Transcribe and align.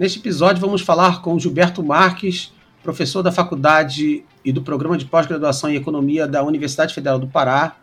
Neste 0.00 0.18
episódio, 0.18 0.62
vamos 0.62 0.80
falar 0.80 1.20
com 1.20 1.38
Gilberto 1.38 1.82
Marques, 1.82 2.54
professor 2.82 3.22
da 3.22 3.30
Faculdade 3.30 4.24
e 4.42 4.50
do 4.50 4.62
Programa 4.62 4.96
de 4.96 5.04
Pós-Graduação 5.04 5.68
em 5.68 5.76
Economia 5.76 6.26
da 6.26 6.42
Universidade 6.42 6.94
Federal 6.94 7.18
do 7.18 7.26
Pará, 7.26 7.76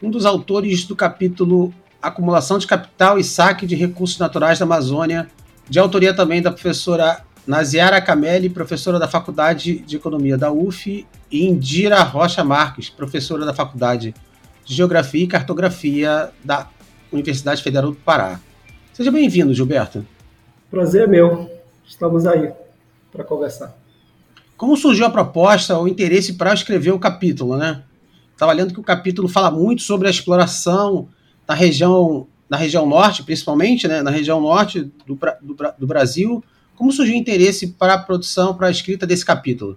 um 0.00 0.08
dos 0.08 0.24
autores 0.24 0.84
do 0.84 0.94
capítulo 0.94 1.74
Acumulação 2.00 2.58
de 2.58 2.66
Capital 2.68 3.18
e 3.18 3.24
Saque 3.24 3.66
de 3.66 3.74
Recursos 3.74 4.20
Naturais 4.20 4.60
da 4.60 4.64
Amazônia, 4.64 5.26
de 5.68 5.80
autoria 5.80 6.14
também 6.14 6.40
da 6.40 6.52
professora 6.52 7.24
Naziara 7.44 8.00
Camelli, 8.00 8.48
professora 8.48 8.96
da 8.96 9.08
Faculdade 9.08 9.80
de 9.80 9.96
Economia 9.96 10.38
da 10.38 10.52
UF, 10.52 11.04
e 11.28 11.44
Indira 11.44 12.00
Rocha 12.04 12.44
Marques, 12.44 12.88
professora 12.88 13.44
da 13.44 13.52
Faculdade 13.52 14.14
de 14.64 14.74
Geografia 14.76 15.24
e 15.24 15.26
Cartografia 15.26 16.30
da 16.44 16.68
Universidade 17.10 17.64
Federal 17.64 17.90
do 17.90 17.96
Pará. 17.96 18.38
Seja 18.92 19.10
bem-vindo, 19.10 19.52
Gilberto. 19.52 20.06
Prazer 20.70 21.02
é 21.02 21.06
meu. 21.08 21.53
Estamos 21.86 22.26
aí 22.26 22.52
para 23.12 23.24
conversar. 23.24 23.76
Como 24.56 24.76
surgiu 24.76 25.06
a 25.06 25.10
proposta, 25.10 25.78
o 25.78 25.88
interesse 25.88 26.34
para 26.34 26.54
escrever 26.54 26.92
o 26.92 26.98
capítulo, 26.98 27.56
né? 27.56 27.82
Estava 28.32 28.52
lendo 28.52 28.72
que 28.72 28.80
o 28.80 28.84
capítulo 28.84 29.28
fala 29.28 29.50
muito 29.50 29.82
sobre 29.82 30.08
a 30.08 30.10
exploração 30.10 31.08
da 31.46 31.54
região, 31.54 32.26
na 32.48 32.56
região 32.56 32.86
norte, 32.86 33.22
principalmente, 33.22 33.86
né? 33.86 34.02
Na 34.02 34.10
região 34.10 34.40
norte 34.40 34.90
do, 35.06 35.18
do, 35.40 35.56
do 35.78 35.86
Brasil. 35.86 36.42
Como 36.76 36.92
surgiu 36.92 37.14
o 37.14 37.18
interesse 37.18 37.68
para 37.68 37.94
a 37.94 37.98
produção, 37.98 38.54
para 38.54 38.68
a 38.68 38.70
escrita 38.70 39.06
desse 39.06 39.24
capítulo? 39.24 39.76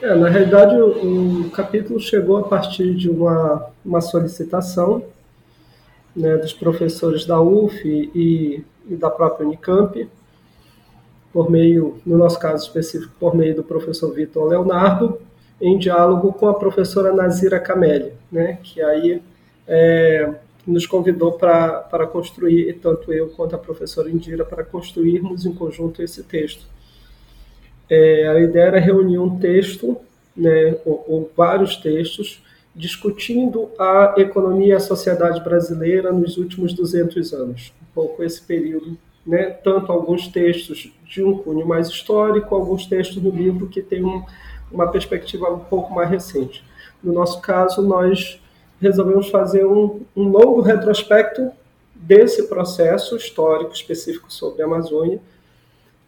É, 0.00 0.14
na 0.16 0.28
realidade, 0.28 0.74
o, 0.74 1.46
o, 1.46 1.50
capítulo 1.50 2.00
chegou 2.00 2.38
a 2.38 2.42
partir 2.42 2.92
de 2.94 3.08
uma, 3.08 3.68
uma 3.84 4.00
solicitação 4.00 5.04
né, 6.14 6.36
dos 6.38 6.52
professores 6.52 7.24
da 7.24 7.40
UF 7.40 7.80
e, 7.86 8.64
e 8.88 8.96
da 8.96 9.08
própria 9.08 9.46
Unicamp, 9.46 10.08
por 11.32 11.50
meio, 11.50 11.98
no 12.04 12.18
nosso 12.18 12.38
caso 12.38 12.66
específico, 12.66 13.12
por 13.18 13.34
meio 13.34 13.54
do 13.56 13.64
professor 13.64 14.12
Vitor 14.12 14.48
Leonardo, 14.48 15.18
em 15.60 15.78
diálogo 15.78 16.32
com 16.32 16.48
a 16.48 16.54
professora 16.54 17.12
Nazira 17.12 17.58
Camelli, 17.58 18.12
né, 18.30 18.58
que 18.62 18.82
aí 18.82 19.22
é, 19.66 20.28
nos 20.66 20.86
convidou 20.86 21.32
para 21.32 22.06
construir, 22.12 22.74
tanto 22.74 23.12
eu 23.12 23.28
quanto 23.30 23.54
a 23.54 23.58
professora 23.58 24.10
Indira, 24.10 24.44
para 24.44 24.64
construirmos 24.64 25.46
em 25.46 25.52
conjunto 25.52 26.02
esse 26.02 26.22
texto. 26.24 26.66
É, 27.88 28.28
a 28.28 28.40
ideia 28.40 28.64
era 28.64 28.80
reunir 28.80 29.18
um 29.18 29.38
texto, 29.38 29.96
né, 30.36 30.76
ou, 30.84 31.04
ou 31.08 31.30
vários 31.36 31.76
textos, 31.76 32.42
discutindo 32.74 33.70
a 33.78 34.14
economia 34.18 34.68
e 34.68 34.72
a 34.72 34.80
sociedade 34.80 35.42
brasileira 35.44 36.12
nos 36.12 36.36
últimos 36.36 36.72
200 36.72 37.32
anos, 37.32 37.72
um 37.80 37.94
pouco 37.94 38.22
esse 38.22 38.42
período 38.42 38.98
né, 39.26 39.50
tanto 39.50 39.92
alguns 39.92 40.28
textos 40.28 40.92
de 41.04 41.22
um 41.22 41.38
cunho 41.38 41.66
mais 41.66 41.88
histórico, 41.88 42.54
alguns 42.54 42.86
textos 42.86 43.22
do 43.22 43.30
livro 43.30 43.68
que 43.68 43.80
têm 43.80 44.04
um, 44.04 44.24
uma 44.70 44.90
perspectiva 44.90 45.50
um 45.50 45.60
pouco 45.60 45.94
mais 45.94 46.10
recente. 46.10 46.64
No 47.02 47.12
nosso 47.12 47.40
caso, 47.40 47.82
nós 47.82 48.40
resolvemos 48.80 49.28
fazer 49.28 49.64
um, 49.64 50.00
um 50.16 50.24
longo 50.24 50.60
retrospecto 50.60 51.50
desse 51.94 52.48
processo 52.48 53.16
histórico 53.16 53.72
específico 53.72 54.32
sobre 54.32 54.62
a 54.62 54.66
Amazônia, 54.66 55.20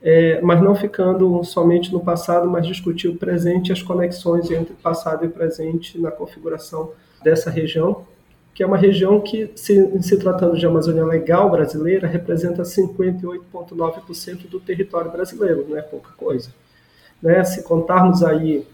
é, 0.03 0.41
mas 0.43 0.61
não 0.61 0.75
ficando 0.75 1.43
somente 1.45 1.93
no 1.93 2.01
passado, 2.01 2.51
mas 2.51 2.67
discutir 2.67 3.09
o 3.09 3.17
presente 3.17 3.69
e 3.69 3.73
as 3.73 3.81
conexões 3.81 4.51
entre 4.51 4.75
passado 4.75 5.25
e 5.25 5.29
presente 5.29 5.99
na 5.99 6.11
configuração 6.11 6.91
dessa 7.23 7.49
região 7.49 8.05
que 8.55 8.63
é 8.63 8.67
uma 8.67 8.77
região 8.77 9.21
que, 9.21 9.51
se, 9.57 10.03
se 10.03 10.17
tratando 10.17 10.57
de 10.57 10.65
Amazônia 10.65 11.05
Legal 11.05 11.51
brasileira, 11.51 12.07
representa 12.07 12.63
58,9% 12.63 14.49
do 14.49 14.61
território 14.61 15.11
brasileiro, 15.11 15.67
não 15.69 15.77
é 15.77 15.83
pouca 15.83 16.13
coisa. 16.13 16.51
Né? 17.21 17.43
Se 17.43 17.65
contarmos 17.65 18.23
aí 18.23 18.65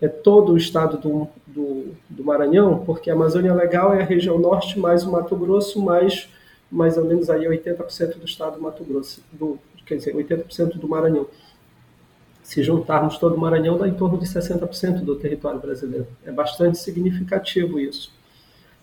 é, 0.00 0.08
todo 0.08 0.52
o 0.52 0.56
estado 0.56 0.96
do, 0.96 1.28
do, 1.46 1.94
do, 2.08 2.24
Maranhão, 2.24 2.82
porque 2.86 3.10
a 3.10 3.14
Amazônia 3.14 3.52
Legal 3.52 3.92
é 3.92 4.00
a 4.00 4.06
região 4.06 4.38
norte 4.38 4.78
mais 4.78 5.04
o 5.04 5.12
Mato 5.12 5.36
Grosso, 5.36 5.80
mais 5.82 6.28
mais 6.70 6.98
ou 6.98 7.04
menos 7.04 7.30
aí 7.30 7.46
80% 7.46 8.18
do 8.18 8.26
estado 8.26 8.56
do 8.56 8.62
Mato 8.62 8.84
Grosso, 8.84 9.22
do, 9.32 9.58
quer 9.86 9.96
dizer, 9.96 10.14
80% 10.14 10.78
do 10.78 10.86
Maranhão. 10.86 11.26
Se 12.42 12.62
juntarmos 12.62 13.16
todo 13.16 13.36
o 13.36 13.40
Maranhão, 13.40 13.78
dá 13.78 13.88
em 13.88 13.94
torno 13.94 14.18
de 14.18 14.26
60% 14.26 15.00
do 15.00 15.16
território 15.16 15.58
brasileiro. 15.58 16.06
É 16.26 16.30
bastante 16.30 16.76
significativo 16.76 17.80
isso. 17.80 18.12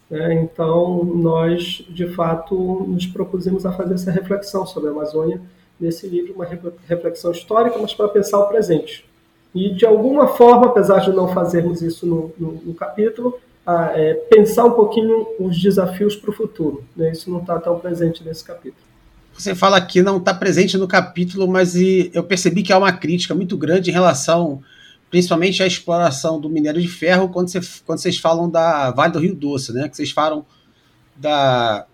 Né? 0.09 0.35
Então, 0.35 1.03
nós, 1.03 1.83
de 1.89 2.07
fato, 2.07 2.55
nos 2.87 3.05
propusemos 3.05 3.65
a 3.65 3.71
fazer 3.71 3.95
essa 3.95 4.11
reflexão 4.11 4.65
sobre 4.65 4.89
a 4.89 4.91
Amazônia 4.91 5.41
nesse 5.79 6.07
livro, 6.07 6.33
uma 6.33 6.45
reflexão 6.87 7.31
histórica, 7.31 7.77
mas 7.79 7.93
para 7.93 8.07
pensar 8.07 8.39
o 8.39 8.47
presente. 8.47 9.05
E, 9.53 9.73
de 9.73 9.85
alguma 9.85 10.27
forma, 10.27 10.67
apesar 10.67 10.99
de 10.99 11.11
não 11.11 11.27
fazermos 11.29 11.81
isso 11.81 12.05
no, 12.05 12.31
no, 12.37 12.51
no 12.63 12.73
capítulo, 12.73 13.37
a, 13.65 13.91
é, 13.97 14.13
pensar 14.13 14.65
um 14.65 14.71
pouquinho 14.71 15.27
os 15.39 15.59
desafios 15.59 16.15
para 16.15 16.29
o 16.29 16.33
futuro. 16.33 16.83
Né? 16.95 17.11
Isso 17.11 17.29
não 17.31 17.39
está 17.39 17.59
tão 17.59 17.79
presente 17.79 18.23
nesse 18.23 18.43
capítulo. 18.43 18.85
Você 19.33 19.53
fala 19.53 19.81
que 19.81 20.01
não 20.01 20.17
está 20.17 20.33
presente 20.33 20.77
no 20.77 20.87
capítulo, 20.87 21.47
mas 21.47 21.75
eu 21.75 22.23
percebi 22.23 22.63
que 22.63 22.71
há 22.71 22.77
uma 22.77 22.93
crítica 22.93 23.35
muito 23.35 23.57
grande 23.57 23.89
em 23.89 23.93
relação 23.93 24.61
principalmente 25.09 25.61
a 25.63 25.67
exploração 25.67 26.39
do 26.39 26.49
minério 26.49 26.81
de 26.81 26.87
ferro, 26.87 27.29
quando, 27.29 27.51
quando 27.85 27.99
vocês 27.99 28.17
falam 28.17 28.49
da 28.49 28.91
Vale 28.91 29.13
do 29.13 29.19
Rio 29.19 29.35
Doce, 29.35 29.73
né? 29.73 29.87
Que 29.87 29.95
vocês 29.95 30.11
falam 30.11 30.45
da, 31.15 31.85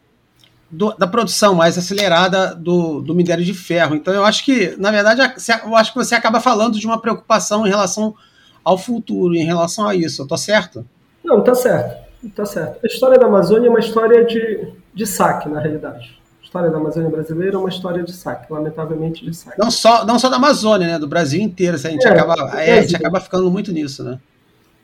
do, 0.69 0.93
da 0.93 1.07
produção 1.07 1.53
mais 1.53 1.77
acelerada 1.77 2.55
do, 2.55 3.01
do 3.01 3.13
minério 3.13 3.43
de 3.43 3.53
ferro. 3.53 3.95
Então, 3.95 4.13
eu 4.13 4.23
acho 4.23 4.43
que, 4.43 4.75
na 4.77 4.91
verdade, 4.91 5.21
eu 5.21 5.75
acho 5.75 5.93
que 5.93 5.99
você 5.99 6.15
acaba 6.15 6.39
falando 6.39 6.79
de 6.79 6.85
uma 6.85 6.99
preocupação 6.99 7.65
em 7.65 7.69
relação 7.69 8.15
ao 8.63 8.77
futuro, 8.77 9.35
em 9.35 9.45
relação 9.45 9.87
a 9.87 9.95
isso. 9.95 10.21
Eu 10.21 10.27
tô 10.27 10.37
certo? 10.37 10.85
Não, 11.23 11.43
tá 11.43 11.53
certo. 11.53 12.11
Tá 12.35 12.45
certo. 12.45 12.79
A 12.83 12.87
história 12.87 13.17
da 13.17 13.27
Amazônia 13.27 13.67
é 13.67 13.69
uma 13.69 13.79
história 13.79 14.23
de, 14.25 14.73
de 14.93 15.05
saque, 15.05 15.49
na 15.49 15.59
realidade 15.59 16.20
história 16.51 16.69
da 16.69 16.79
Amazônia 16.79 17.09
brasileira 17.09 17.55
é 17.55 17.57
uma 17.57 17.69
história 17.69 18.03
de 18.03 18.11
saque, 18.11 18.51
lamentavelmente 18.51 19.23
de 19.23 19.33
saque. 19.33 19.57
Não 19.57 19.71
só, 19.71 20.05
não 20.05 20.19
só 20.19 20.27
da 20.27 20.35
Amazônia, 20.35 20.85
né? 20.85 20.99
Do 20.99 21.07
Brasil 21.07 21.41
inteiro. 21.41 21.77
A 21.77 21.79
gente, 21.79 22.05
é, 22.05 22.09
acaba, 22.09 22.61
é, 22.61 22.79
a 22.79 22.81
gente 22.81 22.95
acaba 22.97 23.21
ficando 23.21 23.49
muito 23.49 23.71
nisso, 23.71 24.03
né? 24.03 24.19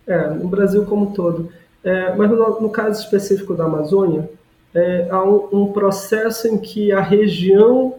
É, 0.08 0.30
no 0.30 0.48
Brasil 0.48 0.86
como 0.86 1.10
um 1.10 1.12
todo. 1.12 1.52
É, 1.84 2.16
mas 2.16 2.30
no, 2.30 2.62
no, 2.62 2.70
caso 2.70 3.02
específico 3.02 3.54
da 3.54 3.66
Amazônia, 3.66 4.30
é, 4.74 5.10
há 5.12 5.22
um, 5.22 5.50
um 5.52 5.74
processo 5.74 6.48
em 6.48 6.58
que 6.58 6.94
a 6.94 7.02
região 7.02 7.96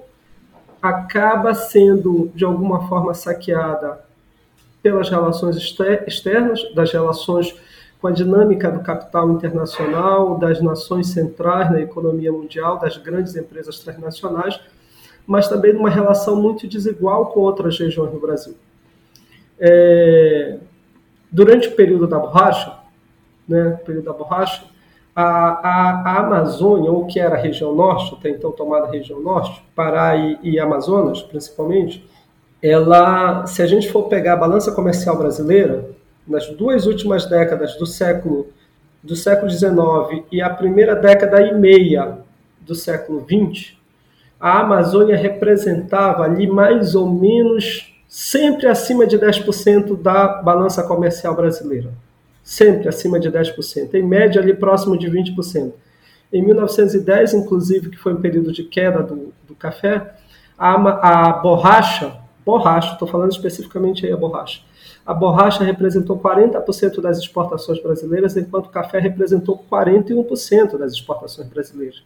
acaba 0.80 1.52
sendo, 1.52 2.32
de 2.34 2.46
alguma 2.46 2.88
forma, 2.88 3.12
saqueada 3.12 4.00
pelas 4.82 5.10
relações 5.10 5.56
externas, 6.06 6.62
das 6.74 6.90
relações 6.90 7.54
com 8.00 8.06
a 8.06 8.12
dinâmica 8.12 8.70
do 8.70 8.80
capital 8.80 9.30
internacional, 9.30 10.38
das 10.38 10.60
nações 10.60 11.08
centrais 11.08 11.70
na 11.70 11.80
economia 11.80 12.30
mundial, 12.30 12.78
das 12.78 12.96
grandes 12.96 13.34
empresas 13.34 13.80
transnacionais, 13.80 14.60
mas 15.26 15.48
também 15.48 15.72
numa 15.72 15.90
relação 15.90 16.40
muito 16.40 16.66
desigual 16.66 17.26
com 17.26 17.40
outras 17.40 17.78
regiões 17.78 18.12
do 18.12 18.20
Brasil. 18.20 18.54
É, 19.58 20.58
durante 21.30 21.68
o 21.68 21.72
período 21.74 22.06
da 22.06 22.18
borracha, 22.18 22.72
né, 23.48 23.78
período 23.84 24.04
da 24.04 24.12
borracha, 24.12 24.64
a, 25.14 25.24
a, 25.24 26.02
a, 26.06 26.18
Amazônia, 26.20 26.92
ou 26.92 27.04
que 27.04 27.18
era 27.18 27.34
a 27.34 27.38
região 27.38 27.74
norte, 27.74 28.14
até 28.14 28.30
então 28.30 28.52
tomada 28.52 28.86
região 28.86 29.20
norte, 29.20 29.60
Pará 29.74 30.16
e, 30.16 30.38
e 30.42 30.60
Amazonas, 30.60 31.20
principalmente, 31.22 32.08
ela, 32.62 33.44
se 33.46 33.60
a 33.60 33.66
gente 33.66 33.90
for 33.90 34.04
pegar 34.04 34.34
a 34.34 34.36
balança 34.36 34.70
comercial 34.70 35.18
brasileira, 35.18 35.90
nas 36.28 36.46
duas 36.48 36.86
últimas 36.86 37.26
décadas 37.26 37.76
do 37.76 37.86
século 37.86 38.48
do 39.02 39.14
século 39.14 39.50
XIX 39.50 40.24
e 40.30 40.42
a 40.42 40.50
primeira 40.50 40.94
década 40.94 41.40
e 41.40 41.54
meia 41.54 42.18
do 42.60 42.74
século 42.74 43.24
XX, 43.24 43.74
a 44.40 44.60
Amazônia 44.60 45.16
representava 45.16 46.24
ali 46.24 46.46
mais 46.46 46.94
ou 46.94 47.08
menos 47.08 47.94
sempre 48.08 48.66
acima 48.66 49.06
de 49.06 49.18
10% 49.18 50.00
da 50.00 50.28
balança 50.42 50.82
comercial 50.82 51.34
brasileira. 51.34 51.90
Sempre 52.42 52.88
acima 52.88 53.20
de 53.20 53.30
10%, 53.30 53.94
em 53.94 54.02
média 54.02 54.40
ali 54.40 54.54
próximo 54.54 54.98
de 54.98 55.08
20%. 55.08 55.72
Em 56.32 56.42
1910, 56.42 57.34
inclusive, 57.34 57.90
que 57.90 57.98
foi 57.98 58.14
um 58.14 58.20
período 58.20 58.52
de 58.52 58.64
queda 58.64 59.02
do, 59.02 59.32
do 59.46 59.54
café, 59.54 60.14
a, 60.58 60.74
a 60.74 61.32
borracha, 61.34 62.16
borracha, 62.44 62.92
estou 62.92 63.06
falando 63.06 63.32
especificamente 63.32 64.06
aí 64.06 64.12
a 64.12 64.16
borracha, 64.16 64.60
a 65.08 65.14
borracha 65.14 65.64
representou 65.64 66.18
40% 66.18 67.00
das 67.00 67.16
exportações 67.16 67.82
brasileiras, 67.82 68.36
enquanto 68.36 68.66
o 68.66 68.68
café 68.68 68.98
representou 68.98 69.64
41% 69.72 70.76
das 70.76 70.92
exportações 70.92 71.48
brasileiras. 71.48 72.02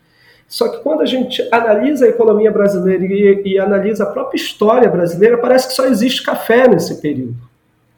Só 0.46 0.69
que 0.69 0.84
quando 0.84 1.00
a 1.00 1.04
gente 1.04 1.43
analisa 1.50 2.06
a 2.06 2.08
economia 2.08 2.52
brasileira 2.52 3.04
e, 3.04 3.43
e, 3.44 3.58
analisa 3.58 4.04
a 4.04 4.06
própria 4.06 4.37
história 4.37 4.88
brasileira, 4.88 5.37
parece 5.37 5.66
que 5.66 5.75
só 5.75 5.87
existe 5.87 6.22
café 6.22 6.69
nesse 6.69 7.00
período. 7.00 7.34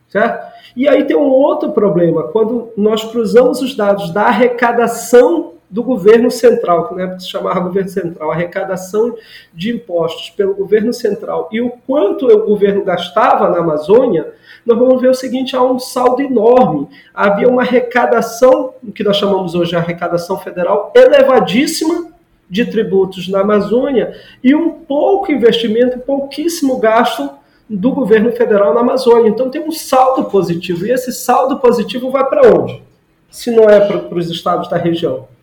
Certo? 0.09 0.55
E 0.75 0.89
aí 0.89 1.05
tem 1.05 1.17
um 1.17 1.29
outro 1.29 1.73
problema. 1.73 2.23
Quando 2.29 2.71
nós 2.75 3.05
cruzamos 3.05 3.61
os 3.61 3.77
dados 3.77 4.11
da 4.11 4.23
arrecadação 4.23 5.53
do 5.75 5.83
governo 5.83 6.31
central, 6.31 6.87
que 6.87 6.95
na 6.95 7.03
época 7.03 7.19
se 7.19 7.29
chamava 7.29 7.59
governo 7.59 7.89
central, 7.89 8.31
a 8.31 8.35
arrecadação 8.35 9.17
de 9.53 9.73
impostos 9.73 10.31
pelo 10.31 10.55
governo 10.55 10.93
central 10.93 11.49
e 11.51 11.61
o 11.61 11.73
quanto 11.85 12.29
o 12.29 12.47
governo 12.47 12.85
gastava 12.85 13.51
na 13.51 13.59
Amazônia, 13.59 14.33
nós 14.65 14.79
vamos 14.79 15.03
ver 15.03 15.09
o 15.09 15.15
seguinte: 15.15 15.57
há 15.57 15.63
um 15.65 15.81
saldo 15.81 16.23
enorme. 16.23 16.87
Havia 17.13 17.49
uma 17.49 17.63
arrecadação, 17.63 18.75
o 18.87 18.93
que 18.93 19.03
nós 19.03 19.17
chamamos 19.17 19.57
hoje 19.57 19.71
de 19.71 19.77
arrecadação 19.77 20.39
federal, 20.39 20.93
elevadíssima 20.95 22.07
de 22.49 22.65
tributos 22.67 23.27
na 23.27 23.41
Amazônia 23.41 24.15
e 24.45 24.55
um 24.55 24.71
pouco 24.71 25.33
investimento, 25.33 25.99
pouquíssimo 25.99 26.79
gasto 26.79 27.29
do 27.69 27.91
governo 27.91 28.31
federal 28.31 28.75
na 28.75 28.81
Amazônia. 28.81 29.29
Então 29.29 29.51
tem 29.51 29.61
um 29.61 29.73
saldo 29.73 30.27
positivo. 30.27 30.87
E 30.87 30.93
esse 30.93 31.13
saldo 31.13 31.59
positivo 31.59 32.13
vai 32.13 32.25
para 32.29 32.49
onde? 32.49 32.81
Se 33.29 33.51
não 33.51 33.65
é 33.65 33.81
para 33.81 34.17
os 34.17 34.31
estados 34.31 34.71
da 34.71 34.77
região. 34.77 35.34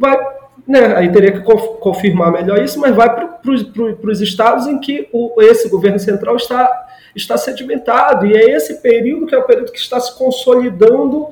Vai, 0.00 0.18
né, 0.66 0.96
aí 0.96 1.12
teria 1.12 1.32
que 1.32 1.40
confirmar 1.78 2.32
melhor 2.32 2.58
isso, 2.62 2.80
mas 2.80 2.96
vai 2.96 3.14
para 3.14 3.38
os 3.52 4.20
estados 4.22 4.66
em 4.66 4.78
que 4.78 5.08
o, 5.12 5.42
esse 5.42 5.68
governo 5.68 5.98
central 5.98 6.36
está, 6.36 6.88
está 7.14 7.36
sedimentado. 7.36 8.26
E 8.26 8.34
é 8.34 8.50
esse 8.50 8.80
período 8.80 9.26
que 9.26 9.34
é 9.34 9.38
o 9.38 9.44
período 9.44 9.70
que 9.70 9.78
está 9.78 10.00
se 10.00 10.16
consolidando, 10.16 11.28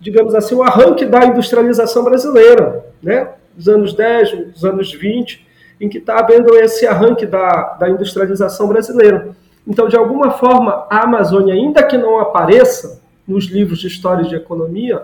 digamos 0.00 0.34
assim, 0.34 0.56
o 0.56 0.64
arranque 0.64 1.06
da 1.06 1.24
industrialização 1.24 2.02
brasileira, 2.02 2.84
né? 3.00 3.28
Dos 3.54 3.68
anos 3.68 3.94
10, 3.94 4.52
dos 4.52 4.64
anos 4.64 4.92
20 4.92 5.52
em 5.82 5.88
que 5.88 5.98
está 5.98 6.20
havendo 6.20 6.54
esse 6.54 6.86
arranque 6.86 7.26
da, 7.26 7.74
da 7.74 7.90
industrialização 7.90 8.68
brasileira. 8.68 9.30
Então, 9.66 9.88
de 9.88 9.96
alguma 9.96 10.30
forma, 10.30 10.86
a 10.88 11.02
Amazônia, 11.02 11.54
ainda 11.54 11.82
que 11.82 11.98
não 11.98 12.20
apareça 12.20 13.02
nos 13.26 13.46
livros 13.46 13.80
de 13.80 13.88
história 13.88 14.22
e 14.22 14.28
de 14.28 14.36
economia, 14.36 15.02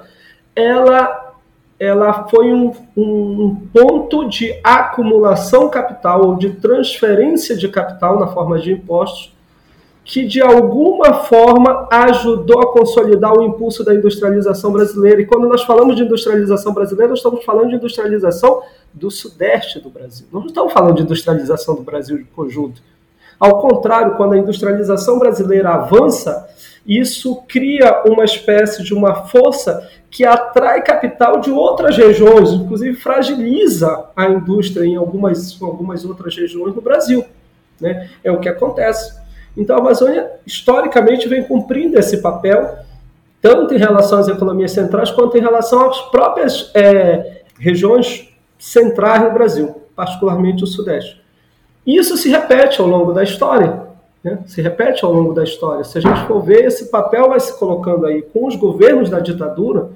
ela, 0.55 1.28
ela 1.79 2.29
foi 2.29 2.53
um, 2.53 2.73
um 2.97 3.55
ponto 3.73 4.29
de 4.29 4.59
acumulação 4.65 5.69
capital 5.69 6.27
ou 6.27 6.37
de 6.37 6.51
transferência 6.51 7.57
de 7.57 7.69
capital 7.69 8.19
na 8.19 8.27
forma 8.29 8.59
de 8.59 8.73
impostos 8.73 9.33
que 10.09 10.25
de 10.27 10.41
alguma 10.41 11.13
forma 11.25 11.87
ajudou 11.91 12.61
a 12.61 12.73
consolidar 12.73 13.37
o 13.37 13.43
impulso 13.43 13.85
da 13.85 13.95
industrialização 13.95 14.73
brasileira. 14.73 15.21
E 15.21 15.27
quando 15.27 15.47
nós 15.47 15.63
falamos 15.65 15.95
de 15.97 16.03
industrialização 16.03 16.73
brasileira, 16.73 17.11
nós 17.11 17.19
estamos 17.19 17.45
falando 17.45 17.69
de 17.69 17.75
industrialização 17.77 18.63
do 18.95 19.11
sudeste 19.11 19.79
do 19.79 19.91
Brasil. 19.91 20.27
Nós 20.33 20.45
não 20.45 20.49
estamos 20.49 20.73
falando 20.73 20.97
de 20.97 21.03
industrialização 21.03 21.75
do 21.75 21.83
Brasil 21.83 22.17
de 22.17 22.25
conjunto. 22.25 22.81
Ao 23.39 23.61
contrário, 23.61 24.17
quando 24.17 24.33
a 24.33 24.39
industrialização 24.39 25.19
brasileira 25.19 25.75
avança, 25.75 26.49
isso 26.89 27.43
cria 27.47 28.03
uma 28.07 28.25
espécie 28.25 28.83
de 28.83 28.95
uma 28.95 29.27
força 29.27 29.87
que 30.11 30.25
atrai 30.25 30.83
capital 30.83 31.39
de 31.39 31.51
outras 31.51 31.95
regiões, 31.99 32.51
inclusive 32.51 32.97
fragiliza 32.97 34.07
a 34.17 34.27
indústria 34.27 34.87
em 34.87 34.97
algumas, 34.97 35.61
algumas 35.61 36.03
outras 36.07 36.35
regiões 36.35 36.75
do 36.75 36.81
Brasil. 36.81 37.23
Né? 37.79 38.09
É 38.25 38.33
o 38.33 38.41
que 38.41 38.49
acontece. 38.49 39.15
Então, 39.55 39.77
a 39.77 39.81
Amazônia, 39.81 40.31
historicamente, 40.47 41.29
vem 41.29 41.43
cumprindo 41.43 41.99
esse 41.99 42.23
papel, 42.23 42.79
tanto 43.43 43.75
em 43.75 43.79
relação 43.79 44.21
às 44.21 44.29
economias 44.29 44.73
centrais, 44.73 45.11
quanto 45.11 45.37
em 45.37 45.43
relação 45.43 45.91
às 45.91 46.01
próprias 46.11 46.71
é, 46.75 47.43
regiões 47.59 48.33
centrais 48.59 49.23
no 49.23 49.33
Brasil, 49.33 49.83
particularmente 49.95 50.65
o 50.65 50.67
Sudeste. 50.67 51.21
Isso 51.87 52.17
se 52.17 52.31
repete 52.31 52.81
ao 52.81 52.87
longo 52.87 53.13
da 53.13 53.23
história. 53.23 53.88
Né? 54.23 54.39
Se 54.47 54.61
repete 54.61 55.05
ao 55.05 55.13
longo 55.13 55.33
da 55.33 55.45
história. 55.45 55.85
Se 55.85 55.99
a 55.99 56.01
gente 56.01 56.27
for 56.27 56.41
ver, 56.41 56.65
esse 56.65 56.91
papel 56.91 57.29
vai 57.29 57.41
se 57.41 57.59
colocando 57.59 58.07
aí 58.07 58.23
com 58.23 58.47
os 58.47 58.57
governos 58.57 59.11
da 59.11 59.21
ditadura, 59.21 59.91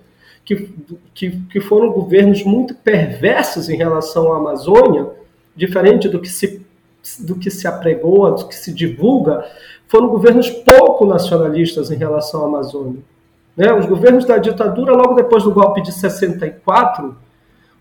que, 0.44 0.69
que, 1.14 1.30
que 1.50 1.60
foram 1.60 1.92
governos 1.92 2.42
muito 2.44 2.74
perversos 2.74 3.69
em 3.69 3.76
relação 3.76 4.32
à 4.32 4.38
Amazônia, 4.38 5.08
diferente 5.54 6.08
do 6.08 6.20
que 6.20 6.28
se 6.28 6.62
do 7.19 7.34
que 7.34 7.50
se 7.50 7.66
apregoa, 7.66 8.30
do 8.30 8.46
que 8.46 8.54
se 8.54 8.72
divulga, 8.72 9.44
foram 9.88 10.08
governos 10.08 10.48
pouco 10.48 11.04
nacionalistas 11.04 11.90
em 11.90 11.96
relação 11.96 12.44
à 12.44 12.46
Amazônia. 12.46 13.00
Né? 13.56 13.72
Os 13.72 13.86
governos 13.86 14.25
da 14.25 14.38
ditadura, 14.38 14.92
logo 14.92 15.14
depois 15.14 15.42
do 15.42 15.52
golpe 15.52 15.82
de 15.82 15.92
64, 15.92 17.16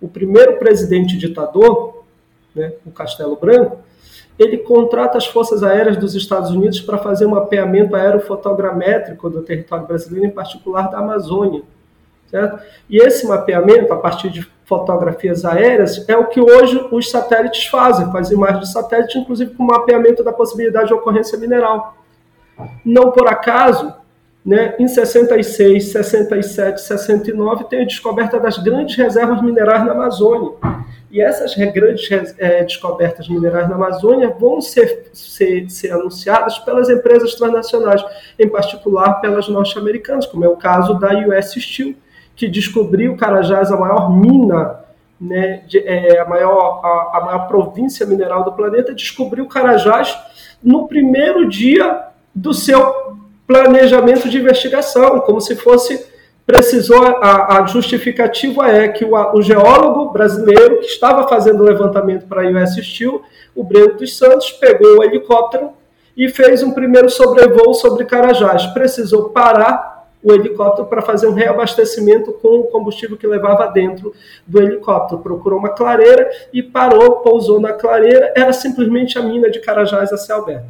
o 0.02 0.08
primeiro 0.08 0.58
presidente 0.58 1.18
ditador, 1.18 2.04
né, 2.56 2.74
o 2.86 2.92
Castelo 2.92 3.36
Branco, 3.36 3.78
ele 4.42 4.58
contrata 4.58 5.18
as 5.18 5.28
forças 5.28 5.62
aéreas 5.62 5.98
dos 5.98 6.16
Estados 6.16 6.50
Unidos 6.50 6.82
para 6.82 6.98
fazer 6.98 7.26
um 7.26 7.32
mapeamento 7.32 7.96
aerofotogramétrico 7.96 9.30
do 9.30 9.42
território 9.44 9.86
brasileiro, 9.86 10.26
em 10.26 10.32
particular 10.32 10.90
da 10.90 10.98
Amazônia. 10.98 11.62
Certo? 12.28 12.60
E 12.90 12.98
esse 12.98 13.28
mapeamento, 13.28 13.94
a 13.94 13.98
partir 13.98 14.30
de 14.30 14.50
fotografias 14.66 15.44
aéreas, 15.44 16.08
é 16.10 16.16
o 16.16 16.28
que 16.28 16.40
hoje 16.40 16.88
os 16.92 17.12
satélites 17.12 17.68
fazem, 17.68 18.10
as 18.16 18.32
imagens 18.32 18.68
de 18.68 18.72
satélite, 18.72 19.20
inclusive 19.20 19.54
com 19.54 19.64
mapeamento 19.64 20.24
da 20.24 20.32
possibilidade 20.32 20.88
de 20.88 20.94
ocorrência 20.94 21.38
mineral. 21.38 21.98
Não 22.86 23.12
por 23.12 23.28
acaso, 23.28 23.94
né, 24.44 24.76
em 24.80 24.88
66, 24.88 25.92
67, 25.92 26.82
69, 26.82 27.66
tem 27.66 27.82
a 27.82 27.86
descoberta 27.86 28.40
das 28.40 28.58
grandes 28.58 28.96
reservas 28.96 29.42
minerais 29.42 29.86
na 29.86 29.92
Amazônia. 29.92 30.54
E 31.12 31.22
essas 31.22 31.54
grandes 31.56 32.10
é, 32.40 32.64
descobertas 32.64 33.28
minerais 33.28 33.70
na 33.70 33.76
Amazônia 33.76 34.30
vão 34.30 34.62
ser, 34.62 35.10
ser, 35.14 35.70
ser 35.70 35.92
anunciadas 35.92 36.58
pelas 36.60 36.90
empresas 36.90 37.36
transnacionais, 37.36 38.04
em 38.40 38.48
particular 38.48 39.16
pelas 39.16 39.48
norte-americanas, 39.48 40.26
como 40.26 40.46
é 40.46 40.50
o 40.50 40.56
caso 40.56 40.96
da 40.96 41.10
US 41.28 41.52
Steel, 41.52 41.94
que 42.36 42.48
descobriu 42.48 43.16
Carajás, 43.18 43.72
a 43.72 43.78
maior 43.78 44.10
mina, 44.10 44.80
né, 45.20 45.64
de, 45.68 45.80
é, 45.80 46.20
a, 46.20 46.26
maior, 46.26 46.82
a, 46.84 47.18
a 47.18 47.26
maior 47.26 47.48
província 47.48 48.06
mineral 48.06 48.44
do 48.44 48.54
planeta, 48.54 48.96
descobriu 48.96 49.46
Carajás 49.48 50.18
no 50.64 50.88
primeiro 50.88 51.48
dia 51.48 52.06
do 52.34 52.54
seu 52.54 53.12
planejamento 53.52 54.30
de 54.30 54.38
investigação, 54.38 55.20
como 55.20 55.42
se 55.42 55.58
fosse 55.58 56.10
precisou 56.46 57.06
a, 57.06 57.60
a 57.60 57.66
justificativa 57.66 58.68
é 58.68 58.88
que 58.88 59.06
o, 59.06 59.14
o, 59.14 59.42
geólogo 59.42 60.12
brasileiro 60.12 60.80
que 60.80 60.86
estava 60.86 61.28
fazendo 61.28 61.62
o 61.62 61.66
levantamento 61.66 62.28
para 62.28 62.42
a 62.42 62.52
US 62.52 62.76
Steel, 62.84 63.22
o 63.54 63.64
Breno 63.64 63.96
dos 63.96 64.18
Santos, 64.18 64.52
pegou 64.52 65.00
o 65.00 65.04
helicóptero 65.04 65.72
e 66.16 66.30
fez 66.30 66.64
um 66.64 66.72
primeiro 66.72 67.10
sobrevoo 67.10 67.74
sobre 67.74 68.06
Carajás. 68.06 68.66
Precisou 68.68 69.30
parar 69.30 70.10
o 70.24 70.34
helicóptero 70.34 70.88
para 70.88 71.02
fazer 71.02 71.28
um 71.28 71.34
reabastecimento 71.34 72.32
com 72.34 72.60
o 72.60 72.64
combustível 72.66 73.18
que 73.18 73.28
levava 73.28 73.68
dentro 73.68 74.14
do 74.48 74.62
helicóptero. 74.62 75.22
Procurou 75.22 75.60
uma 75.60 75.70
clareira 75.70 76.30
e 76.52 76.64
parou, 76.64 77.18
pousou 77.18 77.60
na 77.60 77.74
clareira. 77.74 78.34
Era 78.36 78.52
simplesmente 78.52 79.18
a 79.18 79.22
mina 79.22 79.50
de 79.50 79.60
Carajás 79.60 80.12
a 80.12 80.18
céu 80.18 80.38
aberto. 80.38 80.68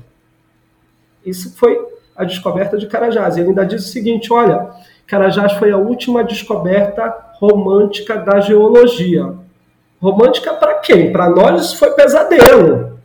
Isso 1.26 1.56
foi 1.58 1.92
a 2.22 2.26
descoberta 2.26 2.78
de 2.78 2.88
Carajás. 2.88 3.38
Ele 3.38 3.50
ainda 3.50 3.66
diz 3.66 3.86
o 3.86 3.90
seguinte: 3.90 4.32
olha, 4.32 4.70
Carajás 5.08 5.54
foi 5.54 5.72
a 5.72 5.78
última 5.78 6.24
descoberta 6.24 7.14
romântica 7.40 8.18
da 8.18 8.40
geologia. 8.40 9.34
Romântica 10.02 10.54
para 10.54 10.76
quem? 10.76 11.12
Para 11.12 11.30
nós 11.30 11.62
isso 11.62 11.78
foi 11.78 11.92
pesadelo. 11.92 13.00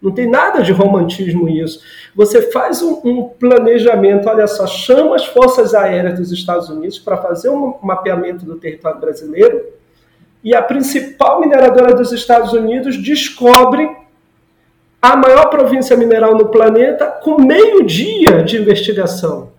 Não 0.00 0.12
tem 0.12 0.28
nada 0.28 0.62
de 0.62 0.72
romantismo 0.72 1.48
isso. 1.48 1.80
Você 2.14 2.52
faz 2.52 2.82
um, 2.82 3.00
um, 3.04 3.24
planejamento, 3.24 4.28
olha 4.28 4.46
só, 4.46 4.66
chama 4.66 5.16
as 5.16 5.24
forças 5.26 5.74
aéreas 5.74 6.18
dos 6.18 6.30
Estados 6.30 6.68
Unidos 6.68 6.98
para 6.98 7.16
fazer 7.16 7.48
um 7.48 7.74
mapeamento 7.82 8.44
do 8.44 8.56
território 8.56 9.00
brasileiro 9.00 9.64
e 10.44 10.54
a 10.54 10.62
principal 10.62 11.40
mineradora 11.40 11.94
dos 11.94 12.12
Estados 12.12 12.52
Unidos 12.52 13.02
descobre 13.02 13.88
a 15.12 15.16
maior 15.16 15.46
província 15.46 15.96
mineral 15.96 16.36
no 16.36 16.48
planeta 16.48 17.06
com 17.06 17.40
meio 17.40 17.84
dia 17.84 18.42
de 18.42 18.56
investigação. 18.56 19.50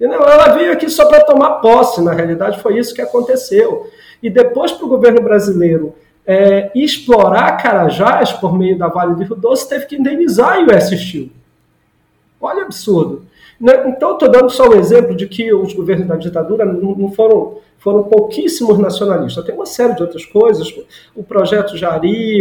Ela 0.00 0.48
veio 0.54 0.72
aqui 0.72 0.88
só 0.90 1.06
para 1.08 1.24
tomar 1.24 1.60
posse, 1.60 2.02
na 2.02 2.12
realidade 2.12 2.60
foi 2.60 2.78
isso 2.78 2.94
que 2.94 3.02
aconteceu. 3.02 3.88
E 4.22 4.30
depois 4.30 4.72
para 4.72 4.86
o 4.86 4.88
governo 4.88 5.20
brasileiro 5.20 5.94
é, 6.26 6.70
explorar 6.74 7.56
Carajás 7.58 8.32
por 8.32 8.56
meio 8.56 8.78
da 8.78 8.88
Vale 8.88 9.14
do 9.14 9.22
Rio 9.22 9.36
Doce, 9.36 9.68
teve 9.68 9.86
que 9.86 9.96
indenizar 9.96 10.58
US 10.64 10.90
Steel. 10.90 11.28
Olha 12.40 12.62
absurdo. 12.62 13.26
Né? 13.62 13.90
Então, 13.90 14.14
estou 14.14 14.28
dando 14.28 14.50
só 14.50 14.68
um 14.68 14.74
exemplo 14.74 15.14
de 15.14 15.28
que 15.28 15.54
os 15.54 15.72
governos 15.72 16.08
da 16.08 16.16
ditadura 16.16 16.64
não 16.64 17.12
foram, 17.12 17.58
foram 17.78 18.02
pouquíssimos 18.02 18.76
nacionalistas. 18.76 19.44
Tem 19.44 19.54
uma 19.54 19.66
série 19.66 19.94
de 19.94 20.02
outras 20.02 20.24
coisas, 20.24 20.66
o 21.14 21.22
projeto 21.22 21.76
Jari, 21.76 22.40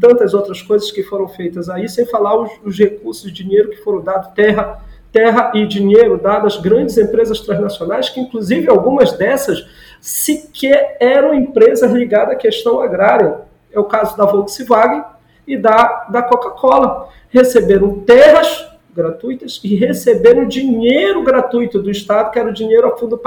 tantas 0.00 0.32
outras 0.32 0.62
coisas 0.62 0.90
que 0.90 1.02
foram 1.02 1.28
feitas 1.28 1.68
aí, 1.68 1.86
sem 1.86 2.06
falar 2.06 2.40
os, 2.40 2.50
os 2.64 2.78
recursos 2.78 3.30
de 3.30 3.44
dinheiro 3.44 3.68
que 3.68 3.76
foram 3.76 4.00
dados, 4.00 4.28
terra, 4.28 4.82
terra 5.12 5.52
e 5.54 5.66
dinheiro 5.66 6.16
dados 6.16 6.54
às 6.54 6.62
grandes 6.62 6.96
empresas 6.96 7.40
transnacionais, 7.40 8.08
que 8.08 8.18
inclusive 8.18 8.70
algumas 8.70 9.12
dessas 9.12 9.66
sequer 10.00 10.96
eram 10.98 11.34
empresas 11.34 11.92
ligadas 11.92 12.36
à 12.36 12.38
questão 12.38 12.80
agrária. 12.80 13.42
É 13.70 13.78
o 13.78 13.84
caso 13.84 14.16
da 14.16 14.24
Volkswagen 14.24 15.04
e 15.46 15.58
da, 15.58 16.06
da 16.08 16.22
Coca-Cola. 16.22 17.10
Receberam 17.28 17.98
terras 18.00 18.73
gratuitas 18.94 19.60
e 19.64 19.74
receberam 19.74 20.46
dinheiro 20.46 21.22
gratuito 21.22 21.82
do 21.82 21.90
Estado, 21.90 22.30
que 22.30 22.38
era 22.38 22.48
o 22.48 22.52
dinheiro 22.52 22.86
a 22.86 22.96
fundo 22.96 23.20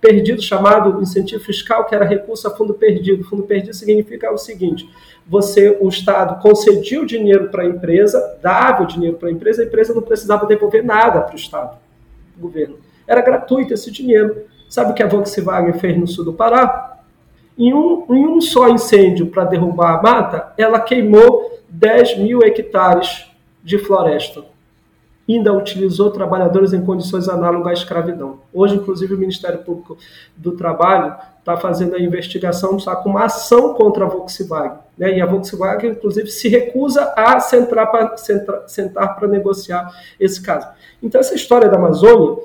perdido, 0.00 0.42
chamado 0.42 1.00
incentivo 1.00 1.42
fiscal, 1.42 1.84
que 1.84 1.94
era 1.94 2.04
recurso 2.04 2.48
a 2.48 2.50
fundo 2.50 2.74
perdido. 2.74 3.24
Fundo 3.24 3.44
perdido 3.44 3.74
significa 3.74 4.32
o 4.32 4.36
seguinte: 4.36 4.88
você, 5.26 5.76
o 5.80 5.88
Estado, 5.88 6.42
concedia 6.42 7.00
o 7.00 7.06
dinheiro 7.06 7.48
para 7.48 7.62
a 7.62 7.66
empresa, 7.66 8.38
dava 8.42 8.82
o 8.82 8.86
dinheiro 8.86 9.16
para 9.16 9.28
a 9.28 9.32
empresa, 9.32 9.62
a 9.62 9.66
empresa 9.66 9.94
não 9.94 10.02
precisava 10.02 10.46
devolver 10.46 10.84
nada 10.84 11.20
para 11.20 11.34
o 11.34 11.38
Estado, 11.38 11.78
o 12.36 12.40
governo. 12.42 12.76
Era 13.06 13.20
gratuito 13.20 13.72
esse 13.72 13.90
dinheiro. 13.90 14.44
Sabe 14.68 14.90
o 14.90 14.94
que 14.94 15.02
a 15.02 15.06
Volkswagen 15.06 15.74
fez 15.74 15.96
no 15.96 16.06
sul 16.06 16.24
do 16.24 16.32
Pará? 16.32 16.98
Em 17.56 17.72
um, 17.72 18.04
em 18.10 18.26
um 18.26 18.40
só 18.40 18.68
incêndio 18.68 19.26
para 19.26 19.44
derrubar 19.44 19.98
a 19.98 20.02
mata, 20.02 20.52
ela 20.58 20.80
queimou 20.80 21.60
10 21.68 22.18
mil 22.18 22.42
hectares 22.42 23.30
de 23.62 23.78
floresta. 23.78 24.53
Ainda 25.28 25.52
utilizou 25.52 26.10
trabalhadores 26.10 26.72
em 26.72 26.84
condições 26.84 27.28
análogas 27.28 27.68
à 27.68 27.72
escravidão. 27.72 28.40
Hoje, 28.52 28.76
inclusive, 28.76 29.14
o 29.14 29.18
Ministério 29.18 29.60
Público 29.60 29.96
do 30.36 30.52
Trabalho 30.52 31.14
está 31.38 31.56
fazendo 31.56 31.94
a 31.94 32.00
investigação, 32.00 32.76
está 32.76 32.96
com 32.96 33.10
uma 33.10 33.24
ação 33.24 33.74
contra 33.74 34.04
a 34.04 34.08
Volkswagen. 34.08 34.78
Né? 34.96 35.18
E 35.18 35.20
a 35.20 35.26
Volkswagen, 35.26 35.90
inclusive, 35.90 36.30
se 36.30 36.48
recusa 36.48 37.12
a 37.16 37.40
sentar 37.40 37.90
para 37.90 39.28
negociar 39.28 39.90
esse 40.18 40.42
caso. 40.42 40.66
Então, 41.02 41.20
essa 41.20 41.34
história 41.34 41.68
da 41.68 41.76
Amazônia 41.76 42.42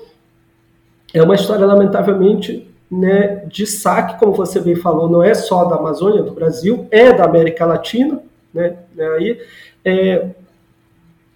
é 1.13 1.23
uma 1.23 1.35
história, 1.35 1.65
lamentavelmente, 1.65 2.69
né, 2.89 3.43
de 3.47 3.65
saque, 3.67 4.19
como 4.19 4.33
você 4.33 4.59
bem 4.59 4.75
falou, 4.75 5.09
não 5.09 5.21
é 5.21 5.33
só 5.33 5.65
da 5.65 5.75
Amazônia, 5.75 6.23
do 6.23 6.31
Brasil, 6.31 6.87
é 6.89 7.13
da 7.13 7.25
América 7.25 7.65
Latina, 7.65 8.21
né 8.53 8.75
aí, 9.15 9.39
é, 9.85 10.29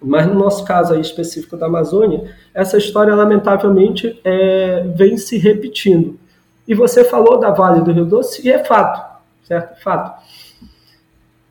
mas 0.03 0.27
no 0.27 0.35
nosso 0.35 0.65
caso 0.65 0.93
aí 0.93 1.01
específico 1.01 1.55
da 1.55 1.67
Amazônia, 1.67 2.35
essa 2.53 2.77
história, 2.77 3.15
lamentavelmente, 3.15 4.19
é, 4.23 4.83
vem 4.95 5.17
se 5.17 5.37
repetindo. 5.37 6.19
E 6.67 6.73
você 6.73 7.03
falou 7.03 7.39
da 7.39 7.51
Vale 7.51 7.81
do 7.81 7.91
Rio 7.91 8.05
Doce, 8.05 8.45
e 8.45 8.51
é 8.51 8.63
fato, 8.63 9.21
certo? 9.43 9.81
Fato. 9.81 10.21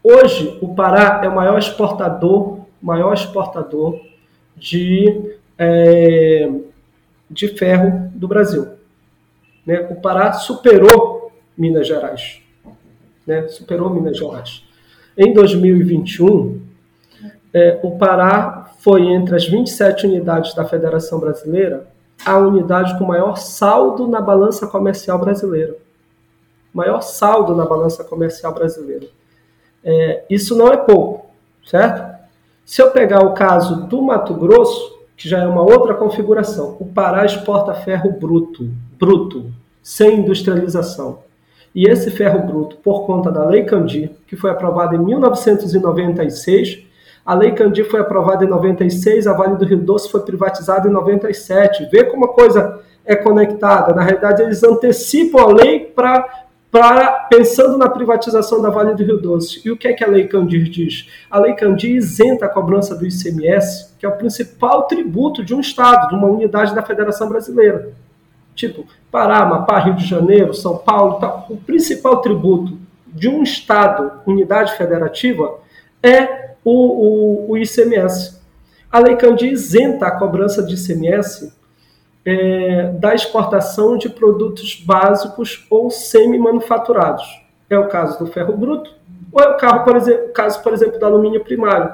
Hoje, 0.03 0.59
o 0.61 0.75
Pará 0.75 1.21
é 1.25 1.29
o 1.29 1.35
maior 1.35 1.59
exportador, 1.59 2.61
maior 2.81 3.15
exportador 3.15 4.01
de, 4.57 5.37
é, 5.57 6.51
de 7.31 7.49
ferro 7.49 8.11
do 8.15 8.29
Brasil. 8.29 8.69
Né? 9.65 9.87
O 9.91 9.97
Pará 9.97 10.33
superou 10.33 11.33
Minas 11.57 11.87
Gerais. 11.87 12.43
Né? 13.27 13.49
Superou 13.49 13.91
Minas 13.91 14.19
Gerais. 14.19 14.65
Em 15.17 15.33
2021, 15.33 16.61
é, 17.55 17.79
o 17.83 17.99
Pará 17.99 18.73
foi 18.79 19.03
entre 19.03 19.37
as 19.37 19.47
27 19.47 20.07
unidades 20.07 20.55
da 20.55 20.65
Federação 20.65 21.19
Brasileira 21.19 21.87
a 22.25 22.39
unidade 22.39 22.97
com 22.99 23.05
maior 23.05 23.37
saldo 23.37 24.07
na 24.07 24.21
balança 24.21 24.67
comercial 24.67 25.19
brasileira. 25.19 25.77
Maior 26.73 27.03
saldo 27.03 27.55
na 27.55 27.67
balança 27.67 28.05
comercial 28.05 28.55
brasileira. 28.55 29.07
É, 29.85 30.25
isso 30.31 30.57
não 30.57 30.69
é 30.69 30.77
pouco, 30.77 31.27
certo? 31.67 32.13
Se 32.65 32.81
eu 32.81 32.91
pegar 32.93 33.25
o 33.25 33.35
caso 33.35 33.87
do 33.87 34.01
Mato 34.01 34.35
Grosso, 34.35 35.01
que 35.17 35.29
já 35.29 35.41
é 35.41 35.47
uma 35.47 35.63
outra 35.63 35.95
configuração, 35.95 36.77
o 36.81 36.87
Pará 36.87 37.25
exporta 37.25 37.75
ferro 37.75 38.13
bruto, 38.13 38.71
bruto, 38.99 39.53
sem 39.83 40.21
industrialização. 40.21 41.19
E 41.75 41.87
esse 41.87 42.11
ferro 42.11 42.47
bruto, 42.47 42.77
por 42.77 43.05
conta 43.05 43.31
da 43.31 43.45
Lei 43.45 43.65
Candir, 43.65 44.11
que 44.27 44.37
foi 44.37 44.51
aprovada 44.51 44.95
em 44.95 44.99
1996, 44.99 46.85
a 47.25 47.35
Lei 47.35 47.53
Candir 47.53 47.89
foi 47.89 48.01
aprovada 48.01 48.45
em 48.45 48.49
96, 48.49 49.27
a 49.27 49.33
Vale 49.33 49.57
do 49.57 49.65
Rio 49.65 49.79
Doce 49.79 50.11
foi 50.11 50.21
privatizada 50.23 50.89
em 50.89 50.93
97. 50.93 51.89
Vê 51.91 52.05
como 52.05 52.25
a 52.25 52.35
coisa 52.35 52.81
é 53.05 53.15
conectada. 53.15 53.95
Na 53.95 54.03
realidade, 54.03 54.43
eles 54.43 54.63
antecipam 54.63 55.41
a 55.43 55.47
lei 55.47 55.81
para 55.81 56.43
para 56.73 57.27
pensando 57.29 57.77
na 57.77 57.87
privatização 57.87 58.63
da 58.63 58.71
Vale 58.71 58.95
do 58.95 59.05
Rio 59.05 59.19
Doce. 59.19 59.61
E 59.63 59.71
o 59.71 59.77
que 59.77 59.87
é 59.87 59.93
que 59.93 60.03
a 60.03 60.09
Lei 60.09 60.27
Candir 60.27 60.71
diz? 60.71 61.07
A 61.31 61.39
Lei 61.39 61.53
Candir 61.53 61.95
isenta 61.95 62.47
a 62.47 62.49
cobrança 62.49 62.97
do 62.97 63.07
ICMS, 63.07 63.95
que 63.99 64.07
é 64.07 64.09
o 64.09 64.17
principal 64.17 64.85
tributo 64.85 65.45
de 65.45 65.55
um 65.55 65.61
Estado, 65.61 66.09
de 66.09 66.15
uma 66.15 66.29
unidade 66.29 66.75
da 66.75 66.83
Federação 66.83 67.29
Brasileira. 67.29 67.93
Tipo, 68.55 68.87
Pará, 69.11 69.41
Amapá, 69.41 69.81
Rio 69.81 69.97
de 69.97 70.07
Janeiro, 70.07 70.55
São 70.55 70.79
Paulo, 70.79 71.21
tá. 71.21 71.45
o 71.51 71.59
principal 71.59 72.23
tributo 72.23 72.79
de 73.07 73.29
um 73.29 73.43
Estado, 73.43 74.11
unidade 74.27 74.75
federativa, 74.75 75.59
é 76.03 76.52
o, 76.65 77.49
o, 77.49 77.51
o 77.51 77.59
ICMS. 77.59 78.41
A 78.91 78.99
Lei 78.99 79.17
Candir 79.17 79.53
isenta 79.53 80.07
a 80.07 80.19
cobrança 80.19 80.63
de 80.63 80.75
ICMS 80.75 81.53
é, 82.25 82.93
da 82.93 83.15
exportação 83.15 83.97
de 83.97 84.09
produtos 84.09 84.83
básicos 84.85 85.67
ou 85.71 85.91
semi-manufaturados. 85.91 87.25
É 87.69 87.79
o 87.79 87.89
caso 87.89 88.19
do 88.19 88.27
ferro 88.31 88.57
bruto, 88.57 88.95
ou 89.33 89.43
é 89.43 89.49
o 89.49 89.57
caso, 89.57 89.85
por 89.85 89.97
exemplo, 89.97 90.29
caso, 90.33 90.63
por 90.63 90.73
exemplo, 90.73 90.99
do 90.99 91.07
alumínio 91.07 91.43
primário, 91.43 91.93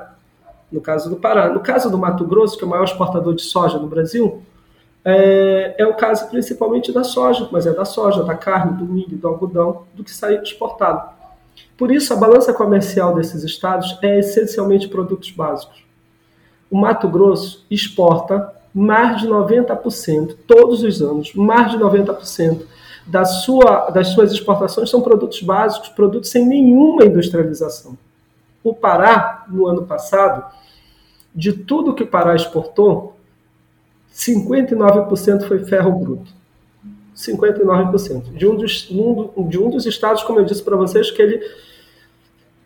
no 0.71 0.81
caso 0.81 1.09
do 1.09 1.17
Pará. 1.17 1.49
No 1.49 1.61
caso 1.61 1.91
do 1.91 1.97
Mato 1.97 2.27
Grosso, 2.27 2.59
que 2.59 2.65
é 2.65 2.67
o 2.67 2.71
maior 2.71 2.85
exportador 2.85 3.35
de 3.35 3.43
soja 3.43 3.79
no 3.79 3.87
Brasil, 3.87 4.43
é, 5.05 5.77
é, 5.79 5.87
o 5.87 5.95
caso 5.95 6.29
principalmente 6.29 6.93
da 6.93 7.05
soja, 7.05 7.49
mas 7.53 7.67
é 7.67 7.73
da 7.73 7.85
soja, 7.85 8.25
da 8.25 8.35
carne, 8.35 8.77
do 8.77 8.85
milho, 8.85 9.17
do 9.17 9.29
algodão, 9.29 9.85
do 9.95 10.03
que 10.03 10.11
sai 10.11 10.35
exportado. 10.43 11.17
Por 11.79 11.93
isso, 11.93 12.13
a 12.13 12.17
balança 12.17 12.53
comercial 12.53 13.15
desses 13.15 13.45
estados 13.45 13.97
é 14.03 14.19
essencialmente 14.19 14.89
produtos 14.89 15.31
básicos. 15.31 15.87
O 16.69 16.77
Mato 16.77 17.09
Grosso 17.09 17.65
exporta 17.71 18.53
mais 18.75 19.21
de 19.21 19.29
90%, 19.29 20.37
todos 20.45 20.83
os 20.83 21.01
anos, 21.01 21.33
mais 21.35 21.71
de 21.71 21.79
90% 21.79 22.63
da 23.07 23.25
sua, 23.25 23.91
das 23.91 24.09
suas 24.09 24.33
exportações 24.33 24.91
são 24.91 25.01
produtos 25.01 25.41
básicos, 25.41 25.89
produtos 25.89 26.31
sem 26.31 26.45
nenhuma 26.45 27.05
industrialização. 27.05 27.97
O 28.63 28.75
Pará, 28.75 29.47
no 29.49 29.69
ano 29.69 29.87
passado, 29.87 30.45
de 31.33 31.53
tudo 31.53 31.95
que 31.95 32.03
o 32.03 32.09
Pará 32.09 32.35
exportou, 32.35 33.17
59% 34.13 35.47
foi 35.47 35.65
ferro 35.65 35.93
bruto. 35.93 36.33
59%. 37.17 38.33
De 38.35 38.47
um 38.47 38.57
dos, 38.57 38.89
de 39.49 39.59
um 39.59 39.71
dos 39.71 39.87
estados, 39.87 40.25
como 40.25 40.41
eu 40.41 40.45
disse 40.45 40.63
para 40.63 40.77
vocês, 40.77 41.11
que 41.11 41.23
ele 41.23 41.41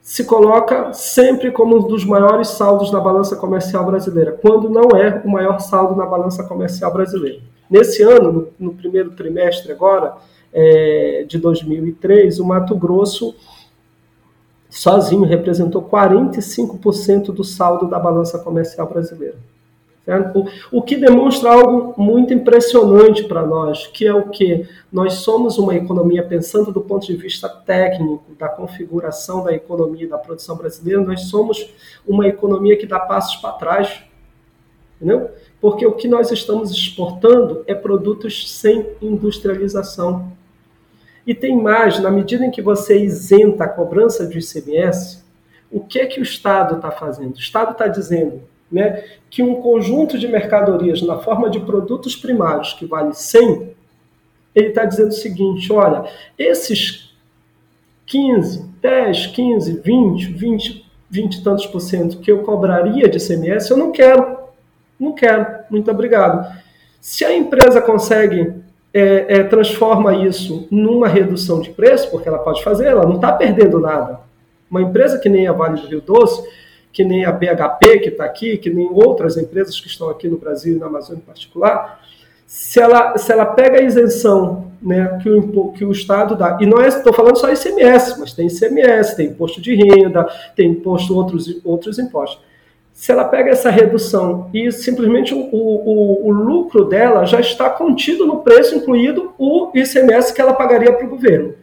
se 0.02 0.24
coloca 0.24 0.92
sempre 0.92 1.52
como 1.52 1.76
um 1.76 1.86
dos 1.86 2.04
maiores 2.04 2.48
saldos 2.48 2.90
na 2.90 3.00
balança 3.00 3.36
comercial 3.36 3.86
brasileira, 3.86 4.32
quando 4.32 4.68
não 4.68 4.90
é 4.96 5.22
o 5.24 5.30
maior 5.30 5.60
saldo 5.60 5.94
na 5.94 6.04
balança 6.04 6.42
comercial 6.42 6.92
brasileira. 6.92 7.40
Nesse 7.70 8.02
ano, 8.02 8.32
no, 8.32 8.48
no 8.58 8.74
primeiro 8.74 9.12
trimestre 9.12 9.70
agora, 9.70 10.16
é, 10.52 11.24
de 11.26 11.38
2003, 11.38 12.40
o 12.40 12.44
Mato 12.44 12.74
Grosso 12.74 13.34
sozinho 14.68 15.22
representou 15.22 15.82
45% 15.82 17.26
do 17.26 17.44
saldo 17.44 17.88
da 17.88 17.98
balança 17.98 18.38
comercial 18.40 18.88
brasileira. 18.88 19.36
Certo? 20.04 20.44
O 20.72 20.82
que 20.82 20.96
demonstra 20.96 21.52
algo 21.52 21.94
muito 21.96 22.34
impressionante 22.34 23.22
para 23.22 23.46
nós, 23.46 23.86
que 23.86 24.04
é 24.04 24.12
o 24.12 24.30
que 24.30 24.68
nós 24.90 25.14
somos 25.14 25.58
uma 25.58 25.76
economia 25.76 26.24
pensando 26.24 26.72
do 26.72 26.80
ponto 26.80 27.06
de 27.06 27.14
vista 27.14 27.48
técnico 27.48 28.34
da 28.36 28.48
configuração 28.48 29.44
da 29.44 29.52
economia 29.52 30.08
da 30.08 30.18
produção 30.18 30.56
brasileira, 30.56 31.00
nós 31.00 31.22
somos 31.22 31.72
uma 32.04 32.26
economia 32.26 32.76
que 32.76 32.84
dá 32.84 32.98
passos 32.98 33.36
para 33.36 33.52
trás, 33.52 34.02
entendeu? 34.96 35.30
Porque 35.60 35.86
o 35.86 35.92
que 35.92 36.08
nós 36.08 36.32
estamos 36.32 36.72
exportando 36.72 37.62
é 37.68 37.74
produtos 37.74 38.58
sem 38.58 38.84
industrialização. 39.00 40.32
E 41.24 41.32
tem 41.32 41.56
mais, 41.56 42.00
na 42.00 42.10
medida 42.10 42.44
em 42.44 42.50
que 42.50 42.60
você 42.60 42.98
isenta 42.98 43.62
a 43.62 43.68
cobrança 43.68 44.26
de 44.26 44.40
ICMS, 44.40 45.22
o 45.70 45.78
que 45.78 46.00
é 46.00 46.06
que 46.06 46.18
o 46.18 46.24
Estado 46.24 46.74
está 46.74 46.90
fazendo? 46.90 47.36
O 47.36 47.38
Estado 47.38 47.70
está 47.70 47.86
dizendo, 47.86 48.42
né, 48.72 49.04
que 49.30 49.42
um 49.42 49.56
conjunto 49.56 50.18
de 50.18 50.26
mercadorias 50.26 51.02
na 51.02 51.18
forma 51.18 51.50
de 51.50 51.60
produtos 51.60 52.16
primários 52.16 52.72
que 52.72 52.86
vale 52.86 53.12
100, 53.12 53.70
ele 54.54 54.68
está 54.68 54.84
dizendo 54.84 55.10
o 55.10 55.12
seguinte: 55.12 55.72
olha, 55.72 56.04
esses 56.38 57.14
15, 58.06 58.70
10, 58.80 59.26
15, 59.28 59.80
20, 59.80 60.26
20, 60.32 60.86
20 61.10 61.34
e 61.34 61.44
tantos 61.44 61.66
por 61.66 61.80
cento 61.80 62.18
que 62.18 62.32
eu 62.32 62.42
cobraria 62.42 63.08
de 63.08 63.18
CMS, 63.18 63.70
eu 63.70 63.76
não 63.76 63.92
quero. 63.92 64.38
Não 64.98 65.12
quero. 65.12 65.46
Muito 65.70 65.90
obrigado. 65.90 66.50
Se 67.00 67.24
a 67.24 67.36
empresa 67.36 67.80
consegue 67.80 68.62
é, 68.94 69.38
é, 69.38 69.42
transforma 69.44 70.14
isso 70.14 70.66
numa 70.70 71.08
redução 71.08 71.60
de 71.60 71.70
preço, 71.70 72.10
porque 72.10 72.28
ela 72.28 72.38
pode 72.38 72.62
fazer, 72.62 72.86
ela 72.86 73.06
não 73.06 73.16
está 73.16 73.32
perdendo 73.32 73.80
nada. 73.80 74.20
Uma 74.70 74.82
empresa 74.82 75.18
que 75.18 75.28
nem 75.28 75.46
a 75.46 75.52
Vale 75.52 75.80
do 75.80 75.86
Rio 75.86 76.00
Doce, 76.00 76.42
que 76.92 77.04
nem 77.04 77.24
a 77.24 77.32
BHP 77.32 78.00
que 78.00 78.08
está 78.10 78.24
aqui, 78.24 78.58
que 78.58 78.68
nem 78.68 78.88
outras 78.90 79.36
empresas 79.36 79.80
que 79.80 79.86
estão 79.86 80.10
aqui 80.10 80.28
no 80.28 80.36
Brasil 80.36 80.76
e 80.76 80.78
na 80.78 80.86
Amazônia 80.86 81.20
em 81.22 81.26
particular, 81.26 82.00
se 82.46 82.78
ela, 82.78 83.16
se 83.16 83.32
ela 83.32 83.46
pega 83.46 83.80
a 83.80 83.82
isenção 83.82 84.70
né, 84.82 85.18
que, 85.22 85.30
o, 85.30 85.72
que 85.72 85.84
o 85.86 85.90
Estado 85.90 86.36
dá, 86.36 86.58
e 86.60 86.66
não 86.66 86.82
é, 86.82 86.88
estou 86.88 87.14
falando 87.14 87.38
só 87.38 87.50
ICMS, 87.50 88.20
mas 88.20 88.34
tem 88.34 88.46
ICMS, 88.46 89.16
tem 89.16 89.28
imposto 89.28 89.60
de 89.60 89.74
renda, 89.74 90.28
tem 90.54 90.70
imposto 90.70 91.16
outros, 91.16 91.60
outros 91.64 91.98
impostos. 91.98 92.44
se 92.92 93.10
ela 93.10 93.24
pega 93.24 93.50
essa 93.50 93.70
redução 93.70 94.50
e 94.52 94.70
simplesmente 94.70 95.32
o, 95.32 95.38
o, 95.38 96.26
o, 96.28 96.30
lucro 96.30 96.84
dela 96.84 97.24
já 97.24 97.40
está 97.40 97.70
contido 97.70 98.26
no 98.26 98.40
preço, 98.40 98.74
incluído 98.74 99.32
o 99.38 99.70
ICMS 99.74 100.34
que 100.34 100.40
ela 100.40 100.52
pagaria 100.52 100.92
para 100.92 101.06
o 101.06 101.10
governo. 101.10 101.54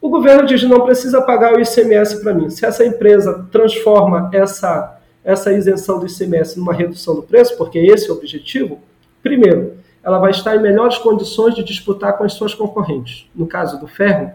O 0.00 0.08
governo 0.08 0.46
diz: 0.46 0.62
não 0.62 0.84
precisa 0.84 1.20
pagar 1.20 1.54
o 1.54 1.60
ICMS 1.60 2.22
para 2.22 2.32
mim. 2.32 2.48
Se 2.48 2.64
essa 2.64 2.84
empresa 2.84 3.46
transforma 3.50 4.30
essa, 4.32 4.98
essa 5.22 5.52
isenção 5.52 5.98
do 5.98 6.06
ICMS 6.06 6.58
numa 6.58 6.72
redução 6.72 7.14
do 7.14 7.22
preço, 7.22 7.56
porque 7.56 7.78
esse 7.78 8.08
é 8.08 8.12
o 8.12 8.16
objetivo, 8.16 8.80
primeiro, 9.22 9.74
ela 10.02 10.18
vai 10.18 10.30
estar 10.30 10.56
em 10.56 10.62
melhores 10.62 10.96
condições 10.98 11.54
de 11.54 11.62
disputar 11.62 12.16
com 12.16 12.24
as 12.24 12.32
suas 12.32 12.54
concorrentes. 12.54 13.28
No 13.34 13.46
caso 13.46 13.78
do 13.78 13.86
ferro, 13.86 14.32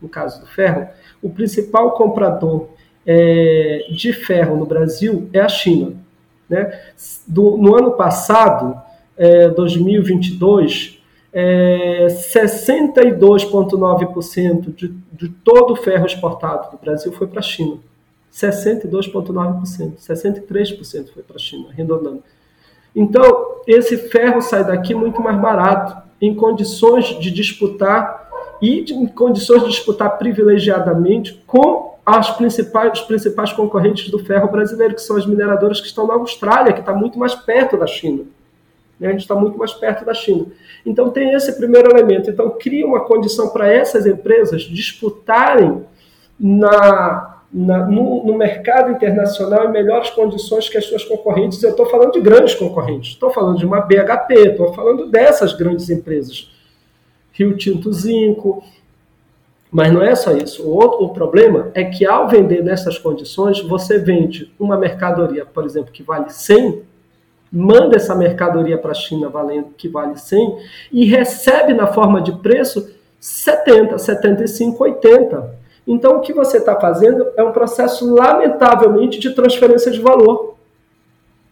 no 0.00 0.08
caso 0.08 0.40
do 0.40 0.46
ferro, 0.46 0.88
o 1.22 1.30
principal 1.30 1.92
comprador 1.92 2.68
é, 3.06 3.86
de 3.90 4.12
ferro 4.12 4.56
no 4.56 4.66
Brasil 4.66 5.28
é 5.32 5.40
a 5.40 5.48
China. 5.48 5.94
Né? 6.48 6.80
Do, 7.26 7.56
no 7.56 7.76
ano 7.76 7.92
passado, 7.92 8.80
é, 9.16 9.48
2022, 9.48 11.01
é, 11.32 12.08
62,9% 12.08 14.74
de, 14.74 14.88
de 15.12 15.28
todo 15.28 15.72
o 15.72 15.76
ferro 15.76 16.04
exportado 16.04 16.72
do 16.72 16.78
Brasil 16.78 17.10
foi 17.12 17.26
para 17.26 17.40
a 17.40 17.42
China. 17.42 17.78
62,9%, 18.32 19.96
63% 19.98 21.12
foi 21.12 21.22
para 21.22 21.36
a 21.36 21.38
China, 21.38 21.68
arredondando. 21.70 22.22
Então, 22.94 23.62
esse 23.66 23.96
ferro 23.96 24.42
sai 24.42 24.64
daqui 24.64 24.94
muito 24.94 25.22
mais 25.22 25.40
barato, 25.40 26.02
em 26.20 26.34
condições 26.34 27.18
de 27.18 27.30
disputar 27.30 28.28
e 28.60 28.84
de, 28.84 28.92
em 28.94 29.06
condições 29.06 29.62
de 29.62 29.70
disputar 29.70 30.18
privilegiadamente 30.18 31.42
com 31.46 31.92
as 32.04 32.30
principais, 32.30 33.00
os 33.00 33.06
principais 33.06 33.52
concorrentes 33.52 34.10
do 34.10 34.18
ferro 34.18 34.50
brasileiro, 34.50 34.94
que 34.94 35.02
são 35.02 35.16
as 35.16 35.26
mineradoras 35.26 35.80
que 35.80 35.86
estão 35.86 36.06
na 36.06 36.14
Austrália, 36.14 36.72
que 36.72 36.80
está 36.80 36.92
muito 36.92 37.18
mais 37.18 37.34
perto 37.34 37.76
da 37.76 37.86
China. 37.86 38.24
Né? 39.02 39.08
A 39.08 39.10
gente 39.10 39.22
está 39.22 39.34
muito 39.34 39.58
mais 39.58 39.72
perto 39.72 40.04
da 40.04 40.14
China. 40.14 40.46
Então 40.86 41.10
tem 41.10 41.32
esse 41.32 41.56
primeiro 41.56 41.90
elemento. 41.90 42.30
Então 42.30 42.50
cria 42.50 42.86
uma 42.86 43.00
condição 43.00 43.48
para 43.48 43.66
essas 43.66 44.06
empresas 44.06 44.62
disputarem 44.62 45.84
na, 46.38 47.42
na 47.52 47.86
no, 47.86 48.24
no, 48.24 48.38
mercado 48.38 48.92
internacional 48.92 49.68
em 49.68 49.72
melhores 49.72 50.10
condições 50.10 50.68
que 50.68 50.78
as 50.78 50.84
suas 50.84 51.04
concorrentes. 51.04 51.60
Eu 51.60 51.70
estou 51.70 51.86
falando 51.86 52.12
de 52.12 52.20
grandes 52.20 52.54
concorrentes. 52.54 53.10
Estou 53.10 53.30
falando 53.30 53.58
de 53.58 53.66
uma 53.66 53.80
BHP, 53.80 54.34
estou 54.34 54.72
falando 54.72 55.06
dessas 55.08 55.52
grandes 55.52 55.90
empresas. 55.90 56.52
Rio 57.32 57.56
Tinto 57.56 57.92
Zinco, 57.92 58.62
mas 59.68 59.92
não 59.92 60.02
é 60.02 60.14
só 60.14 60.30
isso. 60.36 60.62
O, 60.62 60.76
outro, 60.76 61.06
o 61.06 61.08
problema 61.08 61.72
é 61.74 61.82
que 61.82 62.06
ao 62.06 62.28
vender 62.28 62.62
nessas 62.62 62.98
condições, 62.98 63.60
você 63.62 63.98
vende 63.98 64.52
uma 64.60 64.76
mercadoria, 64.76 65.44
por 65.44 65.64
exemplo, 65.64 65.90
que 65.90 66.04
vale 66.04 66.30
100, 66.30 66.82
manda 67.52 67.96
essa 67.96 68.14
mercadoria 68.14 68.78
para 68.78 68.92
a 68.92 68.94
China 68.94 69.28
valendo 69.28 69.74
que 69.76 69.88
vale 69.88 70.16
100 70.16 70.58
e 70.90 71.04
recebe 71.04 71.74
na 71.74 71.86
forma 71.86 72.22
de 72.22 72.32
preço 72.32 72.90
70, 73.20 73.98
75, 73.98 74.82
80. 74.82 75.54
Então 75.86 76.16
o 76.16 76.20
que 76.20 76.32
você 76.32 76.56
está 76.56 76.80
fazendo 76.80 77.26
é 77.36 77.42
um 77.42 77.52
processo 77.52 78.12
lamentavelmente 78.14 79.18
de 79.18 79.30
transferência 79.30 79.92
de 79.92 80.00
valor. 80.00 80.56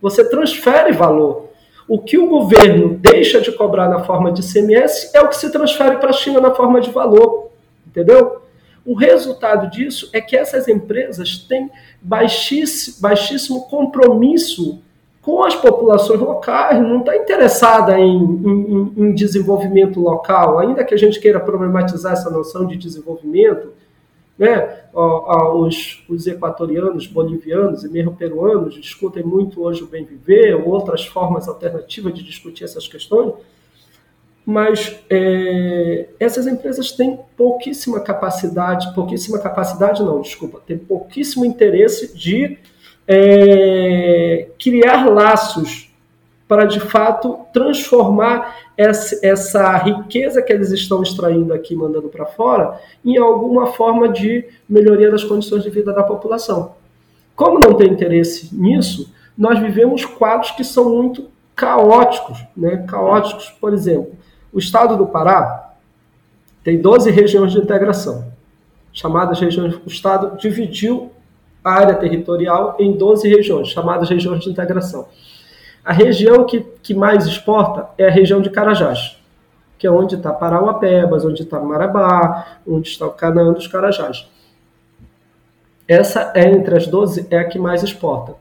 Você 0.00 0.24
transfere 0.24 0.92
valor. 0.92 1.50
O 1.86 1.98
que 1.98 2.16
o 2.16 2.28
governo 2.28 2.96
deixa 2.98 3.40
de 3.40 3.52
cobrar 3.52 3.88
na 3.88 4.04
forma 4.04 4.32
de 4.32 4.42
CMS 4.42 5.10
é 5.12 5.20
o 5.20 5.28
que 5.28 5.36
se 5.36 5.50
transfere 5.50 5.96
para 5.96 6.10
a 6.10 6.14
China 6.14 6.40
na 6.40 6.54
forma 6.54 6.80
de 6.80 6.90
valor. 6.90 7.50
Entendeu? 7.86 8.40
O 8.86 8.94
resultado 8.94 9.70
disso 9.70 10.08
é 10.12 10.20
que 10.20 10.36
essas 10.36 10.66
empresas 10.68 11.38
têm 11.38 11.70
baixíssimo, 12.00 12.96
baixíssimo 13.00 13.68
compromisso 13.68 14.80
com 15.22 15.42
as 15.44 15.54
populações 15.54 16.18
locais, 16.18 16.80
não 16.80 17.00
está 17.00 17.14
interessada 17.14 17.98
em, 17.98 18.16
em, 18.16 18.92
em, 18.96 19.14
desenvolvimento 19.14 20.00
local, 20.00 20.58
ainda 20.58 20.82
que 20.82 20.94
a 20.94 20.96
gente 20.96 21.20
queira 21.20 21.38
problematizar 21.38 22.14
essa 22.14 22.30
noção 22.30 22.66
de 22.66 22.76
desenvolvimento, 22.76 23.72
né? 24.38 24.84
Os, 24.94 26.02
os 26.08 26.26
equatorianos, 26.26 27.06
bolivianos 27.06 27.84
e 27.84 27.90
mesmo 27.90 28.16
peruanos 28.16 28.74
discutem 28.74 29.22
muito 29.22 29.62
hoje 29.62 29.82
o 29.82 29.86
bem 29.86 30.04
viver, 30.04 30.54
ou 30.54 30.70
outras 30.70 31.04
formas 31.04 31.46
alternativas 31.46 32.14
de 32.14 32.22
discutir 32.22 32.64
essas 32.64 32.88
questões, 32.88 33.34
mas 34.44 34.98
é, 35.10 36.08
essas 36.18 36.46
empresas 36.46 36.90
têm 36.92 37.20
pouquíssima 37.36 38.00
capacidade, 38.00 38.94
pouquíssima 38.94 39.38
capacidade 39.38 40.02
não, 40.02 40.22
desculpa, 40.22 40.62
tem 40.66 40.78
pouquíssimo 40.78 41.44
interesse 41.44 42.16
de 42.16 42.58
é, 43.12 44.46
criar 44.56 45.10
laços 45.10 45.92
para 46.46 46.64
de 46.64 46.78
fato 46.78 47.40
transformar 47.52 48.56
essa, 48.76 49.18
essa, 49.26 49.76
riqueza 49.78 50.40
que 50.40 50.52
eles 50.52 50.70
estão 50.70 51.02
extraindo 51.02 51.52
aqui, 51.52 51.74
mandando 51.74 52.08
para 52.08 52.24
fora, 52.24 52.80
em 53.04 53.18
alguma 53.18 53.66
forma 53.66 54.08
de 54.08 54.44
melhoria 54.68 55.10
das 55.10 55.24
condições 55.24 55.64
de 55.64 55.70
vida 55.70 55.92
da 55.92 56.04
população. 56.04 56.76
Como 57.34 57.58
não 57.58 57.74
tem 57.74 57.88
interesse 57.88 58.54
nisso, 58.54 59.12
nós 59.36 59.58
vivemos 59.58 60.04
quadros 60.04 60.52
que 60.52 60.62
são 60.62 60.90
muito 60.90 61.28
caóticos, 61.56 62.38
né? 62.56 62.84
Caóticos, 62.88 63.50
por 63.60 63.72
exemplo, 63.72 64.12
o 64.52 64.58
estado 64.60 64.96
do 64.96 65.06
Pará 65.06 65.72
tem 66.62 66.80
12 66.80 67.10
regiões 67.10 67.50
de 67.50 67.58
integração, 67.58 68.32
chamadas 68.92 69.40
regiões. 69.40 69.74
O 69.84 69.88
estado 69.88 70.38
dividiu 70.38 71.10
área 71.64 71.94
territorial 71.94 72.76
em 72.78 72.92
12 72.92 73.28
regiões, 73.28 73.68
chamadas 73.68 74.08
regiões 74.08 74.40
de 74.42 74.50
integração. 74.50 75.08
A 75.84 75.92
região 75.92 76.44
que, 76.44 76.60
que 76.82 76.94
mais 76.94 77.26
exporta 77.26 77.88
é 77.96 78.06
a 78.06 78.10
região 78.10 78.40
de 78.40 78.50
Carajás, 78.50 79.16
que 79.78 79.86
é 79.86 79.90
onde 79.90 80.14
está 80.14 80.32
Parauapebas, 80.32 81.24
onde 81.24 81.42
está 81.42 81.58
Marabá, 81.60 82.58
onde 82.66 82.88
está 82.88 83.06
o 83.06 83.10
Canaã 83.10 83.52
dos 83.52 83.66
Carajás. 83.66 84.28
Essa 85.88 86.32
é 86.34 86.48
entre 86.48 86.76
as 86.76 86.86
12 86.86 87.26
é 87.30 87.38
a 87.38 87.44
que 87.44 87.58
mais 87.58 87.82
exporta. 87.82 88.34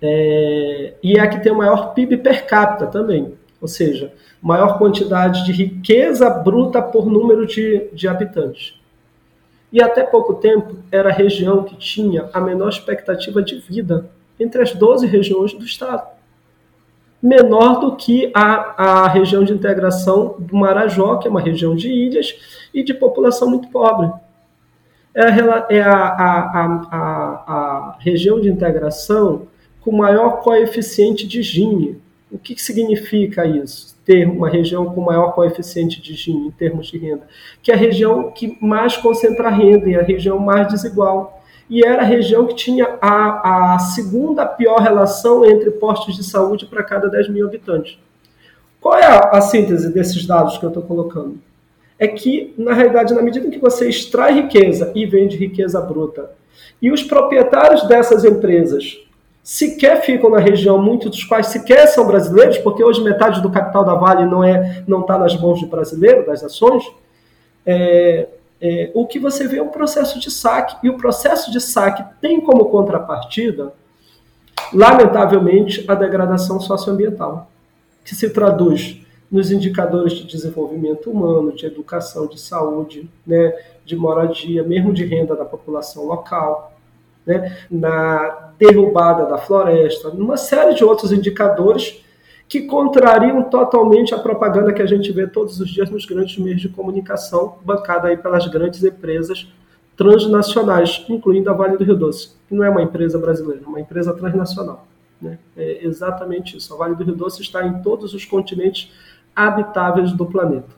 É, 0.00 0.94
e 1.02 1.16
é 1.16 1.20
a 1.20 1.28
que 1.28 1.40
tem 1.40 1.52
o 1.52 1.56
maior 1.56 1.94
PIB 1.94 2.16
per 2.18 2.46
capita 2.46 2.86
também. 2.86 3.34
Ou 3.60 3.68
seja, 3.68 4.12
maior 4.42 4.78
quantidade 4.78 5.44
de 5.44 5.52
riqueza 5.52 6.28
bruta 6.28 6.82
por 6.82 7.06
número 7.06 7.46
de, 7.46 7.88
de 7.92 8.08
habitantes. 8.08 8.75
E 9.72 9.82
até 9.82 10.02
pouco 10.02 10.34
tempo 10.34 10.76
era 10.90 11.10
a 11.10 11.12
região 11.12 11.64
que 11.64 11.76
tinha 11.76 12.28
a 12.32 12.40
menor 12.40 12.68
expectativa 12.68 13.42
de 13.42 13.58
vida 13.58 14.08
entre 14.38 14.62
as 14.62 14.72
12 14.72 15.06
regiões 15.06 15.52
do 15.52 15.64
estado. 15.64 16.06
Menor 17.22 17.80
do 17.80 17.96
que 17.96 18.30
a, 18.34 19.04
a 19.04 19.08
região 19.08 19.42
de 19.42 19.52
integração 19.52 20.36
do 20.38 20.56
Marajó, 20.56 21.16
que 21.16 21.26
é 21.26 21.30
uma 21.30 21.40
região 21.40 21.74
de 21.74 21.88
ilhas 21.88 22.68
e 22.72 22.84
de 22.84 22.94
população 22.94 23.50
muito 23.50 23.68
pobre. 23.68 24.10
É 25.14 25.22
a, 25.22 25.66
é 25.70 25.80
a, 25.80 25.96
a, 25.96 26.64
a, 27.46 27.96
região 28.00 28.38
de 28.38 28.50
integração 28.50 29.48
com 29.80 29.90
maior 29.90 30.42
coeficiente 30.42 31.26
de 31.26 31.42
Gini. 31.42 32.00
O 32.30 32.38
que, 32.38 32.54
que 32.54 32.62
significa 32.62 33.46
isso? 33.46 33.95
Ter 34.06 34.26
uma 34.28 34.48
região 34.48 34.86
com 34.86 35.00
maior 35.00 35.32
coeficiente 35.32 36.00
de 36.00 36.14
Gini 36.14 36.46
em 36.46 36.50
termos 36.52 36.86
de 36.86 36.96
renda, 36.96 37.26
que 37.60 37.72
é 37.72 37.74
a 37.74 37.78
região 37.78 38.30
que 38.30 38.56
mais 38.64 38.96
concentra 38.96 39.50
renda 39.50 39.90
e 39.90 39.96
a 39.96 40.02
região 40.02 40.38
mais 40.38 40.68
desigual. 40.68 41.42
E 41.68 41.84
era 41.84 42.02
a 42.02 42.04
região 42.04 42.46
que 42.46 42.54
tinha 42.54 42.96
a, 43.02 43.74
a 43.74 43.78
segunda 43.80 44.46
pior 44.46 44.78
relação 44.78 45.44
entre 45.44 45.72
postos 45.72 46.14
de 46.14 46.22
saúde 46.22 46.66
para 46.66 46.84
cada 46.84 47.08
10 47.08 47.28
mil 47.30 47.44
habitantes. 47.44 47.98
Qual 48.80 48.96
é 48.96 49.04
a, 49.04 49.30
a 49.32 49.40
síntese 49.40 49.92
desses 49.92 50.24
dados 50.24 50.56
que 50.56 50.64
eu 50.64 50.68
estou 50.68 50.84
colocando? 50.84 51.40
É 51.98 52.06
que, 52.06 52.54
na 52.56 52.72
realidade, 52.72 53.12
na 53.12 53.22
medida 53.22 53.48
em 53.48 53.50
que 53.50 53.58
você 53.58 53.88
extrai 53.88 54.34
riqueza 54.42 54.92
e 54.94 55.04
vende 55.04 55.36
riqueza 55.36 55.80
bruta, 55.80 56.30
e 56.80 56.92
os 56.92 57.02
proprietários 57.02 57.88
dessas 57.88 58.24
empresas 58.24 59.04
sequer 59.46 60.02
ficam 60.02 60.28
na 60.28 60.40
região, 60.40 60.82
muitos 60.82 61.08
dos 61.08 61.22
quais 61.22 61.46
sequer 61.46 61.86
são 61.86 62.04
brasileiros, 62.04 62.58
porque 62.58 62.82
hoje 62.82 63.00
metade 63.00 63.40
do 63.40 63.48
capital 63.48 63.84
da 63.84 63.94
Vale 63.94 64.24
não 64.24 64.42
é 64.42 64.82
não 64.88 65.02
está 65.02 65.16
nas 65.16 65.40
mãos 65.40 65.60
de 65.60 65.66
brasileiro, 65.66 66.26
das 66.26 66.42
ações. 66.42 66.82
É, 67.64 68.26
é, 68.60 68.90
o 68.92 69.06
que 69.06 69.20
você 69.20 69.46
vê 69.46 69.58
é 69.58 69.62
um 69.62 69.68
processo 69.68 70.18
de 70.18 70.32
saque, 70.32 70.76
e 70.82 70.90
o 70.90 70.96
processo 70.96 71.52
de 71.52 71.60
saque 71.60 72.04
tem 72.20 72.40
como 72.40 72.64
contrapartida, 72.64 73.72
lamentavelmente, 74.72 75.84
a 75.86 75.94
degradação 75.94 76.58
socioambiental, 76.58 77.48
que 78.04 78.16
se 78.16 78.30
traduz 78.30 79.00
nos 79.30 79.52
indicadores 79.52 80.14
de 80.14 80.26
desenvolvimento 80.26 81.08
humano, 81.08 81.54
de 81.54 81.66
educação, 81.66 82.26
de 82.26 82.40
saúde, 82.40 83.08
né, 83.24 83.54
de 83.84 83.94
moradia, 83.94 84.64
mesmo 84.64 84.92
de 84.92 85.04
renda 85.04 85.36
da 85.36 85.44
população 85.44 86.04
local, 86.04 86.75
né, 87.26 87.56
na 87.70 88.52
derrubada 88.58 89.26
da 89.26 89.36
floresta, 89.36 90.10
numa 90.10 90.36
série 90.36 90.74
de 90.74 90.84
outros 90.84 91.12
indicadores 91.12 92.02
que 92.48 92.62
contrariam 92.62 93.42
totalmente 93.42 94.14
a 94.14 94.18
propaganda 94.18 94.72
que 94.72 94.80
a 94.80 94.86
gente 94.86 95.10
vê 95.10 95.26
todos 95.26 95.60
os 95.60 95.68
dias 95.68 95.90
nos 95.90 96.06
grandes 96.06 96.38
meios 96.38 96.60
de 96.60 96.68
comunicação, 96.68 97.58
bancada 97.64 98.08
aí 98.08 98.16
pelas 98.16 98.46
grandes 98.46 98.82
empresas 98.84 99.48
transnacionais, 99.96 101.04
incluindo 101.08 101.50
a 101.50 101.54
Vale 101.54 101.76
do 101.76 101.84
Rio 101.84 101.96
Doce, 101.96 102.36
que 102.48 102.54
não 102.54 102.62
é 102.62 102.70
uma 102.70 102.82
empresa 102.82 103.18
brasileira, 103.18 103.62
é 103.64 103.68
uma 103.68 103.80
empresa 103.80 104.12
transnacional. 104.14 104.86
Né? 105.20 105.38
É 105.56 105.84
exatamente 105.84 106.56
isso. 106.56 106.72
A 106.74 106.76
Vale 106.76 106.94
do 106.94 107.02
Rio 107.02 107.14
Doce 107.16 107.42
está 107.42 107.66
em 107.66 107.82
todos 107.82 108.14
os 108.14 108.24
continentes 108.24 108.92
habitáveis 109.34 110.12
do 110.12 110.26
planeta. 110.26 110.68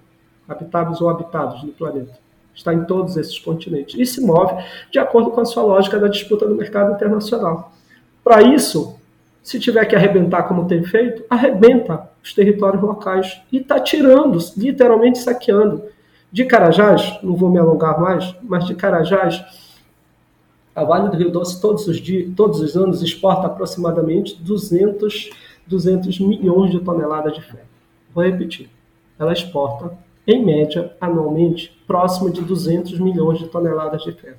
Habitáveis 0.49 1.01
ou 1.01 1.11
habitados 1.11 1.63
do 1.63 1.73
planeta. 1.73 2.19
Está 2.59 2.75
em 2.75 2.85
todos 2.85 3.17
esses 3.17 3.39
continentes. 3.39 3.99
E 3.99 4.05
se 4.05 4.21
move 4.21 4.53
de 4.91 4.99
acordo 4.99 5.31
com 5.31 5.41
a 5.41 5.45
sua 5.45 5.63
lógica 5.63 5.97
da 5.97 6.09
disputa 6.09 6.45
no 6.45 6.57
mercado 6.57 6.93
internacional. 6.93 7.73
Para 8.25 8.43
isso, 8.43 8.99
se 9.45 9.61
tiver 9.61 9.85
que 9.87 9.95
arrebentar 9.95 10.43
como 10.43 10.67
tem 10.67 10.83
feito, 10.83 11.25
arrebenta 11.31 12.11
os 12.23 12.35
territórios 12.35 12.83
locais. 12.83 13.41
E 13.53 13.59
está 13.59 13.79
tirando, 13.79 14.39
literalmente 14.57 15.21
saqueando. 15.21 15.85
De 16.33 16.45
Carajás, 16.45 17.19
não 17.23 17.37
vou 17.37 17.49
me 17.49 17.61
alongar 17.61 17.99
mais, 18.01 18.35
mas 18.43 18.67
de 18.67 18.75
Carajás, 18.75 19.43
a 20.75 20.83
Vale 20.83 21.11
do 21.11 21.17
Rio 21.17 21.31
Doce 21.31 21.61
todos 21.61 21.87
os, 21.87 21.99
dias, 21.99 22.29
todos 22.37 22.61
os 22.61 22.77
anos 22.77 23.03
exporta 23.03 23.47
aproximadamente 23.47 24.35
200, 24.43 25.31
200 25.65 26.19
milhões 26.19 26.73
de 26.73 26.81
toneladas 26.81 27.35
de 27.35 27.41
ferro. 27.41 27.69
Vou 28.13 28.25
repetir. 28.25 28.69
Ela 29.17 29.33
exporta, 29.33 29.97
em 30.29 30.45
média, 30.45 30.95
anualmente, 31.01 31.75
próximo 31.87 32.31
de 32.31 32.43
200 32.43 33.01
milhões 33.01 33.39
de 33.39 33.49
toneladas 33.49 34.03
de 34.03 34.13
ferro. 34.13 34.37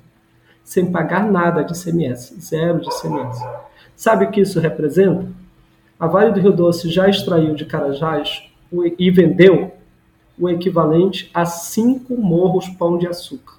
Sem 0.62 0.92
pagar 0.92 1.28
nada 1.28 1.64
de 1.64 1.72
CMS, 1.74 2.32
zero 2.40 2.80
de 2.80 2.88
CMS. 3.00 3.44
Sabe 3.96 4.26
o 4.26 4.30
que 4.30 4.40
isso 4.40 4.60
representa? 4.60 5.26
A 5.98 6.06
Vale 6.06 6.32
do 6.32 6.38
Rio 6.38 6.52
Doce 6.52 6.88
já 6.88 7.08
extraiu 7.08 7.54
de 7.56 7.64
Carajás 7.64 8.48
e 8.96 9.10
vendeu 9.10 9.72
o 10.38 10.48
equivalente 10.48 11.28
a 11.34 11.44
cinco 11.44 12.16
morros 12.16 12.68
pão 12.68 12.96
de 12.96 13.08
açúcar. 13.08 13.58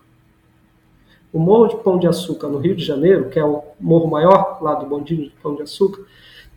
O 1.33 1.39
Morro 1.39 1.67
de 1.67 1.77
Pão 1.77 1.97
de 1.97 2.07
Açúcar, 2.07 2.49
no 2.49 2.57
Rio 2.57 2.75
de 2.75 2.83
Janeiro, 2.83 3.29
que 3.29 3.39
é 3.39 3.45
o 3.45 3.63
morro 3.79 4.09
maior 4.09 4.57
lá 4.61 4.73
do 4.75 4.85
Bondinho 4.85 5.23
de 5.23 5.29
Pão 5.41 5.55
de 5.55 5.61
Açúcar, 5.61 6.01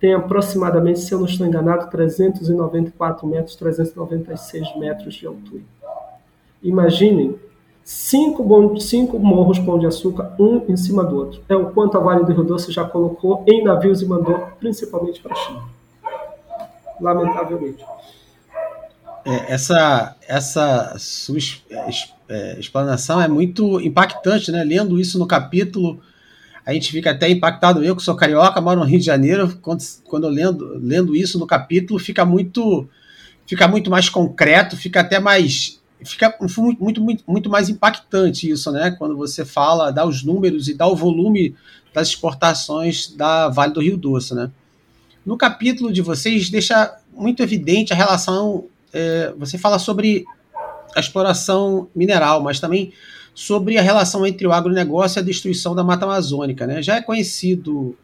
tem 0.04 0.12
aproximadamente, 0.12 1.00
se 1.00 1.14
eu 1.14 1.18
não 1.18 1.24
estou 1.24 1.46
enganado, 1.46 1.88
394 1.88 3.26
metros, 3.26 3.56
396 3.56 4.76
metros 4.76 5.14
de 5.14 5.26
altura. 5.26 5.62
Imaginem 6.62 7.36
cinco, 7.82 8.78
cinco 8.78 9.18
morros 9.18 9.58
Pão 9.58 9.78
de 9.78 9.86
Açúcar, 9.86 10.34
um 10.38 10.62
em 10.68 10.76
cima 10.76 11.02
do 11.02 11.16
outro. 11.16 11.42
É 11.48 11.56
o 11.56 11.70
quanto 11.70 11.96
a 11.96 12.00
Vale 12.00 12.22
do 12.22 12.34
Rio 12.34 12.44
Doce 12.44 12.70
já 12.70 12.84
colocou 12.84 13.42
em 13.48 13.64
navios 13.64 14.02
e 14.02 14.06
mandou, 14.06 14.46
principalmente 14.60 15.22
para 15.22 15.32
a 15.32 15.36
China. 15.36 15.62
Lamentavelmente. 17.00 17.82
É, 19.24 19.54
essa, 19.54 20.14
essa 20.28 20.96
sua 20.98 21.38
é, 22.28 22.60
explanação 22.60 23.22
é 23.22 23.26
muito 23.26 23.80
impactante, 23.80 24.52
né? 24.52 24.64
Lendo 24.64 25.00
isso 25.00 25.18
no 25.18 25.26
capítulo, 25.26 25.98
a 26.66 26.72
gente 26.72 26.90
fica 26.90 27.10
até 27.10 27.28
impactado. 27.28 27.84
Eu, 27.84 27.94
que 27.94 28.02
sou 28.02 28.14
carioca, 28.14 28.60
moro 28.60 28.80
no 28.80 28.86
Rio 28.86 28.98
de 28.98 29.04
Janeiro, 29.04 29.56
quando, 29.60 29.82
quando 30.04 30.24
eu 30.24 30.30
lendo, 30.30 30.78
lendo 30.80 31.14
isso 31.14 31.38
no 31.38 31.46
capítulo, 31.46 32.00
fica 32.00 32.24
muito, 32.24 32.88
fica 33.46 33.68
muito 33.68 33.90
mais 33.90 34.08
concreto, 34.08 34.76
fica 34.76 35.00
até 35.00 35.18
mais. 35.20 35.80
Fica 36.02 36.34
muito, 36.78 37.02
muito, 37.02 37.24
muito 37.26 37.48
mais 37.48 37.68
impactante 37.68 38.50
isso, 38.50 38.70
né? 38.70 38.90
Quando 38.90 39.16
você 39.16 39.44
fala, 39.44 39.90
dá 39.90 40.04
os 40.06 40.22
números 40.22 40.68
e 40.68 40.74
dá 40.74 40.86
o 40.86 40.96
volume 40.96 41.54
das 41.94 42.08
exportações 42.08 43.08
da 43.08 43.48
Vale 43.48 43.72
do 43.72 43.80
Rio 43.80 43.96
Doce, 43.96 44.34
né? 44.34 44.50
No 45.24 45.38
capítulo 45.38 45.90
de 45.90 46.02
vocês, 46.02 46.50
deixa 46.50 46.94
muito 47.12 47.42
evidente 47.42 47.92
a 47.92 47.96
relação. 47.96 48.66
É, 48.92 49.32
você 49.38 49.56
fala 49.56 49.78
sobre 49.78 50.26
a 50.94 51.00
exploração 51.00 51.88
mineral, 51.94 52.42
mas 52.42 52.60
também 52.60 52.92
sobre 53.34 53.76
a 53.76 53.82
relação 53.82 54.24
entre 54.26 54.46
o 54.46 54.52
agronegócio 54.52 55.18
e 55.18 55.20
a 55.20 55.24
destruição 55.24 55.74
da 55.74 55.82
mata 55.82 56.04
amazônica. 56.04 56.66
Né? 56.66 56.82
Já 56.82 56.96
é 56.96 57.02
conhecido 57.02 57.96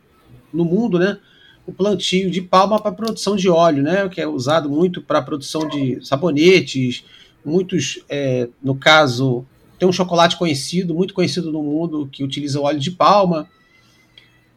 no 0.52 0.64
mundo 0.64 0.98
né, 0.98 1.18
o 1.66 1.72
plantio 1.72 2.30
de 2.30 2.42
palma 2.42 2.80
para 2.80 2.92
produção 2.92 3.36
de 3.36 3.48
óleo, 3.48 3.82
né, 3.82 4.08
que 4.08 4.20
é 4.20 4.26
usado 4.26 4.68
muito 4.68 5.00
para 5.00 5.20
a 5.20 5.22
produção 5.22 5.68
de 5.68 6.04
sabonetes, 6.04 7.04
muitos, 7.44 8.02
é, 8.08 8.48
no 8.62 8.74
caso, 8.74 9.44
tem 9.78 9.88
um 9.88 9.92
chocolate 9.92 10.36
conhecido, 10.36 10.94
muito 10.94 11.14
conhecido 11.14 11.52
no 11.52 11.62
mundo, 11.62 12.08
que 12.10 12.24
utiliza 12.24 12.60
óleo 12.60 12.80
de 12.80 12.90
palma, 12.90 13.48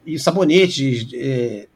e 0.06 0.18
sabonetes, 0.18 1.08
é, 1.14 1.68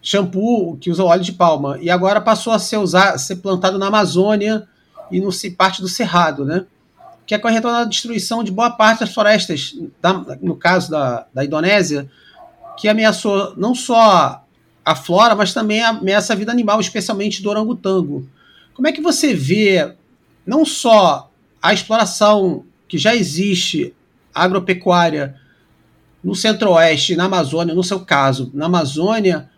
shampoo 0.00 0.76
que 0.76 0.90
usa 0.90 1.02
óleo 1.02 1.22
de 1.22 1.32
palma. 1.32 1.78
E 1.80 1.88
agora 1.88 2.20
passou 2.20 2.52
a 2.52 2.58
ser, 2.58 2.76
usar, 2.76 3.18
ser 3.18 3.36
plantado 3.36 3.78
na 3.78 3.86
Amazônia, 3.86 4.68
e 5.10 5.20
no 5.20 5.30
parte 5.56 5.82
do 5.82 5.88
Cerrado, 5.88 6.44
né? 6.44 6.64
Que 7.26 7.34
é 7.34 7.38
com 7.38 7.48
a 7.48 7.84
destruição 7.84 8.42
de 8.42 8.50
boa 8.50 8.70
parte 8.70 9.00
das 9.00 9.14
florestas, 9.14 9.74
da, 10.00 10.12
no 10.40 10.56
caso 10.56 10.90
da, 10.90 11.26
da 11.32 11.44
Indonésia, 11.44 12.10
que 12.76 12.88
ameaçou 12.88 13.54
não 13.56 13.74
só 13.74 14.44
a 14.84 14.94
flora, 14.94 15.34
mas 15.34 15.54
também 15.54 15.82
ameaça 15.82 16.32
a 16.32 16.36
vida 16.36 16.50
animal, 16.50 16.80
especialmente 16.80 17.42
do 17.42 17.50
orangotango. 17.50 18.28
Como 18.74 18.88
é 18.88 18.92
que 18.92 19.00
você 19.00 19.34
vê 19.34 19.94
não 20.46 20.64
só 20.64 21.30
a 21.60 21.72
exploração 21.72 22.64
que 22.88 22.98
já 22.98 23.14
existe 23.14 23.94
agropecuária 24.34 25.36
no 26.22 26.34
centro-oeste, 26.34 27.16
na 27.16 27.24
Amazônia, 27.24 27.74
no 27.74 27.84
seu 27.84 28.00
caso, 28.00 28.50
na 28.52 28.66
Amazônia, 28.66 29.50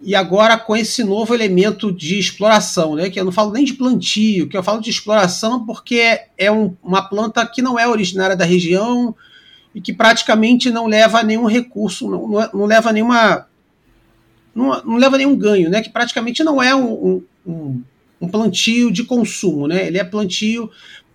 e 0.00 0.14
agora 0.14 0.58
com 0.58 0.76
esse 0.76 1.02
novo 1.02 1.34
elemento 1.34 1.90
de 1.90 2.18
exploração, 2.18 2.94
né? 2.94 3.08
Que 3.08 3.18
eu 3.18 3.24
não 3.24 3.32
falo 3.32 3.52
nem 3.52 3.64
de 3.64 3.74
plantio, 3.74 4.48
que 4.48 4.56
eu 4.56 4.62
falo 4.62 4.80
de 4.80 4.90
exploração 4.90 5.64
porque 5.64 6.20
é 6.36 6.50
um, 6.50 6.76
uma 6.82 7.08
planta 7.08 7.46
que 7.46 7.62
não 7.62 7.78
é 7.78 7.88
originária 7.88 8.36
da 8.36 8.44
região 8.44 9.14
e 9.74 9.80
que 9.80 9.92
praticamente 9.92 10.70
não 10.70 10.86
leva 10.86 11.22
nenhum 11.22 11.46
recurso, 11.46 12.08
não, 12.08 12.28
não, 12.52 12.66
leva 12.66 12.92
nenhuma. 12.92 13.46
Não, 14.54 14.82
não, 14.84 14.96
leva 14.96 15.16
nenhum 15.16 15.36
ganho, 15.36 15.70
né? 15.70 15.82
Que 15.82 15.90
praticamente 15.90 16.44
não 16.44 16.62
é 16.62 16.74
um, 16.74 17.24
um, 17.46 17.82
um 18.20 18.28
plantio 18.28 18.92
de 18.92 19.04
consumo, 19.04 19.66
né? 19.66 19.86
Ele 19.86 19.98
é 19.98 20.04
plantio 20.04 20.70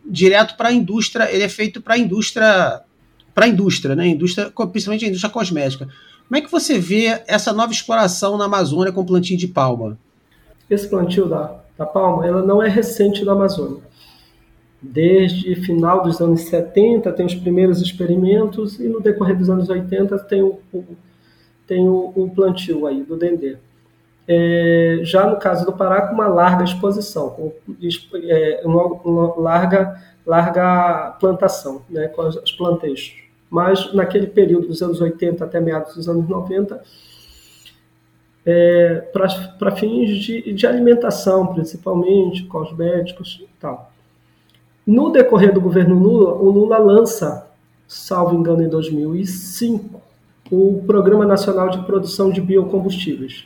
direto 0.05 0.57
para 0.57 0.69
a 0.69 0.73
indústria, 0.73 1.31
ele 1.31 1.43
é 1.43 1.49
feito 1.49 1.81
para 1.81 1.93
a 1.93 1.97
indústria, 1.97 2.81
para 3.35 3.45
a 3.45 3.47
indústria, 3.47 3.95
né? 3.95 4.07
Indústria, 4.07 4.51
principalmente 4.71 5.05
a 5.05 5.07
indústria 5.07 5.31
cosmética. 5.31 5.87
Como 6.29 6.37
é 6.37 6.41
que 6.41 6.51
você 6.51 6.77
vê 6.77 7.23
essa 7.25 7.51
nova 7.51 7.71
exploração 7.71 8.37
na 8.37 8.45
Amazônia 8.45 8.93
com 8.93 9.03
plantio 9.03 9.35
de 9.35 9.47
palma? 9.47 9.97
Esse 10.69 10.87
plantio 10.87 11.27
da, 11.27 11.59
da 11.75 11.87
palma 11.87 12.23
ela 12.27 12.43
não 12.43 12.61
é 12.61 12.69
recente 12.69 13.25
na 13.25 13.31
Amazônia. 13.31 13.81
Desde 14.79 15.55
final 15.55 16.03
dos 16.03 16.21
anos 16.21 16.41
70 16.41 17.11
tem 17.13 17.25
os 17.25 17.33
primeiros 17.33 17.81
experimentos 17.81 18.79
e 18.79 18.87
no 18.87 19.01
decorrer 19.01 19.35
dos 19.35 19.49
anos 19.49 19.69
80 19.69 20.19
tem 20.19 20.43
o, 20.43 20.59
o 20.71 20.85
tem 21.65 21.89
o, 21.89 22.13
o, 22.15 22.29
plantio 22.29 22.85
aí 22.85 23.03
do 23.03 23.17
dendê. 23.17 23.57
É, 24.27 24.99
já 25.01 25.25
no 25.25 25.37
caso 25.37 25.65
do 25.65 25.73
Pará, 25.73 26.07
com 26.07 26.13
uma 26.13 26.27
larga 26.27 26.63
exposição, 26.63 27.31
com 27.31 27.53
é, 28.23 28.61
uma, 28.63 28.83
uma, 28.85 29.35
larga, 29.35 29.99
larga 30.23 31.17
plantação, 31.19 31.81
né, 31.89 32.07
com 32.07 32.21
os 32.21 32.51
planteixos 32.51 33.28
mas 33.49 33.93
naquele 33.93 34.27
período 34.27 34.67
dos 34.67 34.81
anos 34.81 35.01
80 35.01 35.43
até 35.43 35.59
meados 35.59 35.95
dos 35.95 36.07
anos 36.07 36.27
90, 36.27 36.81
é, 38.45 38.95
para 39.59 39.75
fins 39.75 40.17
de, 40.17 40.53
de, 40.53 40.67
alimentação, 40.67 41.47
principalmente, 41.47 42.45
cosméticos 42.45 43.39
e 43.43 43.49
tal. 43.59 43.91
No 44.85 45.11
decorrer 45.11 45.53
do 45.53 45.61
governo 45.61 45.97
Lula, 45.99 46.33
o 46.33 46.49
Lula 46.49 46.77
lança, 46.77 47.47
salvo 47.87 48.35
engano, 48.35 48.63
em 48.63 48.69
2005, 48.69 50.01
o 50.51 50.83
Programa 50.85 51.25
Nacional 51.25 51.69
de 51.69 51.79
Produção 51.85 52.31
de 52.31 52.41
Biocombustíveis, 52.41 53.45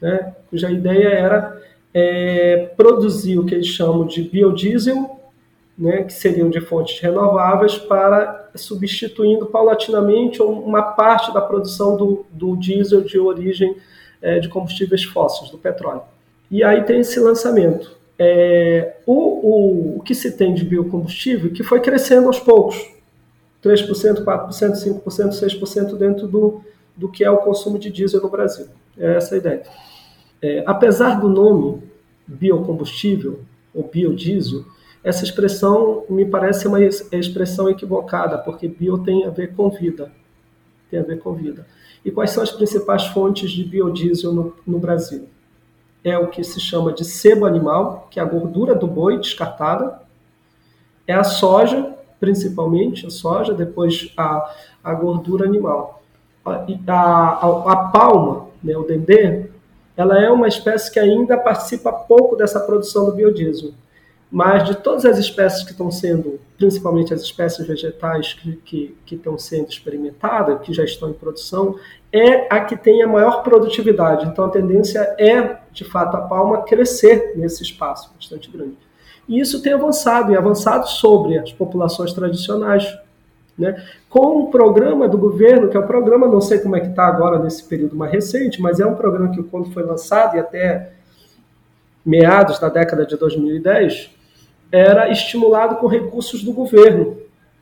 né, 0.00 0.34
cuja 0.50 0.70
ideia 0.70 1.08
era 1.08 1.62
é, 1.94 2.72
produzir 2.76 3.38
o 3.38 3.46
que 3.46 3.54
eles 3.54 3.68
chamam 3.68 4.06
de 4.06 4.22
biodiesel 4.22 5.20
né, 5.78 6.04
que 6.04 6.12
seriam 6.12 6.48
de 6.48 6.60
fontes 6.60 6.98
renováveis, 7.00 7.76
para 7.76 8.50
substituindo 8.54 9.46
paulatinamente 9.46 10.40
uma 10.40 10.82
parte 10.82 11.32
da 11.34 11.40
produção 11.40 11.96
do, 11.96 12.24
do 12.30 12.56
diesel 12.56 13.02
de 13.02 13.18
origem 13.18 13.76
é, 14.22 14.38
de 14.38 14.48
combustíveis 14.48 15.04
fósseis, 15.04 15.50
do 15.50 15.58
petróleo. 15.58 16.02
E 16.50 16.64
aí 16.64 16.82
tem 16.84 17.00
esse 17.00 17.20
lançamento. 17.20 17.96
É, 18.18 18.96
o, 19.04 19.12
o, 19.12 19.98
o 19.98 20.02
que 20.02 20.14
se 20.14 20.36
tem 20.36 20.54
de 20.54 20.64
biocombustível, 20.64 21.52
que 21.52 21.62
foi 21.62 21.80
crescendo 21.80 22.28
aos 22.28 22.40
poucos, 22.40 22.76
3%, 23.62 24.24
4%, 24.24 24.48
5%, 24.48 25.02
6% 25.04 25.96
dentro 25.96 26.26
do, 26.26 26.62
do 26.96 27.08
que 27.10 27.24
é 27.24 27.30
o 27.30 27.38
consumo 27.38 27.78
de 27.78 27.90
diesel 27.90 28.22
no 28.22 28.30
Brasil. 28.30 28.66
É 28.96 29.16
essa 29.16 29.34
a 29.34 29.38
ideia. 29.38 29.62
É, 30.40 30.62
apesar 30.66 31.20
do 31.20 31.28
nome 31.28 31.82
biocombustível, 32.26 33.40
ou 33.74 33.84
biodiesel, 33.84 34.64
essa 35.06 35.22
expressão 35.22 36.04
me 36.10 36.24
parece 36.24 36.66
uma 36.66 36.82
expressão 36.82 37.70
equivocada, 37.70 38.38
porque 38.38 38.66
bio 38.66 38.98
tem 38.98 39.24
a 39.24 39.30
ver 39.30 39.54
com 39.54 39.70
vida. 39.70 40.10
Tem 40.90 40.98
a 40.98 41.02
ver 41.04 41.20
com 41.20 41.32
vida. 41.32 41.64
E 42.04 42.10
quais 42.10 42.32
são 42.32 42.42
as 42.42 42.50
principais 42.50 43.06
fontes 43.06 43.52
de 43.52 43.62
biodiesel 43.62 44.32
no, 44.32 44.56
no 44.66 44.80
Brasil? 44.80 45.28
É 46.02 46.18
o 46.18 46.26
que 46.26 46.42
se 46.42 46.58
chama 46.58 46.92
de 46.92 47.04
sebo 47.04 47.46
animal, 47.46 48.08
que 48.10 48.18
é 48.18 48.22
a 48.22 48.26
gordura 48.26 48.74
do 48.74 48.88
boi 48.88 49.16
descartada, 49.16 50.00
é 51.06 51.14
a 51.14 51.22
soja, 51.22 51.94
principalmente 52.18 53.06
a 53.06 53.10
soja, 53.10 53.54
depois 53.54 54.12
a, 54.16 54.52
a 54.82 54.92
gordura 54.92 55.44
animal. 55.44 56.02
A, 56.44 56.66
a, 56.88 57.72
a 57.72 57.76
palma, 57.92 58.48
né, 58.60 58.76
o 58.76 58.82
dendê, 58.82 59.46
ela 59.96 60.20
é 60.20 60.28
uma 60.28 60.48
espécie 60.48 60.90
que 60.90 60.98
ainda 60.98 61.38
participa 61.38 61.92
pouco 61.92 62.34
dessa 62.34 62.58
produção 62.58 63.06
do 63.06 63.12
biodiesel. 63.12 63.70
Mas 64.30 64.64
de 64.64 64.74
todas 64.76 65.04
as 65.04 65.18
espécies 65.18 65.62
que 65.62 65.70
estão 65.70 65.90
sendo, 65.90 66.40
principalmente 66.58 67.14
as 67.14 67.22
espécies 67.22 67.66
vegetais 67.66 68.34
que, 68.34 68.56
que, 68.56 68.96
que 69.06 69.14
estão 69.14 69.38
sendo 69.38 69.68
experimentadas, 69.68 70.60
que 70.62 70.72
já 70.72 70.82
estão 70.82 71.10
em 71.10 71.12
produção, 71.12 71.76
é 72.12 72.52
a 72.52 72.60
que 72.60 72.76
tem 72.76 73.02
a 73.02 73.06
maior 73.06 73.42
produtividade. 73.42 74.26
Então 74.26 74.44
a 74.44 74.48
tendência 74.48 74.98
é, 75.18 75.58
de 75.72 75.84
fato, 75.84 76.16
a 76.16 76.22
palma 76.22 76.62
crescer 76.62 77.34
nesse 77.36 77.62
espaço 77.62 78.12
bastante 78.14 78.50
grande. 78.50 78.76
E 79.28 79.40
isso 79.40 79.62
tem 79.62 79.72
avançado, 79.72 80.32
e 80.32 80.36
avançado 80.36 80.88
sobre 80.88 81.38
as 81.38 81.52
populações 81.52 82.12
tradicionais. 82.12 82.86
Né? 83.56 83.80
Com 84.08 84.42
um 84.42 84.50
programa 84.50 85.08
do 85.08 85.18
governo, 85.18 85.68
que 85.68 85.76
é 85.76 85.80
um 85.80 85.86
programa, 85.86 86.26
não 86.26 86.40
sei 86.40 86.58
como 86.58 86.76
é 86.76 86.80
que 86.80 86.88
está 86.88 87.06
agora 87.06 87.38
nesse 87.38 87.64
período 87.64 87.96
mais 87.96 88.12
recente, 88.12 88.60
mas 88.60 88.80
é 88.80 88.86
um 88.86 88.94
programa 88.94 89.30
que 89.30 89.42
quando 89.42 89.72
foi 89.72 89.82
lançado 89.82 90.36
e 90.36 90.40
até 90.40 90.92
meados 92.04 92.58
da 92.58 92.68
década 92.68 93.04
de 93.04 93.16
2010, 93.16 94.15
era 94.70 95.10
estimulado 95.10 95.76
com 95.76 95.86
recursos 95.86 96.42
do 96.42 96.52
governo. 96.52 97.18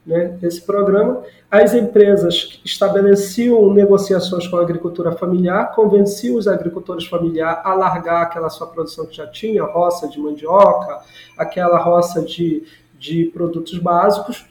Né? 0.06 0.38
Esse 0.42 0.60
programa, 0.60 1.22
as 1.50 1.74
empresas 1.74 2.60
estabeleciam 2.64 3.72
negociações 3.72 4.46
com 4.46 4.56
a 4.56 4.62
agricultura 4.62 5.12
familiar, 5.12 5.74
convenciam 5.74 6.36
os 6.36 6.46
agricultores 6.46 7.06
familiares 7.06 7.60
a 7.64 7.74
largar 7.74 8.22
aquela 8.22 8.50
sua 8.50 8.66
produção 8.66 9.06
que 9.06 9.16
já 9.16 9.26
tinha, 9.26 9.64
roça 9.64 10.08
de 10.08 10.18
mandioca, 10.18 11.00
aquela 11.38 11.78
roça 11.78 12.22
de, 12.22 12.64
de 12.98 13.26
produtos 13.26 13.78
básicos, 13.78 14.46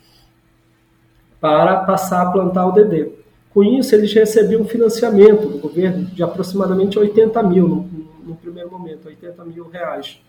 para 1.39 1.81
passar 1.81 2.21
a 2.21 2.31
plantar 2.31 2.65
o 2.67 2.71
DD. 2.71 3.11
Com 3.53 3.63
isso, 3.63 3.93
eles 3.93 4.11
recebiam 4.13 4.65
financiamento 4.65 5.47
do 5.47 5.59
governo 5.59 6.05
de 6.05 6.23
aproximadamente 6.23 6.97
80 6.97 7.43
mil 7.43 7.67
no, 7.67 7.89
no 8.25 8.35
primeiro 8.35 8.71
momento, 8.71 9.07
80 9.07 9.45
mil 9.45 9.67
reais. 9.67 10.19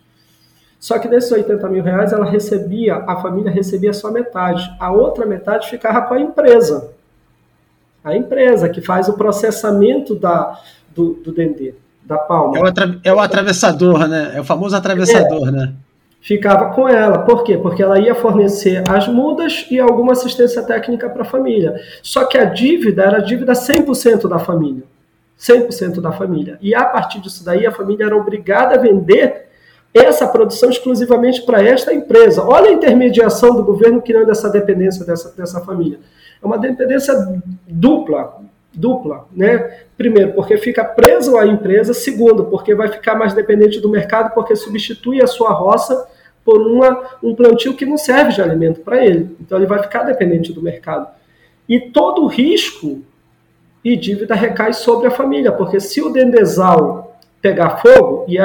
Só 0.84 0.98
que 0.98 1.08
desses 1.08 1.32
80 1.32 1.66
mil 1.70 1.82
reais, 1.82 2.12
ela 2.12 2.26
recebia, 2.26 2.96
a 3.06 3.16
família 3.16 3.50
recebia 3.50 3.94
só 3.94 4.10
metade. 4.10 4.70
A 4.78 4.92
outra 4.92 5.24
metade 5.24 5.70
ficava 5.70 6.02
com 6.02 6.12
a 6.12 6.20
empresa. 6.20 6.90
A 8.04 8.14
empresa 8.14 8.68
que 8.68 8.82
faz 8.82 9.08
o 9.08 9.14
processamento 9.14 10.14
da, 10.14 10.60
do, 10.94 11.14
do 11.14 11.32
dendê, 11.32 11.72
da 12.02 12.18
palma. 12.18 12.58
É 12.58 12.60
o, 12.60 12.66
atra, 12.66 13.00
é 13.02 13.14
o 13.14 13.18
atravessador, 13.18 14.06
né? 14.06 14.32
É 14.34 14.40
o 14.42 14.44
famoso 14.44 14.76
atravessador, 14.76 15.48
é, 15.48 15.52
né? 15.52 15.72
Ficava 16.20 16.74
com 16.74 16.86
ela. 16.86 17.20
Por 17.20 17.44
quê? 17.44 17.56
Porque 17.56 17.82
ela 17.82 17.98
ia 17.98 18.14
fornecer 18.14 18.84
as 18.86 19.08
mudas 19.08 19.66
e 19.70 19.80
alguma 19.80 20.12
assistência 20.12 20.62
técnica 20.64 21.08
para 21.08 21.22
a 21.22 21.24
família. 21.24 21.80
Só 22.02 22.26
que 22.26 22.36
a 22.36 22.44
dívida 22.44 23.04
era 23.04 23.16
a 23.16 23.22
dívida 23.22 23.54
100% 23.54 24.28
da 24.28 24.38
família. 24.38 24.82
100% 25.40 26.02
da 26.02 26.12
família. 26.12 26.58
E 26.60 26.74
a 26.74 26.84
partir 26.84 27.22
disso 27.22 27.42
daí, 27.42 27.66
a 27.66 27.72
família 27.72 28.04
era 28.04 28.14
obrigada 28.14 28.74
a 28.74 28.78
vender 28.78 29.43
essa 29.94 30.26
produção 30.26 30.68
exclusivamente 30.68 31.42
para 31.42 31.62
esta 31.62 31.94
empresa. 31.94 32.44
Olha 32.44 32.70
a 32.70 32.72
intermediação 32.72 33.54
do 33.54 33.62
governo 33.62 34.02
criando 34.02 34.30
essa 34.30 34.50
dependência 34.50 35.06
dessa, 35.06 35.30
dessa 35.36 35.60
família. 35.60 36.00
É 36.42 36.46
uma 36.46 36.58
dependência 36.58 37.14
dupla, 37.68 38.40
dupla, 38.74 39.26
né? 39.32 39.82
Primeiro, 39.96 40.32
porque 40.32 40.56
fica 40.56 40.84
preso 40.84 41.38
à 41.38 41.46
empresa. 41.46 41.94
Segundo, 41.94 42.46
porque 42.46 42.74
vai 42.74 42.88
ficar 42.88 43.14
mais 43.14 43.32
dependente 43.32 43.80
do 43.80 43.88
mercado, 43.88 44.34
porque 44.34 44.56
substitui 44.56 45.22
a 45.22 45.28
sua 45.28 45.52
roça 45.52 46.08
por 46.44 46.60
uma, 46.60 47.16
um 47.22 47.34
plantio 47.34 47.74
que 47.74 47.86
não 47.86 47.96
serve 47.96 48.32
de 48.32 48.42
alimento 48.42 48.80
para 48.80 49.04
ele. 49.04 49.36
Então 49.40 49.56
ele 49.56 49.66
vai 49.66 49.80
ficar 49.80 50.02
dependente 50.02 50.52
do 50.52 50.60
mercado. 50.60 51.08
E 51.68 51.80
todo 51.80 52.22
o 52.22 52.26
risco 52.26 53.00
e 53.82 53.96
dívida 53.96 54.34
recai 54.34 54.72
sobre 54.72 55.06
a 55.06 55.10
família, 55.10 55.52
porque 55.52 55.78
se 55.78 56.02
o 56.02 56.10
dendezal 56.10 57.13
pegar 57.44 57.76
fogo, 57.76 58.24
e 58.26 58.38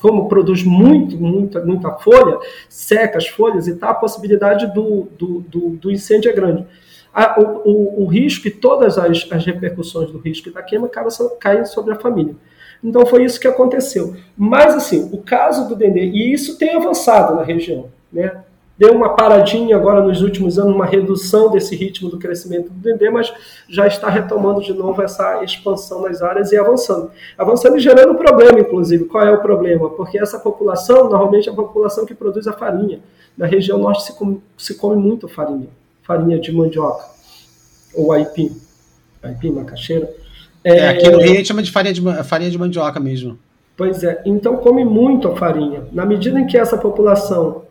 como 0.00 0.28
produz 0.28 0.62
muito, 0.62 1.16
muita, 1.16 1.60
muita 1.64 1.90
folha, 1.90 2.38
seca 2.68 3.18
as 3.18 3.26
folhas 3.26 3.66
e 3.66 3.74
tal, 3.74 3.90
a 3.90 3.94
possibilidade 3.94 4.72
do, 4.72 5.08
do, 5.18 5.40
do, 5.40 5.70
do 5.70 5.90
incêndio 5.90 6.30
é 6.30 6.32
grande. 6.32 6.64
A, 7.12 7.40
o, 7.40 7.62
o, 7.64 8.02
o, 8.04 8.06
risco 8.06 8.46
e 8.46 8.52
todas 8.52 8.96
as, 8.96 9.26
as 9.28 9.44
repercussões 9.44 10.08
do 10.12 10.18
risco 10.18 10.52
da 10.52 10.62
queima 10.62 10.88
caem 11.40 11.64
sobre 11.64 11.94
a 11.94 11.98
família. 11.98 12.36
Então 12.82 13.04
foi 13.04 13.24
isso 13.24 13.40
que 13.40 13.48
aconteceu. 13.48 14.14
Mas 14.36 14.72
assim, 14.76 15.10
o 15.12 15.18
caso 15.18 15.68
do 15.68 15.74
Dendê, 15.74 16.04
e 16.04 16.32
isso 16.32 16.56
tem 16.56 16.76
avançado 16.76 17.34
na 17.34 17.42
região, 17.42 17.90
né? 18.12 18.44
Deu 18.76 18.92
uma 18.92 19.14
paradinha 19.14 19.76
agora 19.76 20.02
nos 20.02 20.20
últimos 20.20 20.58
anos, 20.58 20.74
uma 20.74 20.86
redução 20.86 21.50
desse 21.50 21.76
ritmo 21.76 22.08
do 22.08 22.18
crescimento 22.18 22.70
do 22.70 22.80
Dendê, 22.80 23.08
mas 23.08 23.32
já 23.68 23.86
está 23.86 24.08
retomando 24.08 24.60
de 24.60 24.72
novo 24.72 25.00
essa 25.00 25.42
expansão 25.44 26.02
nas 26.02 26.20
áreas 26.22 26.52
e 26.52 26.56
avançando. 26.56 27.10
Avançando 27.38 27.76
e 27.76 27.80
gerando 27.80 28.14
problema, 28.16 28.58
inclusive. 28.60 29.04
Qual 29.04 29.24
é 29.24 29.32
o 29.32 29.40
problema? 29.40 29.90
Porque 29.90 30.18
essa 30.18 30.38
população, 30.38 31.08
normalmente, 31.08 31.48
é 31.48 31.52
a 31.52 31.54
população 31.54 32.04
que 32.04 32.14
produz 32.14 32.46
a 32.46 32.52
farinha. 32.52 33.00
Na 33.36 33.46
região 33.46 33.78
norte 33.78 34.04
se 34.04 34.16
come, 34.16 34.40
se 34.56 34.74
come 34.74 34.96
muito 34.96 35.28
farinha, 35.28 35.68
farinha 36.02 36.38
de 36.38 36.52
mandioca, 36.52 37.04
ou 37.94 38.12
aipim, 38.12 38.56
aipim, 39.22 39.50
macaxeira. 39.50 40.12
É, 40.62 40.78
é, 40.78 40.88
aqui 40.88 41.10
no 41.10 41.18
Rio 41.18 41.32
a 41.32 41.36
gente 41.36 41.48
chama 41.48 41.62
de 41.62 41.70
farinha 41.70 41.94
de, 41.94 42.24
farinha 42.24 42.50
de 42.50 42.58
mandioca 42.58 43.00
mesmo. 43.00 43.38
Pois 43.76 44.04
é, 44.04 44.22
então 44.24 44.56
come 44.58 44.84
muito 44.84 45.28
a 45.28 45.36
farinha. 45.36 45.82
Na 45.92 46.06
medida 46.06 46.38
em 46.38 46.46
que 46.46 46.56
essa 46.56 46.78
população 46.78 47.62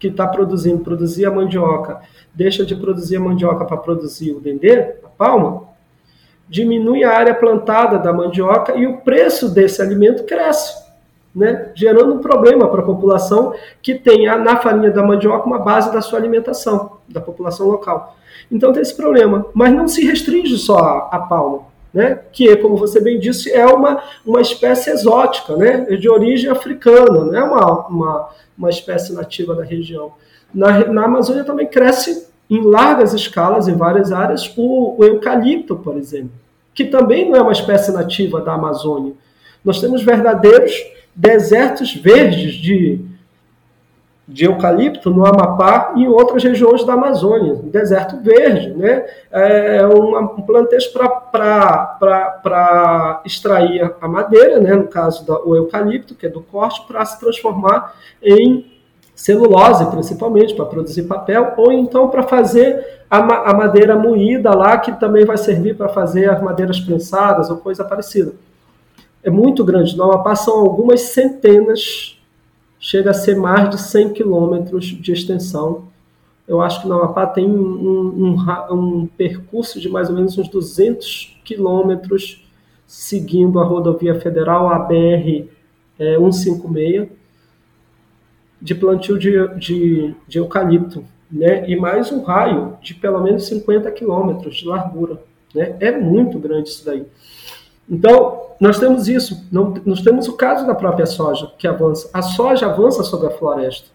que 0.00 0.08
está 0.08 0.26
produzindo, 0.26 0.82
produzir 0.82 1.26
a 1.26 1.30
mandioca, 1.30 2.00
deixa 2.34 2.64
de 2.64 2.74
produzir 2.74 3.16
a 3.16 3.20
mandioca 3.20 3.66
para 3.66 3.76
produzir 3.76 4.32
o 4.32 4.40
dendê, 4.40 4.94
a 5.04 5.08
palma, 5.16 5.64
diminui 6.48 7.04
a 7.04 7.16
área 7.16 7.34
plantada 7.34 7.98
da 7.98 8.12
mandioca 8.12 8.74
e 8.74 8.86
o 8.86 8.96
preço 8.98 9.50
desse 9.50 9.82
alimento 9.82 10.24
cresce, 10.24 10.74
né? 11.34 11.70
gerando 11.74 12.14
um 12.14 12.18
problema 12.18 12.66
para 12.66 12.80
a 12.80 12.84
população 12.84 13.54
que 13.82 13.94
tem 13.94 14.26
na 14.26 14.56
farinha 14.56 14.90
da 14.90 15.02
mandioca 15.02 15.46
uma 15.46 15.58
base 15.58 15.92
da 15.92 16.00
sua 16.00 16.18
alimentação, 16.18 16.96
da 17.06 17.20
população 17.20 17.68
local. 17.68 18.16
Então 18.50 18.72
tem 18.72 18.82
esse 18.82 18.96
problema, 18.96 19.46
mas 19.52 19.72
não 19.72 19.86
se 19.86 20.04
restringe 20.04 20.56
só 20.56 21.08
a 21.12 21.18
palma 21.20 21.69
né? 21.92 22.18
que, 22.32 22.56
como 22.56 22.76
você 22.76 23.00
bem 23.00 23.18
disse, 23.18 23.50
é 23.52 23.66
uma, 23.66 24.02
uma 24.24 24.40
espécie 24.40 24.90
exótica, 24.90 25.56
né? 25.56 25.86
É 25.88 25.96
de 25.96 26.08
origem 26.08 26.50
africana, 26.50 27.24
não 27.24 27.36
é 27.36 27.42
uma, 27.42 27.86
uma, 27.88 28.28
uma 28.56 28.70
espécie 28.70 29.12
nativa 29.12 29.54
da 29.54 29.64
região. 29.64 30.12
Na, 30.54 30.86
na 30.86 31.04
Amazônia 31.04 31.44
também 31.44 31.66
cresce 31.66 32.28
em 32.48 32.62
largas 32.62 33.14
escalas, 33.14 33.68
em 33.68 33.76
várias 33.76 34.10
áreas, 34.10 34.52
o, 34.56 34.96
o 34.98 35.04
eucalipto, 35.04 35.76
por 35.76 35.96
exemplo, 35.96 36.32
que 36.74 36.84
também 36.84 37.28
não 37.28 37.36
é 37.36 37.42
uma 37.42 37.52
espécie 37.52 37.92
nativa 37.92 38.40
da 38.40 38.54
Amazônia. 38.54 39.12
Nós 39.64 39.80
temos 39.80 40.02
verdadeiros 40.02 40.72
desertos 41.14 41.94
verdes 41.94 42.54
de 42.54 43.00
de 44.30 44.44
eucalipto 44.44 45.10
no 45.10 45.26
Amapá 45.26 45.92
e 45.96 46.04
em 46.04 46.08
outras 46.08 46.44
regiões 46.44 46.84
da 46.84 46.92
Amazônia, 46.92 47.56
deserto 47.64 48.16
verde, 48.22 48.70
né? 48.70 49.04
É 49.30 49.84
uma, 49.86 50.20
um 50.20 50.42
plantejo 50.42 50.92
para 51.32 53.22
extrair 53.24 53.92
a 54.00 54.06
madeira, 54.06 54.60
né? 54.60 54.74
no 54.74 54.86
caso 54.86 55.26
do 55.26 55.56
eucalipto, 55.56 56.14
que 56.14 56.26
é 56.26 56.28
do 56.28 56.40
corte, 56.40 56.86
para 56.86 57.04
se 57.04 57.18
transformar 57.18 57.94
em 58.22 58.70
celulose, 59.16 59.84
principalmente, 59.90 60.54
para 60.54 60.64
produzir 60.64 61.02
papel, 61.02 61.54
ou 61.56 61.72
então 61.72 62.08
para 62.08 62.22
fazer 62.22 63.02
a, 63.10 63.50
a 63.50 63.54
madeira 63.54 63.96
moída 63.96 64.54
lá, 64.54 64.78
que 64.78 64.92
também 64.92 65.24
vai 65.24 65.36
servir 65.36 65.76
para 65.76 65.88
fazer 65.88 66.30
as 66.30 66.40
madeiras 66.40 66.78
prensadas 66.78 67.50
ou 67.50 67.56
coisa 67.56 67.84
parecida. 67.84 68.32
É 69.22 69.28
muito 69.28 69.64
grande. 69.64 69.96
No 69.96 70.04
Amapá 70.04 70.36
são 70.36 70.58
algumas 70.60 71.00
centenas 71.00 72.19
chega 72.80 73.10
a 73.10 73.14
ser 73.14 73.36
mais 73.36 73.68
de 73.68 73.78
100 73.78 74.14
quilômetros 74.14 74.86
de 74.86 75.12
extensão. 75.12 75.88
Eu 76.48 76.62
acho 76.62 76.80
que 76.80 76.88
no 76.88 76.94
Amapá 76.94 77.26
tem 77.26 77.46
um, 77.46 78.34
um, 78.34 78.72
um 78.72 79.06
percurso 79.06 79.78
de 79.78 79.88
mais 79.88 80.08
ou 80.08 80.16
menos 80.16 80.36
uns 80.38 80.48
200 80.48 81.38
quilômetros 81.44 82.44
seguindo 82.86 83.60
a 83.60 83.64
rodovia 83.64 84.18
federal, 84.18 84.68
a 84.68 84.78
BR 84.78 85.46
é, 85.98 86.16
156, 86.16 87.08
de 88.60 88.74
plantio 88.74 89.18
de, 89.18 89.30
de, 89.58 90.14
de 90.26 90.38
eucalipto, 90.38 91.04
né? 91.30 91.70
e 91.70 91.76
mais 91.76 92.10
um 92.10 92.22
raio 92.22 92.76
de 92.82 92.94
pelo 92.94 93.22
menos 93.22 93.46
50 93.46 93.90
quilômetros 93.92 94.56
de 94.56 94.66
largura. 94.66 95.22
Né? 95.54 95.76
É 95.78 95.96
muito 95.96 96.38
grande 96.38 96.70
isso 96.70 96.84
daí. 96.84 97.06
Então, 97.90 98.40
nós 98.60 98.78
temos 98.78 99.08
isso. 99.08 99.48
Não, 99.50 99.74
nós 99.84 100.00
temos 100.02 100.28
o 100.28 100.36
caso 100.36 100.66
da 100.66 100.74
própria 100.74 101.06
soja, 101.06 101.52
que 101.58 101.66
avança. 101.66 102.08
A 102.12 102.22
soja 102.22 102.66
avança 102.66 103.02
sobre 103.02 103.26
a 103.26 103.30
floresta. 103.30 103.88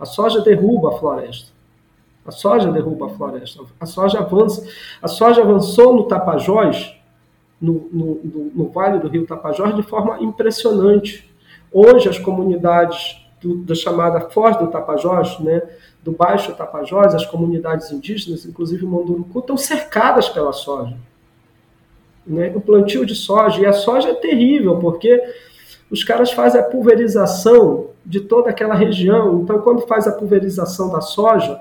A 0.00 0.06
soja 0.06 0.40
derruba 0.40 0.94
a 0.94 0.98
floresta. 0.98 1.50
A 2.24 2.30
soja 2.30 2.72
derruba 2.72 3.06
a 3.06 3.08
floresta. 3.10 3.62
A 3.78 3.84
soja 3.84 4.20
avança. 4.20 4.66
A 5.02 5.08
soja 5.08 5.42
avançou 5.42 5.94
no 5.94 6.04
Tapajós, 6.04 6.96
no, 7.60 7.88
no, 7.92 8.20
no, 8.24 8.52
no 8.54 8.68
Vale 8.70 9.00
do 9.00 9.08
Rio 9.08 9.26
Tapajós, 9.26 9.76
de 9.76 9.82
forma 9.82 10.22
impressionante. 10.22 11.30
Hoje, 11.70 12.08
as 12.08 12.18
comunidades 12.18 13.22
do, 13.40 13.56
da 13.56 13.74
chamada 13.74 14.30
Foz 14.30 14.56
do 14.56 14.68
Tapajós, 14.68 15.38
né, 15.40 15.62
do 16.02 16.12
Baixo 16.12 16.54
Tapajós, 16.54 17.14
as 17.14 17.26
comunidades 17.26 17.90
indígenas, 17.90 18.46
inclusive 18.46 18.86
Munduruku, 18.86 19.38
estão 19.40 19.56
cercadas 19.56 20.28
pela 20.28 20.52
soja. 20.52 20.96
Né? 22.26 22.52
O 22.54 22.60
plantio 22.60 23.04
de 23.04 23.14
soja, 23.14 23.60
e 23.60 23.66
a 23.66 23.72
soja 23.72 24.10
é 24.10 24.14
terrível, 24.14 24.76
porque 24.78 25.20
os 25.90 26.02
caras 26.04 26.32
fazem 26.32 26.60
a 26.60 26.64
pulverização 26.64 27.88
de 28.04 28.20
toda 28.20 28.50
aquela 28.50 28.74
região. 28.74 29.40
Então, 29.40 29.58
quando 29.60 29.82
faz 29.82 30.06
a 30.06 30.12
pulverização 30.12 30.90
da 30.90 31.00
soja, 31.00 31.60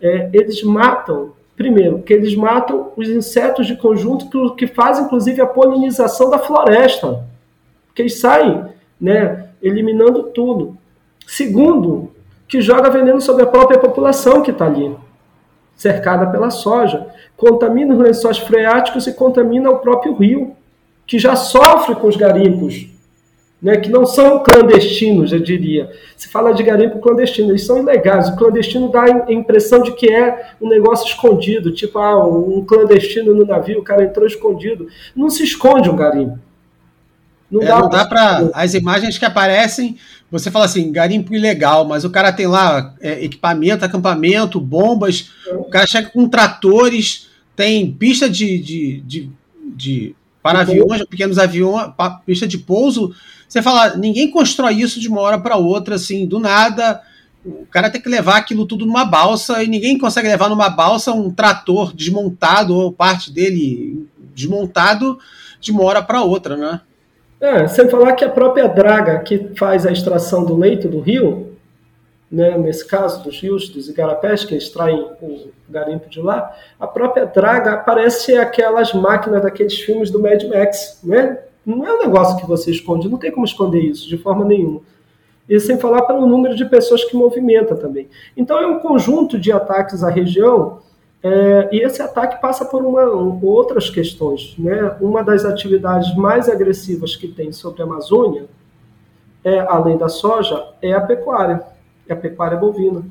é, 0.00 0.30
eles 0.32 0.62
matam, 0.62 1.32
primeiro, 1.56 2.00
que 2.00 2.12
eles 2.12 2.34
matam 2.34 2.92
os 2.96 3.08
insetos 3.08 3.66
de 3.66 3.76
conjunto 3.76 4.28
que, 4.28 4.66
que 4.66 4.74
fazem, 4.74 5.04
inclusive, 5.04 5.40
a 5.40 5.46
polinização 5.46 6.30
da 6.30 6.38
floresta. 6.38 7.24
Que 7.94 8.02
eles 8.02 8.20
saem 8.20 8.64
né, 9.00 9.48
eliminando 9.62 10.24
tudo. 10.24 10.76
Segundo, 11.26 12.10
que 12.46 12.60
joga 12.60 12.90
veneno 12.90 13.20
sobre 13.20 13.44
a 13.44 13.46
própria 13.46 13.78
população 13.78 14.42
que 14.42 14.50
está 14.50 14.66
ali, 14.66 14.94
cercada 15.80 16.26
pela 16.26 16.50
soja. 16.50 17.06
Contamina 17.38 17.94
os 17.94 18.00
lençóis 18.00 18.36
freáticos 18.36 19.06
e 19.06 19.14
contamina 19.14 19.70
o 19.70 19.78
próprio 19.78 20.14
rio, 20.14 20.54
que 21.06 21.18
já 21.18 21.34
sofre 21.34 21.94
com 21.94 22.06
os 22.06 22.16
garimpos, 22.16 22.86
né, 23.62 23.78
que 23.78 23.88
não 23.88 24.04
são 24.04 24.42
clandestinos, 24.42 25.32
eu 25.32 25.40
diria. 25.40 25.90
Se 26.18 26.28
fala 26.28 26.52
de 26.52 26.62
garimpo 26.62 26.98
clandestino, 26.98 27.50
eles 27.50 27.64
são 27.64 27.78
ilegais. 27.78 28.28
O 28.28 28.36
clandestino 28.36 28.90
dá 28.90 29.04
a 29.04 29.32
impressão 29.32 29.82
de 29.82 29.92
que 29.92 30.12
é 30.12 30.52
um 30.60 30.68
negócio 30.68 31.06
escondido, 31.06 31.72
tipo, 31.72 31.98
ah, 31.98 32.28
um 32.28 32.62
clandestino 32.62 33.32
no 33.34 33.46
navio, 33.46 33.80
o 33.80 33.82
cara 33.82 34.04
entrou 34.04 34.26
escondido. 34.26 34.86
Não 35.16 35.30
se 35.30 35.42
esconde 35.42 35.88
um 35.88 35.96
garimpo. 35.96 36.38
Não, 37.50 37.62
é, 37.62 37.66
dá, 37.66 37.80
não 37.80 37.88
dá 37.88 38.04
para 38.04 38.50
as 38.54 38.74
imagens 38.74 39.18
que 39.18 39.24
aparecem. 39.24 39.96
Você 40.30 40.50
fala 40.50 40.66
assim, 40.66 40.92
garimpo 40.92 41.34
ilegal, 41.34 41.84
mas 41.84 42.04
o 42.04 42.10
cara 42.10 42.32
tem 42.32 42.46
lá 42.46 42.94
é, 43.00 43.24
equipamento, 43.24 43.84
acampamento, 43.84 44.60
bombas. 44.60 45.30
É. 45.46 45.54
O 45.54 45.64
cara 45.64 45.86
chega 45.86 46.08
com 46.10 46.28
tratores, 46.28 47.28
tem 47.56 47.90
pista 47.90 48.30
de, 48.30 48.58
de, 48.58 49.00
de, 49.00 49.30
de 49.74 50.16
para 50.42 50.60
aviões, 50.60 51.04
pequenos 51.04 51.38
aviões, 51.38 51.92
pista 52.24 52.46
de 52.46 52.58
pouso. 52.58 53.14
Você 53.48 53.60
fala, 53.60 53.96
ninguém 53.96 54.30
constrói 54.30 54.74
isso 54.74 55.00
de 55.00 55.08
uma 55.08 55.20
hora 55.20 55.38
para 55.38 55.56
outra, 55.56 55.96
assim, 55.96 56.26
do 56.26 56.38
nada. 56.38 57.02
O 57.44 57.66
cara 57.66 57.90
tem 57.90 58.00
que 58.00 58.08
levar 58.08 58.36
aquilo 58.36 58.66
tudo 58.66 58.86
numa 58.86 59.04
balsa 59.04 59.62
e 59.64 59.66
ninguém 59.66 59.98
consegue 59.98 60.28
levar 60.28 60.48
numa 60.48 60.68
balsa 60.68 61.12
um 61.12 61.30
trator 61.30 61.92
desmontado 61.92 62.76
ou 62.76 62.92
parte 62.92 63.32
dele 63.32 64.06
desmontado 64.34 65.18
de 65.60 65.72
uma 65.72 65.82
hora 65.82 66.02
para 66.02 66.22
outra, 66.22 66.56
né? 66.56 66.80
É, 67.40 67.66
sem 67.66 67.88
falar 67.88 68.12
que 68.12 68.24
a 68.24 68.28
própria 68.28 68.68
draga 68.68 69.18
que 69.20 69.50
faz 69.56 69.86
a 69.86 69.92
extração 69.92 70.44
do 70.44 70.54
leito 70.54 70.88
do 70.88 71.00
rio, 71.00 71.56
né, 72.30 72.56
nesse 72.58 72.86
caso 72.86 73.24
dos 73.24 73.40
rios, 73.40 73.70
dos 73.70 73.88
igarapés, 73.88 74.44
que 74.44 74.54
extraem 74.54 75.00
o 75.22 75.50
garimpo 75.68 76.08
de 76.10 76.20
lá, 76.20 76.54
a 76.78 76.86
própria 76.86 77.24
draga 77.24 77.78
parece 77.78 78.36
aquelas 78.36 78.92
máquinas 78.92 79.42
daqueles 79.42 79.80
filmes 79.80 80.10
do 80.10 80.20
Mad 80.20 80.42
Max, 80.44 81.00
né? 81.02 81.38
Não 81.64 81.86
é 81.86 81.94
um 81.94 81.98
negócio 81.98 82.38
que 82.38 82.46
você 82.46 82.70
esconde, 82.70 83.08
não 83.08 83.18
tem 83.18 83.32
como 83.32 83.44
esconder 83.44 83.80
isso 83.80 84.08
de 84.08 84.18
forma 84.18 84.44
nenhuma. 84.44 84.80
E 85.48 85.58
sem 85.58 85.78
falar 85.78 86.02
pelo 86.02 86.26
número 86.26 86.54
de 86.54 86.64
pessoas 86.66 87.04
que 87.04 87.16
movimenta 87.16 87.74
também. 87.74 88.08
Então 88.36 88.58
é 88.58 88.66
um 88.66 88.78
conjunto 88.80 89.38
de 89.38 89.50
ataques 89.50 90.04
à 90.04 90.10
região 90.10 90.78
é, 91.22 91.68
e 91.70 91.80
esse 91.82 92.00
ataque 92.00 92.40
passa 92.40 92.64
por 92.64 92.82
uma, 92.82 93.04
outras 93.04 93.90
questões. 93.90 94.54
Né? 94.58 94.96
Uma 95.00 95.22
das 95.22 95.44
atividades 95.44 96.14
mais 96.16 96.48
agressivas 96.48 97.14
que 97.14 97.28
tem 97.28 97.52
sobre 97.52 97.82
a 97.82 97.84
Amazônia, 97.84 98.46
é, 99.44 99.60
além 99.60 99.98
da 99.98 100.08
soja, 100.08 100.74
é 100.80 100.92
a 100.92 101.00
pecuária, 101.00 101.62
é 102.08 102.12
a 102.12 102.16
pecuária 102.16 102.56
bovina. 102.56 103.04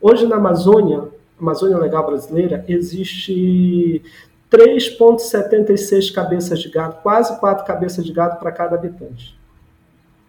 Hoje 0.00 0.26
na 0.26 0.36
Amazônia, 0.36 1.08
Amazônia 1.38 1.78
Legal 1.78 2.06
Brasileira, 2.06 2.64
existe 2.68 4.02
3,76 4.50 6.12
cabeças 6.12 6.58
de 6.60 6.68
gado, 6.70 6.96
quase 7.02 7.38
quatro 7.38 7.64
cabeças 7.64 8.04
de 8.04 8.12
gado 8.12 8.38
para 8.38 8.52
cada 8.52 8.76
habitante. 8.76 9.38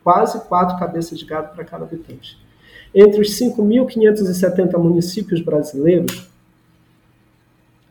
Quase 0.03 0.39
quatro 0.47 0.79
cabeças 0.79 1.19
de 1.19 1.25
gado 1.25 1.53
para 1.53 1.65
cada 1.65 1.83
habitante. 1.83 2.37
Entre 2.93 3.21
os 3.21 3.29
5.570 3.39 4.77
municípios 4.77 5.41
brasileiros, 5.41 6.30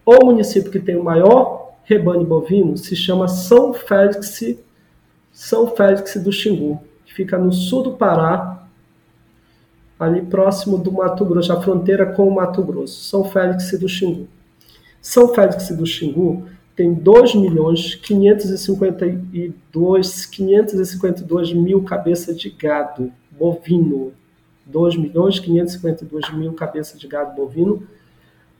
o 0.05 0.25
município 0.25 0.71
que 0.71 0.81
tem 0.81 0.97
o 0.97 1.05
maior 1.05 1.75
rebanho 1.85 2.25
bovino 2.25 2.77
se 2.77 2.95
chama 2.95 3.29
São 3.29 3.73
Félix, 3.75 4.57
São 5.33 5.75
Félix 5.75 6.17
do 6.17 6.33
Xingu, 6.33 6.81
que 7.05 7.13
fica 7.13 7.37
no 7.37 7.53
sul 7.53 7.83
do 7.83 7.93
Pará, 7.93 8.65
ali 9.99 10.23
próximo 10.23 10.79
do 10.79 10.93
Mato 10.93 11.25
Grosso, 11.25 11.53
a 11.53 11.61
fronteira 11.61 12.07
com 12.07 12.29
o 12.29 12.35
Mato 12.35 12.63
Grosso, 12.63 13.03
São 13.03 13.25
Félix 13.25 13.77
do 13.79 13.89
Xingu. 13.89 14.29
São 15.03 15.35
Félix 15.35 15.71
do 15.71 15.87
Xingu 15.87 16.47
tem 16.77 16.95
2 16.95 17.35
milhões 17.35 17.97
552, 17.97 20.27
552 20.27 21.53
mil 21.53 21.83
cabeças 21.83 22.41
de 22.41 22.51
gado 22.51 23.13
bovino. 23.31 24.13
2 24.65 24.97
milhões 24.97 25.41
552 25.41 26.33
mil 26.33 26.53
cabeças 26.53 26.99
de 26.99 27.09
gado 27.09 27.35
bovino 27.35 27.83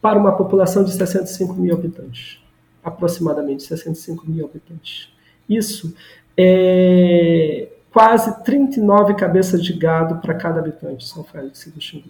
para 0.00 0.18
uma 0.18 0.32
população 0.32 0.82
de 0.84 0.92
65 0.92 1.54
mil 1.54 1.74
habitantes, 1.74 2.38
aproximadamente 2.82 3.62
65 3.62 4.28
mil 4.28 4.46
habitantes. 4.46 5.08
Isso 5.48 5.94
é 6.36 7.68
quase 7.92 8.42
39 8.44 9.14
cabeças 9.14 9.62
de 9.62 9.72
gado 9.72 10.16
para 10.16 10.34
cada 10.34 10.60
habitante, 10.60 11.06
São 11.06 11.24
Félix 11.24 11.66
do 11.74 11.80
Xingu. 11.80 12.08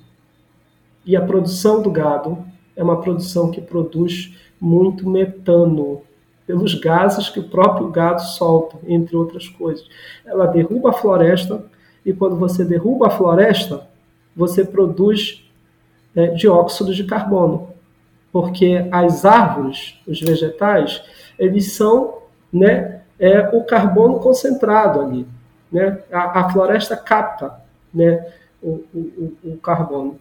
E 1.05 1.17
a 1.17 1.21
produção 1.21 1.83
do 1.83 1.91
gado 1.91 2.45
é 2.77 2.83
uma 2.83 3.01
produção 3.01 3.51
que 3.51 3.61
produz 3.61 4.37
muito 4.61 5.09
metano, 5.09 6.03
pelos 6.47 6.75
gases 6.75 7.29
que 7.29 7.39
o 7.39 7.49
próprio 7.49 7.89
gado 7.91 8.21
solta, 8.23 8.77
entre 8.87 9.17
outras 9.17 9.49
coisas. 9.49 9.87
Ela 10.27 10.47
derruba 10.47 10.91
a 10.91 10.93
floresta, 10.93 11.65
e 12.05 12.13
quando 12.13 12.37
você 12.37 12.65
derruba 12.65 13.07
a 13.07 13.11
floresta, 13.11 13.87
você 14.35 14.65
produz 14.65 15.49
é, 16.15 16.29
dióxido 16.29 16.93
de 16.93 17.05
carbono 17.05 17.70
porque 18.33 18.87
as 18.91 19.25
árvores, 19.25 19.99
os 20.07 20.21
vegetais, 20.21 21.03
eles 21.39 21.73
são 21.73 22.19
né, 22.53 23.01
é, 23.19 23.49
o 23.53 23.65
carbono 23.65 24.21
concentrado 24.21 25.01
ali. 25.01 25.27
Né? 25.71 25.99
A, 26.13 26.41
a 26.41 26.51
floresta 26.51 26.97
capta 26.97 27.55
né, 27.93 28.27
o, 28.63 28.83
o, 28.95 29.33
o, 29.45 29.57
carbono. 29.59 30.19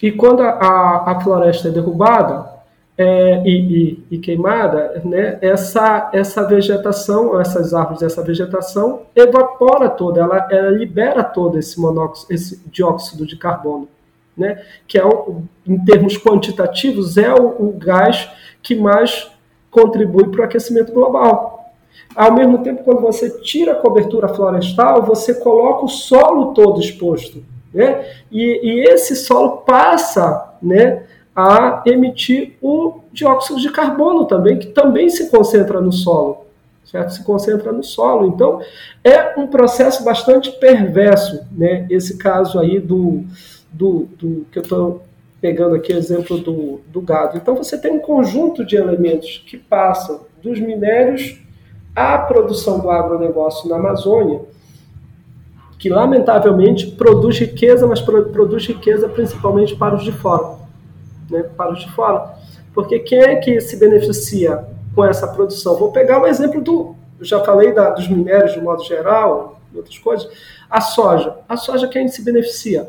E 0.00 0.12
quando 0.12 0.42
a, 0.42 1.10
a 1.10 1.20
floresta 1.20 1.68
é 1.68 1.70
derrubada 1.70 2.58
é, 2.96 3.42
e, 3.44 4.02
e, 4.10 4.16
e, 4.16 4.18
queimada, 4.18 5.00
né, 5.04 5.38
essa, 5.40 6.10
essa 6.12 6.46
vegetação, 6.46 7.40
essas 7.40 7.72
árvores, 7.72 8.02
essa 8.02 8.22
vegetação 8.22 9.02
evapora 9.14 9.88
toda, 9.88 10.20
ela, 10.20 10.48
ela 10.50 10.70
libera 10.70 11.22
todo 11.22 11.58
esse, 11.58 11.80
monóxido, 11.80 12.32
esse 12.32 12.60
dióxido 12.68 13.26
de 13.26 13.36
carbono 13.36 13.88
né, 14.38 14.62
que 14.86 14.98
é, 14.98 15.02
em 15.66 15.84
termos 15.84 16.16
quantitativos, 16.16 17.18
é 17.18 17.34
o, 17.34 17.68
o 17.68 17.72
gás 17.76 18.30
que 18.62 18.74
mais 18.74 19.30
contribui 19.70 20.28
para 20.28 20.42
o 20.42 20.44
aquecimento 20.44 20.92
global. 20.92 21.72
Ao 22.14 22.32
mesmo 22.32 22.58
tempo, 22.62 22.84
quando 22.84 23.00
você 23.00 23.30
tira 23.40 23.72
a 23.72 23.76
cobertura 23.76 24.28
florestal, 24.28 25.02
você 25.02 25.34
coloca 25.34 25.84
o 25.84 25.88
solo 25.88 26.52
todo 26.52 26.80
exposto. 26.80 27.44
Né? 27.72 28.04
E, 28.30 28.60
e 28.62 28.80
esse 28.88 29.14
solo 29.14 29.58
passa 29.58 30.54
né, 30.60 31.04
a 31.34 31.82
emitir 31.86 32.56
o 32.60 33.00
dióxido 33.12 33.60
de 33.60 33.70
carbono 33.70 34.24
também, 34.24 34.58
que 34.58 34.68
também 34.68 35.08
se 35.08 35.30
concentra 35.30 35.80
no 35.80 35.92
solo. 35.92 36.46
Certo? 36.84 37.10
Se 37.10 37.22
concentra 37.22 37.70
no 37.70 37.82
solo. 37.82 38.26
Então, 38.26 38.60
é 39.04 39.38
um 39.38 39.46
processo 39.46 40.02
bastante 40.02 40.50
perverso, 40.52 41.46
né? 41.52 41.86
esse 41.90 42.16
caso 42.16 42.58
aí 42.58 42.80
do, 42.80 43.24
do, 43.70 44.08
do 44.18 44.46
que 44.50 44.58
eu 44.58 44.62
estou 44.62 45.02
pegando 45.40 45.74
aqui 45.74 45.92
exemplo 45.92 46.38
do, 46.38 46.80
do 46.86 47.00
gado. 47.00 47.36
Então 47.36 47.54
você 47.54 47.78
tem 47.78 47.92
um 47.92 48.00
conjunto 48.00 48.64
de 48.64 48.76
elementos 48.76 49.42
que 49.46 49.56
passam 49.56 50.26
dos 50.42 50.58
minérios 50.58 51.40
à 51.94 52.18
produção 52.18 52.80
do 52.80 52.90
agronegócio 52.90 53.68
na 53.68 53.76
Amazônia, 53.76 54.40
que 55.78 55.88
lamentavelmente 55.88 56.88
produz 56.92 57.38
riqueza, 57.38 57.86
mas 57.86 58.00
produz 58.00 58.66
riqueza 58.66 59.08
principalmente 59.08 59.76
para 59.76 59.94
os 59.94 60.02
de 60.02 60.12
fora. 60.12 60.58
Né? 61.30 61.42
Para 61.56 61.72
os 61.72 61.80
de 61.80 61.90
fora. 61.92 62.34
Porque 62.74 62.98
quem 62.98 63.20
é 63.20 63.36
que 63.36 63.60
se 63.60 63.76
beneficia 63.76 64.64
com 64.94 65.04
essa 65.04 65.26
produção? 65.28 65.76
Vou 65.76 65.92
pegar 65.92 66.20
o 66.20 66.26
exemplo 66.26 66.60
do. 66.60 66.96
Já 67.20 67.44
falei 67.44 67.72
da, 67.72 67.90
dos 67.90 68.08
minérios 68.08 68.52
de 68.52 68.60
modo 68.60 68.82
geral, 68.84 69.60
outras 69.74 69.98
coisas. 69.98 70.28
A 70.70 70.80
soja. 70.80 71.36
A 71.48 71.56
soja 71.56 71.88
quem 71.88 72.08
se 72.08 72.22
beneficia? 72.22 72.88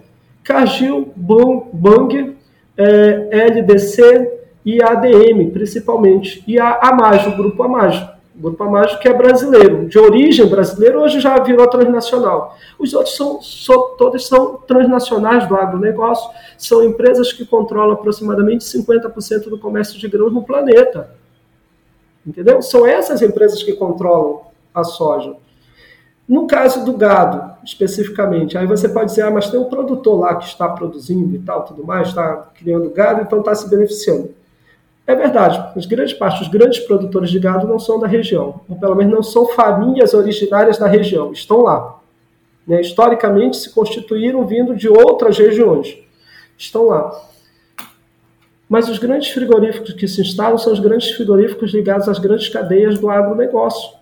Cargill, 0.50 1.14
Bang, 1.16 2.36
é, 2.76 3.30
LDC 3.32 4.39
e 4.66 4.82
ADM, 4.82 5.52
principalmente, 5.52 6.43
e 6.47 6.60
a 6.60 6.80
Amage, 6.89 7.30
o 7.30 7.38
grupo 7.38 7.62
Amage. 7.62 8.10
O 8.36 8.41
Grupo 8.41 8.64
Amagem 8.64 8.97
que 9.00 9.08
é 9.10 9.14
brasileiro, 9.14 9.89
de 9.89 10.00
origem 10.00 10.47
brasileira, 10.47 10.97
hoje 10.97 11.20
já 11.20 11.38
virou 11.43 11.68
transnacional. 11.68 12.56
Os 12.80 12.93
outros 12.93 13.18
são, 13.18 13.41
são 13.41 13.97
todos 13.97 14.26
são 14.28 14.56
transnacionais 14.66 15.45
do 15.45 15.58
agronegócio, 15.58 16.32
são 16.58 16.82
empresas 16.82 17.34
que 17.34 17.45
controlam 17.45 17.91
aproximadamente 17.91 18.64
50% 18.64 19.50
do 19.50 19.60
comércio 19.60 20.00
de 20.00 20.08
grãos 20.08 20.32
no 20.32 20.41
planeta. 20.41 21.14
Entendeu? 22.26 22.62
São 22.62 22.88
essas 22.88 23.22
empresas 23.22 23.62
que 23.62 23.74
controlam 23.74 24.43
a 24.74 24.86
soja. 24.86 25.36
No 26.30 26.46
caso 26.46 26.86
do 26.86 26.94
gado, 26.94 27.56
especificamente, 27.66 28.56
aí 28.56 28.68
você 28.68 28.88
pode 28.88 29.08
dizer, 29.08 29.24
ah, 29.24 29.32
mas 29.32 29.50
tem 29.50 29.60
um 29.60 29.64
produtor 29.64 30.20
lá 30.20 30.36
que 30.36 30.46
está 30.46 30.70
produzindo 30.70 31.36
e 31.36 31.40
tal, 31.40 31.66
tudo 31.66 31.84
mais, 31.84 32.10
está 32.10 32.52
criando 32.54 32.88
gado, 32.92 33.24
então 33.24 33.40
está 33.40 33.56
se 33.56 33.68
beneficiando. 33.68 34.30
É 35.08 35.16
verdade, 35.16 35.60
as 35.76 35.88
grandes 35.88 36.14
partes, 36.14 36.42
os 36.42 36.48
grandes 36.48 36.82
produtores 36.82 37.32
de 37.32 37.40
gado 37.40 37.68
não 37.68 37.80
são 37.80 38.00
da 38.00 38.06
região, 38.06 38.62
ou 38.70 38.78
pelo 38.78 38.94
menos 38.94 39.12
não 39.12 39.24
são 39.24 39.48
famílias 39.48 40.14
originárias 40.14 40.78
da 40.78 40.86
região, 40.86 41.32
estão 41.32 41.64
lá. 41.64 42.00
Né? 42.68 42.80
Historicamente 42.80 43.58
se 43.58 43.74
constituíram 43.74 44.46
vindo 44.46 44.76
de 44.76 44.88
outras 44.88 45.36
regiões, 45.36 45.98
estão 46.56 46.86
lá. 46.86 47.12
Mas 48.70 48.88
os 48.88 49.00
grandes 49.00 49.32
frigoríficos 49.32 49.94
que 49.94 50.08
se 50.08 50.22
instalam 50.22 50.60
são 50.60 50.72
os 50.72 50.80
grandes 50.80 51.10
frigoríficos 51.10 51.74
ligados 51.74 52.08
às 52.08 52.20
grandes 52.20 52.50
cadeias 52.50 53.00
do 53.00 53.10
agronegócio 53.10 53.98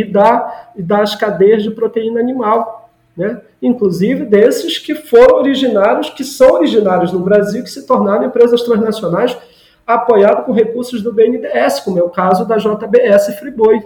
e, 0.00 0.04
da, 0.04 0.70
e 0.76 0.82
das 0.82 1.14
cadeias 1.14 1.62
de 1.62 1.70
proteína 1.70 2.20
animal. 2.20 2.90
Né? 3.16 3.40
Inclusive 3.60 4.24
desses 4.24 4.78
que 4.78 4.94
foram 4.94 5.36
originários, 5.36 6.10
que 6.10 6.22
são 6.22 6.52
originários 6.52 7.12
no 7.12 7.18
Brasil, 7.18 7.64
que 7.64 7.70
se 7.70 7.84
tornaram 7.86 8.24
empresas 8.24 8.62
transnacionais 8.62 9.36
apoiado 9.84 10.44
com 10.44 10.52
recursos 10.52 11.02
do 11.02 11.12
BNDES, 11.12 11.80
como 11.80 11.98
é 11.98 12.02
o 12.02 12.10
caso 12.10 12.44
da 12.46 12.58
JBS 12.58 13.38
Friboi. 13.38 13.82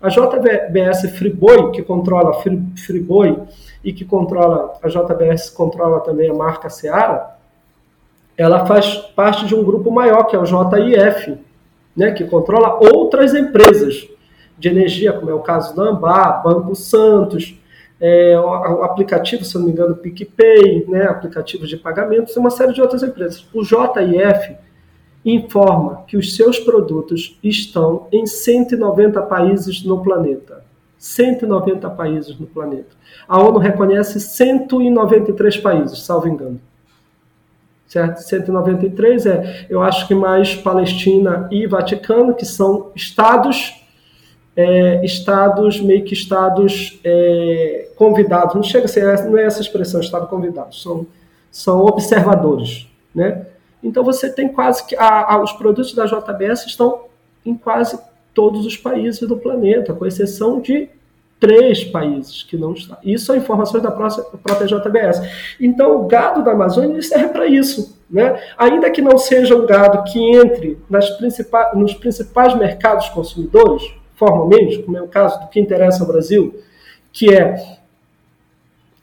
A 0.00 0.08
JBS 0.08 1.10
Friboi, 1.18 1.72
que 1.72 1.82
controla 1.82 2.40
Friboi 2.76 3.36
e 3.82 3.92
que 3.92 4.04
controla, 4.04 4.74
a 4.82 4.88
JBS 4.88 5.50
controla 5.50 6.00
também 6.00 6.30
a 6.30 6.34
marca 6.34 6.70
Seara, 6.70 7.34
ela 8.36 8.64
faz 8.64 8.94
parte 8.94 9.44
de 9.46 9.54
um 9.54 9.64
grupo 9.64 9.90
maior, 9.90 10.24
que 10.24 10.36
é 10.36 10.38
o 10.38 10.46
JIF, 10.46 11.38
né, 11.96 12.12
que 12.12 12.24
controla 12.24 12.78
outras 12.94 13.34
empresas 13.34 14.08
de 14.60 14.68
energia, 14.68 15.12
como 15.12 15.30
é 15.30 15.34
o 15.34 15.40
caso 15.40 15.74
da 15.74 15.84
Ambá, 15.84 16.32
Banco 16.44 16.74
Santos, 16.76 17.58
é, 17.98 18.38
o, 18.38 18.82
aplicativo, 18.82 19.44
se 19.44 19.56
não 19.56 19.64
me 19.64 19.72
engano, 19.72 19.96
PicPay, 19.96 20.86
né, 20.86 21.04
aplicativos 21.04 21.68
de 21.68 21.76
pagamentos, 21.76 22.36
e 22.36 22.38
uma 22.38 22.50
série 22.50 22.72
de 22.72 22.80
outras 22.80 23.02
empresas. 23.02 23.46
O 23.52 23.64
JIF 23.64 24.56
informa 25.24 26.04
que 26.06 26.16
os 26.16 26.34
seus 26.36 26.58
produtos 26.58 27.38
estão 27.42 28.06
em 28.12 28.26
190 28.26 29.20
países 29.22 29.82
no 29.84 30.02
planeta. 30.02 30.64
190 30.98 31.88
países 31.90 32.38
no 32.38 32.46
planeta. 32.46 32.94
A 33.26 33.40
ONU 33.40 33.58
reconhece 33.58 34.20
193 34.20 35.56
países, 35.58 36.02
salvo 36.02 36.28
engano. 36.28 36.60
Certo? 37.86 38.18
193 38.18 39.26
é, 39.26 39.66
eu 39.68 39.82
acho 39.82 40.06
que 40.06 40.14
mais 40.14 40.54
Palestina 40.54 41.48
e 41.50 41.66
Vaticano, 41.66 42.34
que 42.34 42.46
são 42.46 42.92
estados, 42.94 43.79
é, 44.56 45.04
estados, 45.04 45.80
meio 45.80 46.04
que 46.04 46.14
estados 46.14 46.98
é, 47.04 47.88
convidados. 47.96 48.54
Não 48.54 48.62
chega 48.62 48.86
a 48.86 48.88
ser, 48.88 49.24
não 49.24 49.38
é 49.38 49.44
essa 49.44 49.60
expressão, 49.60 50.00
estado 50.00 50.26
convidado, 50.26 50.74
são, 50.74 51.06
são 51.50 51.84
observadores, 51.84 52.88
né? 53.14 53.46
Então 53.82 54.04
você 54.04 54.30
tem 54.30 54.48
quase 54.48 54.86
que 54.86 54.94
a, 54.94 55.34
a, 55.34 55.42
os 55.42 55.52
produtos 55.52 55.94
da 55.94 56.04
JBS 56.04 56.66
estão 56.66 57.04
em 57.44 57.54
quase 57.54 57.98
todos 58.34 58.66
os 58.66 58.76
países 58.76 59.26
do 59.26 59.36
planeta, 59.36 59.94
com 59.94 60.04
exceção 60.04 60.60
de 60.60 60.88
três 61.40 61.82
países 61.82 62.42
que 62.42 62.56
não 62.56 62.74
estão. 62.74 62.98
Isso 63.02 63.26
são 63.26 63.36
informações 63.36 63.82
da 63.82 63.90
própria, 63.90 64.22
própria 64.24 64.66
JBS. 64.66 65.56
Então 65.58 66.02
o 66.02 66.06
gado 66.06 66.44
da 66.44 66.52
Amazônia 66.52 67.00
serve 67.00 67.28
para 67.28 67.46
isso. 67.46 67.98
Né? 68.10 68.38
Ainda 68.58 68.90
que 68.90 69.00
não 69.00 69.16
seja 69.16 69.56
um 69.56 69.64
gado 69.64 70.02
que 70.12 70.18
entre 70.18 70.78
nas 70.90 71.08
principais, 71.10 71.76
nos 71.76 71.94
principais 71.94 72.54
mercados 72.54 73.08
consumidores, 73.08 73.90
formalmente, 74.20 74.82
como 74.82 74.98
é 74.98 75.02
o 75.02 75.08
caso 75.08 75.40
do 75.40 75.48
que 75.48 75.58
interessa 75.58 76.02
ao 76.02 76.06
Brasil, 76.06 76.60
que 77.10 77.34
é 77.34 77.78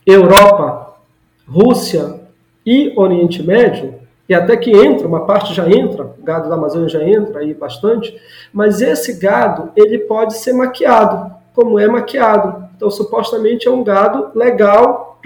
Europa, 0.06 0.96
Rússia 1.50 2.22
e 2.64 2.94
Oriente 2.96 3.42
Médio, 3.42 3.96
e 4.30 4.36
até 4.36 4.56
que 4.56 4.70
entra, 4.70 5.08
uma 5.08 5.26
parte 5.26 5.56
já 5.56 5.68
entra, 5.68 6.04
o 6.04 6.24
gado 6.24 6.48
da 6.50 6.56
Amazônia 6.56 6.88
já 6.88 7.04
entra 7.04 7.40
aí 7.40 7.54
bastante, 7.56 8.16
mas 8.54 8.80
esse 8.80 9.20
gado 9.20 9.72
ele 9.76 10.00
pode 10.00 10.38
ser 10.38 10.54
maquiado, 10.54 11.34
como 11.56 11.80
é 11.80 11.88
maquiado. 11.88 12.68
Então, 12.76 12.92
supostamente 12.92 13.68
é 13.68 13.72
um 13.72 13.84
gado 13.84 14.38
legal 14.38 15.20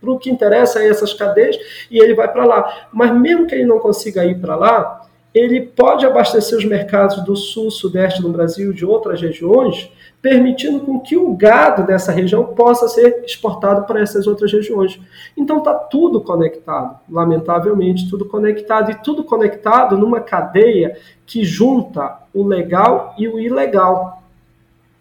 para 0.00 0.10
o 0.10 0.18
que 0.18 0.28
interessa 0.28 0.80
a 0.80 0.84
essas 0.84 1.14
cadeias 1.14 1.56
e 1.88 1.98
ele 1.98 2.14
vai 2.14 2.26
para 2.32 2.44
lá. 2.44 2.88
Mas 2.92 3.12
mesmo 3.12 3.46
que 3.46 3.54
ele 3.54 3.66
não 3.66 3.78
consiga 3.78 4.24
ir 4.24 4.40
para 4.40 4.56
lá, 4.56 5.06
ele 5.36 5.60
pode 5.60 6.06
abastecer 6.06 6.56
os 6.56 6.64
mercados 6.64 7.22
do 7.22 7.36
sul, 7.36 7.70
sudeste 7.70 8.22
do 8.22 8.30
Brasil, 8.30 8.72
de 8.72 8.86
outras 8.86 9.20
regiões, 9.20 9.92
permitindo 10.22 10.80
com 10.80 10.98
que 10.98 11.14
o 11.14 11.34
gado 11.34 11.86
dessa 11.86 12.10
região 12.10 12.42
possa 12.42 12.88
ser 12.88 13.22
exportado 13.22 13.84
para 13.86 14.00
essas 14.00 14.26
outras 14.26 14.50
regiões. 14.50 14.98
Então 15.36 15.58
está 15.58 15.74
tudo 15.74 16.22
conectado, 16.22 16.98
lamentavelmente, 17.06 18.08
tudo 18.08 18.24
conectado, 18.24 18.90
e 18.90 18.94
tudo 18.94 19.22
conectado 19.24 19.98
numa 19.98 20.20
cadeia 20.20 20.96
que 21.26 21.44
junta 21.44 22.16
o 22.32 22.42
legal 22.42 23.14
e 23.18 23.28
o 23.28 23.38
ilegal. 23.38 24.22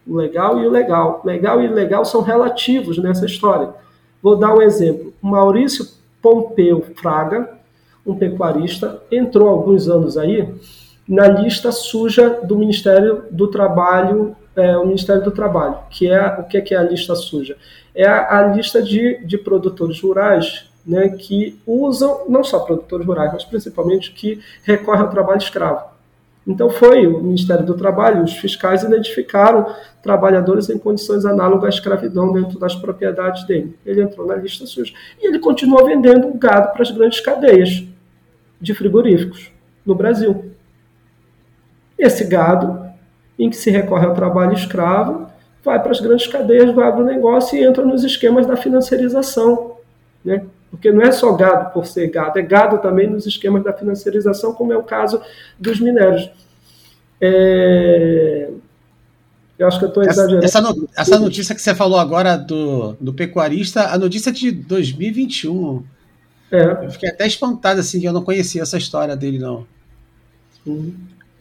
O 0.06 0.18
legal 0.18 0.60
e 0.60 0.68
o 0.68 0.70
legal. 0.70 1.22
Legal 1.24 1.62
e 1.62 1.66
ilegal 1.66 2.04
são 2.04 2.22
relativos 2.22 2.98
nessa 2.98 3.26
história. 3.26 3.70
Vou 4.22 4.36
dar 4.36 4.54
um 4.54 4.62
exemplo. 4.62 5.14
Maurício 5.22 5.88
Pompeu 6.22 6.84
Fraga, 6.98 7.58
um 8.06 8.16
pecuarista, 8.16 9.02
entrou 9.12 9.48
há 9.50 9.52
alguns 9.52 9.90
anos 9.90 10.18
aí 10.18 10.48
na 11.08 11.28
lista 11.28 11.72
suja 11.72 12.42
do 12.44 12.58
Ministério 12.58 13.26
do 13.32 13.48
Trabalho, 13.48 14.36
é, 14.56 14.76
o 14.78 14.86
Ministério 14.86 15.24
do 15.24 15.32
Trabalho, 15.32 15.78
que 15.90 16.10
é 16.10 16.40
o 16.40 16.44
que 16.44 16.58
é, 16.58 16.62
que 16.62 16.74
é 16.74 16.78
a 16.78 16.84
lista 16.84 17.16
suja? 17.16 17.56
É 17.94 18.08
a, 18.08 18.40
a 18.40 18.48
lista 18.54 18.82
de, 18.82 19.24
de 19.26 19.38
produtores 19.38 20.02
rurais 20.02 20.70
né, 20.86 21.10
que 21.10 21.60
usam, 21.66 22.26
não 22.28 22.44
só 22.44 22.60
produtores 22.60 23.06
rurais, 23.06 23.32
mas 23.34 23.44
principalmente 23.44 24.12
que 24.12 24.40
recorrem 24.64 25.02
ao 25.02 25.10
trabalho 25.10 25.40
escravo. 25.40 25.96
Então 26.48 26.70
foi 26.70 27.08
o 27.08 27.24
Ministério 27.24 27.66
do 27.66 27.74
Trabalho, 27.74 28.24
os 28.24 28.34
fiscais 28.34 28.84
identificaram 28.84 29.66
trabalhadores 30.04 30.70
em 30.70 30.78
condições 30.78 31.26
análogas 31.26 31.66
à 31.66 31.70
escravidão 31.70 32.32
dentro 32.32 32.60
das 32.60 32.76
propriedades 32.76 33.46
dele. 33.48 33.76
Ele 33.84 34.04
entrou 34.04 34.28
na 34.28 34.36
lista 34.36 34.66
suja. 34.68 34.94
E 35.20 35.28
ele 35.28 35.40
continua 35.40 35.84
vendendo 35.84 36.32
gado 36.38 36.72
para 36.72 36.84
as 36.84 36.92
grandes 36.92 37.20
cadeias 37.20 37.84
de 38.60 38.74
frigoríficos 38.74 39.52
no 39.86 39.96
Brasil. 39.96 40.52
Esse 41.98 42.26
gado, 42.26 42.90
em 43.38 43.50
que 43.50 43.56
se 43.56 43.70
recorre 43.70 44.06
ao 44.06 44.14
trabalho 44.14 44.54
escravo, 44.54 45.28
vai 45.64 45.82
para 45.82 45.92
as 45.92 46.00
grandes 46.00 46.28
cadeias 46.28 46.74
do 46.74 46.82
agronegócio 46.82 47.58
e 47.58 47.64
entra 47.64 47.84
nos 47.86 48.04
esquemas 48.04 48.46
da 48.46 48.56
financiarização. 48.56 49.78
Né? 50.24 50.46
Porque 50.70 50.92
não 50.92 51.02
é 51.02 51.12
só 51.12 51.34
gado 51.34 51.72
por 51.74 51.86
ser 51.86 52.08
gado, 52.10 52.38
é 52.38 52.42
gado 52.42 52.80
também 52.80 53.10
nos 53.10 53.26
esquemas 53.26 53.64
da 53.64 53.74
financiarização, 53.74 54.54
como 54.54 54.74
é 54.74 54.78
o 54.78 54.84
caso 54.84 55.22
dos 55.58 55.80
minérios. 55.80 56.30
É... 57.20 58.50
Eu 59.58 59.68
acho 59.68 59.80
que 59.80 59.86
eu 59.86 59.90
estou 59.90 60.04
exagerando. 60.04 60.46
Essa, 60.46 60.62
essa, 60.98 61.18
notícia 61.18 61.56
que 61.56 61.62
você 61.62 61.74
falou 61.74 61.98
agora 61.98 62.36
do, 62.36 62.94
do 63.00 63.14
pecuarista, 63.14 63.88
a 63.88 63.98
notícia 63.98 64.30
é 64.30 64.34
de 64.34 64.52
2021. 64.52 65.82
É. 66.52 66.86
Eu 66.86 66.92
fiquei 66.92 67.10
até 67.10 67.26
espantado, 67.26 67.80
assim, 67.80 68.00
que 68.00 68.06
eu 68.08 68.14
não 68.14 68.24
conhecia 68.24 68.62
essa 68.62 68.78
história 68.78 69.16
dele, 69.16 69.40
não. 69.40 69.66
Uhum. 70.66 70.94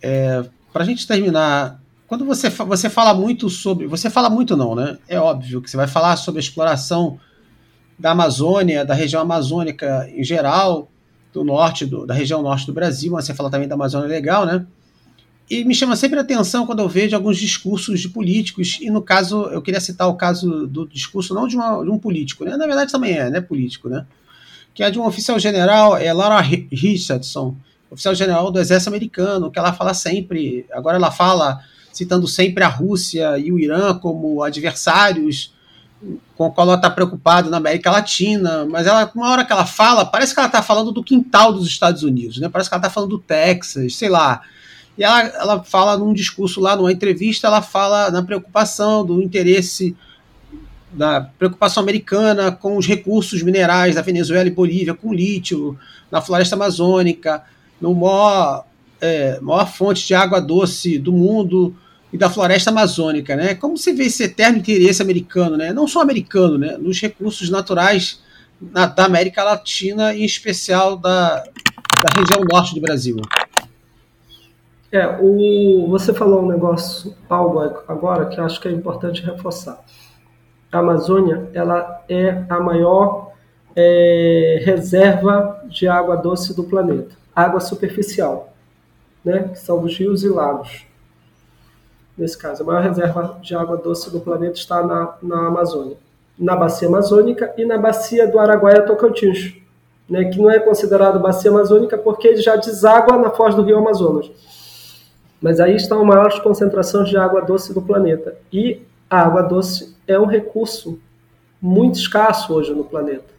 É, 0.03 0.45
Para 0.73 0.83
a 0.83 0.87
gente 0.87 1.07
terminar, 1.07 1.81
quando 2.07 2.25
você, 2.25 2.49
você 2.51 2.91
fala 2.91 3.15
muito 3.15 3.49
sobre. 3.49 3.87
Você 3.87 4.11
fala 4.11 4.29
muito, 4.29 4.57
não, 4.57 4.75
né? 4.75 4.99
É 5.09 5.19
óbvio 5.19 5.63
que 5.63 5.71
você 5.71 5.77
vai 5.77 5.87
falar 5.87 6.17
sobre 6.17 6.39
a 6.39 6.43
exploração 6.43 7.19
da 7.99 8.11
Amazônia, 8.11 8.85
da 8.85 8.95
região 8.95 9.23
amazônica 9.23 10.09
em 10.13 10.25
geral, 10.25 10.91
do 11.33 11.45
norte, 11.45 11.87
do, 11.87 12.07
da 12.07 12.15
região 12.15 12.43
norte 12.43 12.67
do 12.67 12.73
Brasil, 12.73 13.13
mas 13.13 13.25
você 13.25 13.35
fala 13.35 13.51
também 13.51 13.69
da 13.69 13.75
Amazônia 13.75 14.09
Legal, 14.09 14.45
né? 14.45 14.67
E 15.51 15.63
me 15.65 15.75
chama 15.75 15.95
sempre 15.95 16.19
a 16.19 16.23
atenção 16.23 16.65
quando 16.65 16.81
eu 16.81 16.89
vejo 16.89 17.15
alguns 17.15 17.37
discursos 17.37 18.01
de 18.01 18.09
políticos, 18.09 18.79
e 18.81 18.91
no 18.91 19.03
caso, 19.03 19.43
eu 19.47 19.61
queria 19.61 19.81
citar 19.81 20.09
o 20.09 20.15
caso 20.15 20.67
do 20.67 20.89
discurso 20.89 21.35
não 21.35 21.47
de, 21.47 21.57
uma, 21.57 21.83
de 21.83 21.91
um 21.91 21.99
político, 21.99 22.45
né? 22.45 22.57
Na 22.57 22.67
verdade 22.67 22.91
também 22.91 23.13
é, 23.13 23.29
né, 23.29 23.41
político, 23.41 23.89
né? 23.89 24.07
Que 24.75 24.83
é 24.83 24.91
de 24.91 24.99
um 24.99 25.07
oficial 25.07 25.39
general, 25.39 25.97
é 25.97 26.13
Laura 26.13 26.41
Richardson, 26.41 27.57
oficial 27.91 28.15
general 28.15 28.51
do 28.51 28.59
exército 28.59 28.91
americano, 28.91 29.51
que 29.51 29.59
ela 29.59 29.73
fala 29.73 29.95
sempre, 29.95 30.67
agora 30.73 30.97
ela 30.97 31.13
fala 31.13 31.61
citando 31.93 32.27
sempre 32.27 32.65
a 32.65 32.69
Rússia 32.69 33.39
e 33.39 33.53
o 33.53 33.59
Irã 33.59 33.97
como 33.97 34.43
adversários 34.43 35.55
com 36.37 36.47
o 36.47 36.51
qual 36.51 36.67
ela 36.67 36.77
está 36.77 36.91
preocupada 36.91 37.49
na 37.49 37.57
América 37.57 37.91
Latina, 37.91 38.67
mas 38.67 38.87
ela, 38.87 39.11
uma 39.15 39.31
hora 39.31 39.45
que 39.45 39.53
ela 39.53 39.65
fala, 39.65 40.05
parece 40.05 40.35
que 40.35 40.41
ela 40.41 40.49
está 40.49 40.61
falando 40.61 40.93
do 40.93 41.03
quintal 41.03 41.53
dos 41.53 41.67
Estados 41.67 42.03
Unidos, 42.03 42.39
né? 42.39 42.49
Parece 42.49 42.69
que 42.69 42.75
ela 42.75 42.81
está 42.81 42.91
falando 42.91 43.11
do 43.11 43.19
Texas, 43.19 43.97
sei 43.97 44.09
lá. 44.09 44.43
E 44.99 45.05
ela, 45.05 45.21
ela 45.21 45.65
fala 45.65 45.97
num 45.97 46.13
discurso 46.13 46.61
lá, 46.61 46.77
numa 46.77 46.93
entrevista, 46.93 47.47
ela 47.47 47.63
fala 47.63 48.11
na 48.11 48.23
preocupação, 48.23 49.05
do 49.05 49.23
interesse 49.23 49.97
da 50.95 51.21
preocupação 51.21 51.83
americana 51.83 52.53
com 52.53 52.77
os 52.77 52.87
recursos 52.87 53.43
minerais 53.43 53.97
da 53.97 54.03
Venezuela 54.03 54.47
e 54.47 54.53
Bolívia, 54.53 54.95
com 54.95 55.13
lítio, 55.13 55.79
na 56.11 56.21
floresta 56.21 56.55
amazônica, 56.55 57.43
no 57.81 57.95
maior, 57.95 58.65
é, 59.01 59.39
maior 59.41 59.67
fonte 59.67 60.07
de 60.07 60.15
água 60.15 60.41
doce 60.41 60.99
do 60.99 61.13
mundo 61.13 61.75
e 62.13 62.17
da 62.17 62.31
floresta 62.31 62.71
amazônica, 62.71 63.35
né? 63.35 63.55
Como 63.55 63.77
você 63.77 63.93
vê 63.93 64.05
esse 64.05 64.23
eterno 64.23 64.59
interesse 64.59 65.03
americano, 65.03 65.57
né? 65.57 65.73
Não 65.73 65.89
só 65.89 66.01
americano, 66.01 66.57
né? 66.57 66.77
Nos 66.79 67.01
recursos 67.01 67.51
naturais 67.51 68.23
na, 68.61 68.87
da 68.87 69.05
América 69.05 69.43
Latina 69.43 70.15
e 70.15 70.23
em 70.23 70.25
especial 70.25 70.97
da, 70.97 71.43
da 72.03 72.21
região 72.21 72.41
norte 72.51 72.75
do 72.75 72.81
Brasil. 72.81 73.17
É, 74.93 75.19
o, 75.21 75.89
você 75.89 76.15
falou 76.15 76.45
um 76.45 76.47
negócio, 76.47 77.17
algo 77.29 77.59
agora 77.89 78.27
que 78.27 78.41
acho 78.41 78.61
que 78.61 78.69
é 78.69 78.71
importante 78.71 79.23
reforçar. 79.23 79.85
A 80.75 80.81
Amazônia 80.81 81.49
ela 81.55 82.03
é 82.09 82.43
a 82.49 82.59
maior 82.59 83.31
é, 83.77 84.61
reserva 84.65 85.63
de 85.67 85.87
água 85.87 86.17
doce 86.17 86.53
do 86.53 86.65
planeta, 86.65 87.15
água 87.35 87.61
superficial, 87.61 88.53
né, 89.25 89.51
que 89.53 89.59
são 89.61 89.81
os 89.85 89.97
rios 89.97 90.25
e 90.25 90.29
lagos. 90.29 90.85
Nesse 92.19 92.37
caso, 92.37 92.65
a 92.65 92.67
maior 92.67 92.83
reserva 92.83 93.39
de 93.41 93.55
água 93.55 93.77
doce 93.77 94.11
do 94.11 94.19
planeta 94.19 94.55
está 94.55 94.85
na, 94.85 95.15
na 95.23 95.47
Amazônia, 95.47 95.97
na 96.37 96.57
bacia 96.57 96.89
amazônica 96.89 97.55
e 97.57 97.65
na 97.65 97.79
bacia 97.79 98.27
do 98.27 98.41
Araguaia-Tocantins, 98.41 99.55
né, 100.09 100.25
que 100.25 100.39
não 100.39 100.51
é 100.51 100.59
considerado 100.59 101.21
bacia 101.21 101.53
amazônica 101.53 101.97
porque 101.97 102.27
ele 102.27 102.43
já 102.43 102.57
deságua 102.57 103.17
na 103.17 103.31
foz 103.31 103.55
do 103.55 103.63
rio 103.63 103.79
Amazonas. 103.79 104.29
Mas 105.41 105.61
aí 105.61 105.77
estão 105.77 106.01
as 106.01 106.07
maiores 106.07 106.39
concentrações 106.41 107.09
de 107.09 107.17
água 107.17 107.43
doce 107.43 107.73
do 107.73 107.81
planeta. 107.81 108.37
E 108.53 108.83
a 109.09 109.21
água 109.21 109.43
doce 109.43 109.94
é 110.07 110.19
um 110.19 110.27
recurso 110.27 110.99
muito 111.61 111.99
escasso 111.99 112.53
hoje 112.55 112.73
no 112.75 112.85
planeta. 112.85 113.33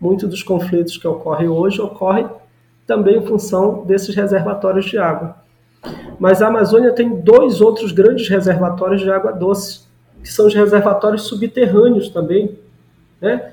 Muitos 0.00 0.28
dos 0.28 0.42
conflitos 0.42 0.96
que 0.96 1.06
ocorrem 1.06 1.48
hoje 1.48 1.80
ocorrem 1.80 2.28
também 2.86 3.18
em 3.18 3.26
função 3.26 3.84
desses 3.84 4.14
reservatórios 4.14 4.86
de 4.86 4.98
água. 4.98 5.36
Mas 6.18 6.42
a 6.42 6.48
Amazônia 6.48 6.92
tem 6.92 7.20
dois 7.20 7.60
outros 7.60 7.92
grandes 7.92 8.28
reservatórios 8.28 9.00
de 9.00 9.10
água 9.10 9.32
doce, 9.32 9.84
que 10.22 10.28
são 10.28 10.46
os 10.46 10.54
reservatórios 10.54 11.22
subterrâneos 11.22 12.08
também. 12.08 12.58
Né? 13.20 13.52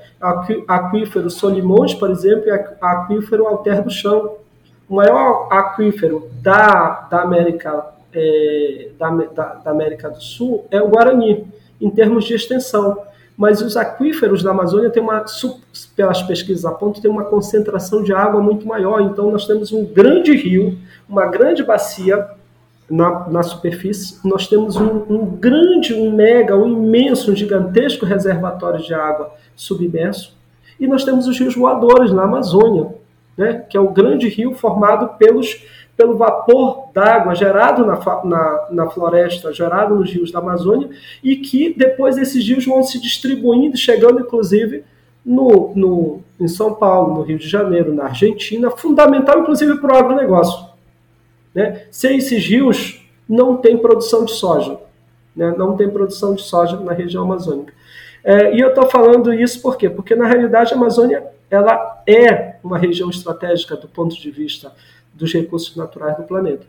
Aquífero 0.68 1.30
Solimões, 1.30 1.94
por 1.94 2.10
exemplo, 2.10 2.48
e 2.48 2.50
aquífero 2.80 3.46
Alter 3.46 3.82
do 3.82 3.90
Chão, 3.90 4.36
o 4.88 4.96
maior 4.96 5.48
aquífero 5.50 6.30
da, 6.42 7.06
da, 7.10 7.22
América, 7.22 7.86
é, 8.12 8.90
da, 8.98 9.10
da, 9.10 9.54
da, 9.54 9.70
América 9.70 10.10
do 10.10 10.22
Sul 10.22 10.66
é 10.70 10.82
o 10.82 10.88
Guarani, 10.88 11.46
em 11.82 11.90
termos 11.90 12.24
de 12.24 12.34
extensão. 12.34 12.96
Mas 13.36 13.60
os 13.60 13.76
aquíferos 13.76 14.42
da 14.42 14.50
Amazônia 14.50 14.90
têm 14.90 15.02
uma, 15.02 15.24
pelas 15.96 16.22
pesquisas 16.22 16.64
apontam, 16.64 17.02
tem 17.02 17.10
uma 17.10 17.24
concentração 17.24 18.02
de 18.02 18.12
água 18.12 18.40
muito 18.40 18.66
maior. 18.66 19.00
Então 19.00 19.30
nós 19.30 19.46
temos 19.46 19.72
um 19.72 19.84
grande 19.84 20.34
rio, 20.36 20.78
uma 21.08 21.26
grande 21.26 21.62
bacia 21.62 22.28
na, 22.92 23.26
na 23.28 23.42
superfície, 23.42 24.18
nós 24.22 24.46
temos 24.46 24.76
um, 24.76 25.04
um 25.08 25.24
grande, 25.24 25.94
um 25.94 26.14
mega, 26.14 26.54
um 26.54 26.68
imenso, 26.68 27.32
um 27.32 27.36
gigantesco 27.36 28.04
reservatório 28.04 28.84
de 28.84 28.92
água 28.92 29.32
submerso, 29.56 30.36
e 30.78 30.86
nós 30.86 31.02
temos 31.02 31.26
os 31.26 31.38
rios 31.38 31.54
voadores 31.54 32.12
na 32.12 32.24
Amazônia, 32.24 32.88
né, 33.36 33.64
que 33.68 33.78
é 33.78 33.80
o 33.80 33.88
grande 33.88 34.28
rio 34.28 34.54
formado 34.54 35.16
pelos, 35.16 35.64
pelo 35.96 36.16
vapor 36.16 36.88
d'água 36.92 37.34
gerado 37.34 37.84
na, 37.84 37.98
na, 38.24 38.66
na, 38.70 38.90
floresta, 38.90 39.52
gerado 39.52 39.94
nos 39.94 40.10
rios 40.10 40.32
da 40.32 40.38
Amazônia, 40.38 40.90
e 41.22 41.36
que 41.36 41.74
depois 41.76 42.16
esses 42.16 42.46
rios 42.46 42.64
vão 42.64 42.82
se 42.82 43.00
distribuindo, 43.00 43.76
chegando 43.76 44.20
inclusive 44.20 44.84
no, 45.24 45.72
no, 45.74 46.20
em 46.40 46.48
São 46.48 46.74
Paulo, 46.74 47.14
no 47.14 47.22
Rio 47.22 47.38
de 47.38 47.48
Janeiro, 47.48 47.94
na 47.94 48.04
Argentina, 48.04 48.70
fundamental 48.70 49.40
inclusive 49.40 49.78
para 49.78 49.94
o 49.94 49.98
agronegócio. 49.98 50.66
Né? 51.54 51.84
Sem 51.90 52.18
esses 52.18 52.44
rios, 52.44 53.06
não 53.28 53.56
tem 53.56 53.76
produção 53.76 54.24
de 54.24 54.32
soja. 54.32 54.78
Né? 55.36 55.54
Não 55.56 55.76
tem 55.76 55.88
produção 55.88 56.34
de 56.34 56.42
soja 56.42 56.78
na 56.80 56.92
região 56.92 57.24
amazônica. 57.24 57.72
É, 58.24 58.54
e 58.54 58.60
eu 58.60 58.68
estou 58.68 58.86
falando 58.86 59.32
isso 59.32 59.60
por 59.60 59.76
quê? 59.76 59.90
Porque, 59.90 60.14
na 60.14 60.26
realidade, 60.26 60.72
a 60.72 60.76
Amazônia 60.76 61.24
ela 61.50 62.02
é 62.06 62.56
uma 62.64 62.78
região 62.78 63.10
estratégica 63.10 63.76
do 63.76 63.86
ponto 63.86 64.14
de 64.18 64.30
vista 64.30 64.72
dos 65.14 65.32
recursos 65.32 65.76
naturais 65.76 66.16
do 66.16 66.24
planeta. 66.24 66.66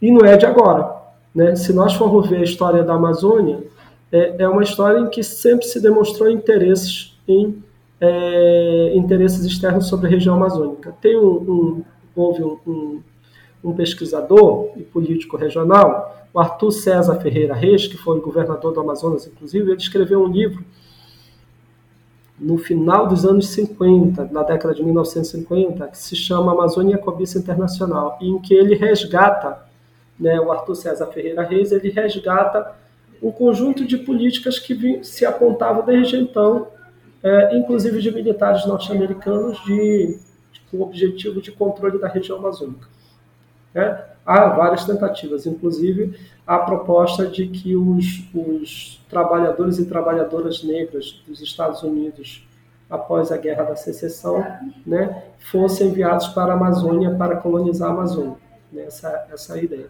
E 0.00 0.10
não 0.10 0.24
é 0.24 0.36
de 0.36 0.46
agora. 0.46 0.96
Né? 1.34 1.54
Se 1.56 1.72
nós 1.72 1.94
formos 1.94 2.28
ver 2.28 2.38
a 2.38 2.44
história 2.44 2.82
da 2.82 2.94
Amazônia, 2.94 3.62
é, 4.10 4.42
é 4.42 4.48
uma 4.48 4.62
história 4.62 4.98
em 4.98 5.08
que 5.08 5.22
sempre 5.22 5.66
se 5.66 5.80
demonstrou 5.80 6.30
interesses 6.30 7.16
em 7.28 7.62
é, 8.00 8.92
interesses 8.94 9.44
externos 9.44 9.88
sobre 9.88 10.06
a 10.06 10.10
região 10.10 10.34
amazônica. 10.34 10.94
Tem 11.02 11.16
um, 11.16 11.22
um 11.22 11.84
houve 12.16 12.42
um, 12.42 12.58
um, 12.66 13.02
um, 13.62 13.72
pesquisador 13.74 14.70
e 14.76 14.82
político 14.82 15.36
regional, 15.36 16.26
o 16.32 16.40
Arthur 16.40 16.70
César 16.70 17.16
Ferreira 17.16 17.54
Reis, 17.54 17.86
que 17.86 17.96
foi 17.96 18.20
governador 18.20 18.72
do 18.72 18.80
Amazonas, 18.80 19.26
inclusive, 19.26 19.70
ele 19.70 19.80
escreveu 19.80 20.22
um 20.22 20.28
livro 20.28 20.64
no 22.40 22.56
final 22.56 23.06
dos 23.06 23.26
anos 23.26 23.48
50, 23.50 24.30
na 24.32 24.42
década 24.42 24.74
de 24.74 24.82
1950, 24.82 25.86
que 25.88 25.98
se 25.98 26.16
chama 26.16 26.52
Amazônia 26.52 26.96
Cobiça 26.96 27.38
Internacional, 27.38 28.16
em 28.20 28.38
que 28.40 28.54
ele 28.54 28.74
resgata, 28.74 29.62
né, 30.18 30.40
o 30.40 30.50
Arthur 30.50 30.74
César 30.74 31.06
Ferreira 31.08 31.42
Reis, 31.42 31.70
ele 31.70 31.90
resgata 31.90 32.74
um 33.22 33.30
conjunto 33.30 33.84
de 33.84 33.98
políticas 33.98 34.58
que 34.58 35.04
se 35.04 35.26
apontavam 35.26 35.84
desde 35.84 36.16
então, 36.16 36.68
é, 37.22 37.58
inclusive 37.58 38.00
de 38.00 38.10
militares 38.10 38.64
norte-americanos, 38.64 39.62
de, 39.66 40.18
com 40.70 40.78
o 40.78 40.82
objetivo 40.82 41.42
de 41.42 41.52
controle 41.52 41.98
da 41.98 42.08
região 42.08 42.38
amazônica. 42.38 42.88
É, 43.74 44.09
há 44.24 44.48
várias 44.48 44.84
tentativas, 44.84 45.46
inclusive 45.46 46.18
a 46.46 46.58
proposta 46.58 47.26
de 47.26 47.46
que 47.46 47.76
os, 47.76 48.24
os 48.34 49.04
trabalhadores 49.08 49.78
e 49.78 49.86
trabalhadoras 49.86 50.62
negras 50.62 51.22
dos 51.26 51.40
Estados 51.40 51.82
Unidos, 51.82 52.46
após 52.88 53.30
a 53.30 53.36
Guerra 53.36 53.64
da 53.64 53.76
Secessão, 53.76 54.44
né, 54.84 55.24
fossem 55.50 55.88
enviados 55.88 56.28
para 56.28 56.52
a 56.52 56.56
Amazônia 56.56 57.14
para 57.14 57.36
colonizar 57.36 57.90
a 57.90 57.92
Amazônia. 57.92 58.36
Né, 58.72 58.82
essa, 58.82 59.26
essa 59.32 59.58
ideia. 59.60 59.86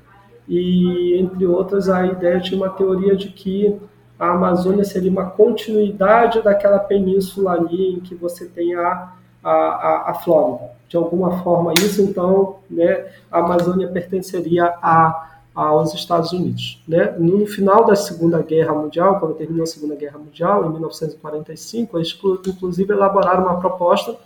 E, 0.46 1.18
entre 1.18 1.46
outras, 1.46 1.88
a 1.88 2.06
ideia 2.06 2.40
de 2.40 2.54
uma 2.54 2.68
teoria 2.70 3.16
de 3.16 3.28
que 3.28 3.78
a 4.18 4.32
Amazônia 4.32 4.84
seria 4.84 5.10
uma 5.10 5.30
continuidade 5.30 6.42
daquela 6.42 6.78
península 6.78 7.52
ali 7.52 7.94
em 7.94 8.00
que 8.00 8.14
você 8.14 8.46
tem 8.46 8.74
a, 8.74 9.14
a, 9.42 9.50
a, 9.50 10.10
a 10.10 10.14
Flórida 10.14 10.80
de 10.90 10.96
alguma 10.96 11.38
forma 11.42 11.72
isso, 11.74 12.02
então 12.02 12.56
né, 12.68 13.06
a 13.30 13.38
Amazônia 13.38 13.86
pertenceria 13.86 14.74
a, 14.82 15.38
aos 15.54 15.94
Estados 15.94 16.32
Unidos. 16.32 16.82
Né? 16.86 17.14
No 17.16 17.46
final 17.46 17.86
da 17.86 17.94
Segunda 17.94 18.42
Guerra 18.42 18.74
Mundial, 18.74 19.20
quando 19.20 19.34
terminou 19.34 19.62
a 19.62 19.66
Segunda 19.68 19.94
Guerra 19.94 20.18
Mundial, 20.18 20.66
em 20.66 20.70
1945, 20.70 21.96
eles 21.96 22.18
inclusive 22.48 22.92
elaboraram 22.92 23.44
uma 23.44 23.60
proposta 23.60 24.16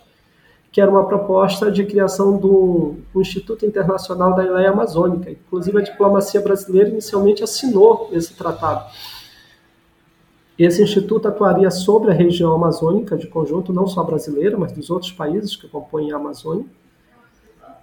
que 0.71 0.81
era 0.81 0.91
uma 0.91 1.05
proposta 1.05 1.71
de 1.71 1.85
criação 1.85 2.35
do, 2.35 2.95
Instituto 3.15 3.65
Internacional 3.65 4.35
da 4.35 4.43
Ilha 4.43 4.71
Amazônica. 4.71 5.31
Inclusive 5.31 5.77
a 5.77 5.81
diplomacia 5.81 6.41
brasileira 6.41 6.89
inicialmente 6.89 7.41
assinou 7.41 8.09
esse 8.11 8.33
tratado. 8.33 8.83
Esse 10.57 10.81
instituto 10.81 11.27
atuaria 11.27 11.69
sobre 11.69 12.11
a 12.11 12.13
região 12.13 12.53
amazônica 12.53 13.17
de 13.17 13.27
conjunto, 13.27 13.73
não 13.73 13.87
só 13.87 14.03
brasileira, 14.03 14.57
mas 14.57 14.71
dos 14.71 14.89
outros 14.89 15.11
países 15.11 15.55
que 15.55 15.67
compõem 15.67 16.13
a 16.13 16.15
Amazônia, 16.15 16.65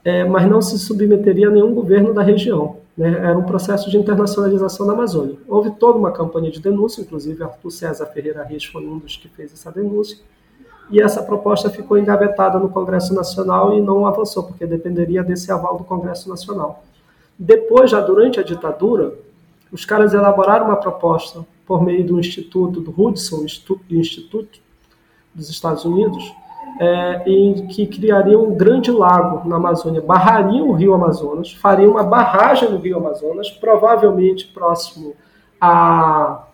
é, 0.03 0.25
mas 0.25 0.49
não 0.49 0.62
se 0.62 0.79
submeteria 0.79 1.49
a 1.49 1.51
nenhum 1.51 1.75
governo 1.75 2.14
da 2.14 2.23
região. 2.23 2.79
Né? 2.97 3.11
Era 3.11 3.39
um 3.39 3.45
processo 3.45 3.91
de 3.91 3.99
internacionalização 3.99 4.87
da 4.87 4.95
Amazônia. 4.95 5.37
Houve 5.47 5.70
toda 5.73 5.99
uma 5.99 6.11
campanha 6.11 6.51
de 6.51 6.61
denúncia, 6.61 7.03
inclusive 7.03 7.43
Arthur 7.43 7.70
César 7.70 8.07
Ferreira 8.07 8.43
Reis 8.43 8.64
foi 8.64 8.87
um 8.87 8.99
dos 8.99 9.16
que 9.16 9.29
fez 9.29 9.53
essa 9.53 9.70
denúncia, 9.70 10.18
e 10.91 11.01
essa 11.01 11.23
proposta 11.23 11.70
ficou 11.70 11.99
engavetada 11.99 12.59
no 12.59 12.68
Congresso 12.70 13.14
Nacional 13.14 13.75
e 13.75 13.81
não 13.81 14.07
avançou, 14.07 14.43
porque 14.45 14.66
dependeria 14.66 15.23
desse 15.23 15.53
aval 15.53 15.77
do 15.77 15.85
Congresso 15.85 16.29
Nacional. 16.29 16.83
Depois, 17.39 17.91
já 17.91 18.01
durante 18.01 18.41
a 18.41 18.43
ditadura, 18.43 19.14
os 19.70 19.85
caras 19.85 20.12
elaboraram 20.12 20.66
uma 20.66 20.77
proposta 20.77 21.47
por 21.67 21.83
meio 21.83 22.05
do 22.05 22.19
Instituto, 22.19 22.81
do 22.81 22.95
Hudson 22.97 23.45
Instituto 23.45 24.61
dos 25.35 25.49
Estados 25.49 25.85
Unidos, 25.85 26.35
é, 26.79 27.23
em 27.27 27.67
que 27.67 27.87
criariam 27.87 28.45
um 28.45 28.55
grande 28.55 28.91
lago 28.91 29.49
na 29.49 29.57
Amazônia, 29.57 30.01
barrariam 30.01 30.69
o 30.69 30.73
rio 30.73 30.95
Amazonas, 30.95 31.53
fariam 31.53 31.93
uma 31.93 32.05
barragem 32.05 32.71
no 32.71 32.79
rio 32.79 32.97
Amazonas, 32.97 33.51
provavelmente 33.51 34.47
próximo 34.49 35.15
a, 35.61 36.45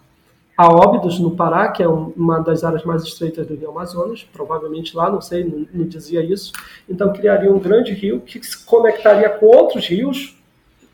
a 0.57 0.69
Óbidos, 0.69 1.19
no 1.19 1.33
Pará, 1.33 1.69
que 1.69 1.83
é 1.83 1.89
uma 1.89 2.41
das 2.41 2.65
áreas 2.65 2.85
mais 2.85 3.03
estreitas 3.03 3.47
do 3.47 3.55
rio 3.55 3.71
Amazonas, 3.71 4.25
provavelmente 4.33 4.97
lá, 4.97 5.11
não 5.11 5.21
sei, 5.21 5.45
não, 5.45 5.67
não 5.73 5.87
dizia 5.87 6.23
isso. 6.23 6.53
Então 6.89 7.13
criaria 7.13 7.53
um 7.53 7.59
grande 7.59 7.93
rio 7.93 8.21
que 8.21 8.45
se 8.45 8.65
conectaria 8.65 9.29
com 9.31 9.47
outros 9.47 9.87
rios 9.87 10.38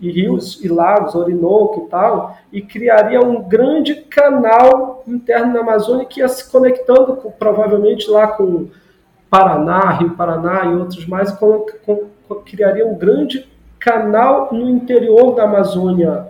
e 0.05 0.11
rios 0.11 0.62
e 0.62 0.68
lagos, 0.68 1.14
Orinoco 1.14 1.86
e 1.86 1.90
tal, 1.90 2.36
e 2.52 2.61
criaria 2.61 3.20
um 3.20 3.42
grande 3.42 3.94
canal 3.94 5.02
interno 5.09 5.55
na 5.55 5.61
Amazônia 5.61 6.05
que 6.05 6.20
ia 6.20 6.28
se 6.28 6.50
conectando 6.50 7.16
com, 7.16 7.30
provavelmente 7.30 8.11
lá 8.11 8.28
com 8.28 8.68
Paraná, 9.30 9.90
Rio 9.92 10.11
Paraná 10.11 10.66
e 10.66 10.76
outros 10.76 11.07
mais, 11.07 11.32
com, 11.32 11.66
com, 11.84 12.34
criaria 12.44 12.86
um 12.86 12.96
grande 12.96 13.48
canal 13.80 14.50
no 14.52 14.68
interior 14.68 15.34
da 15.34 15.44
Amazônia, 15.44 16.28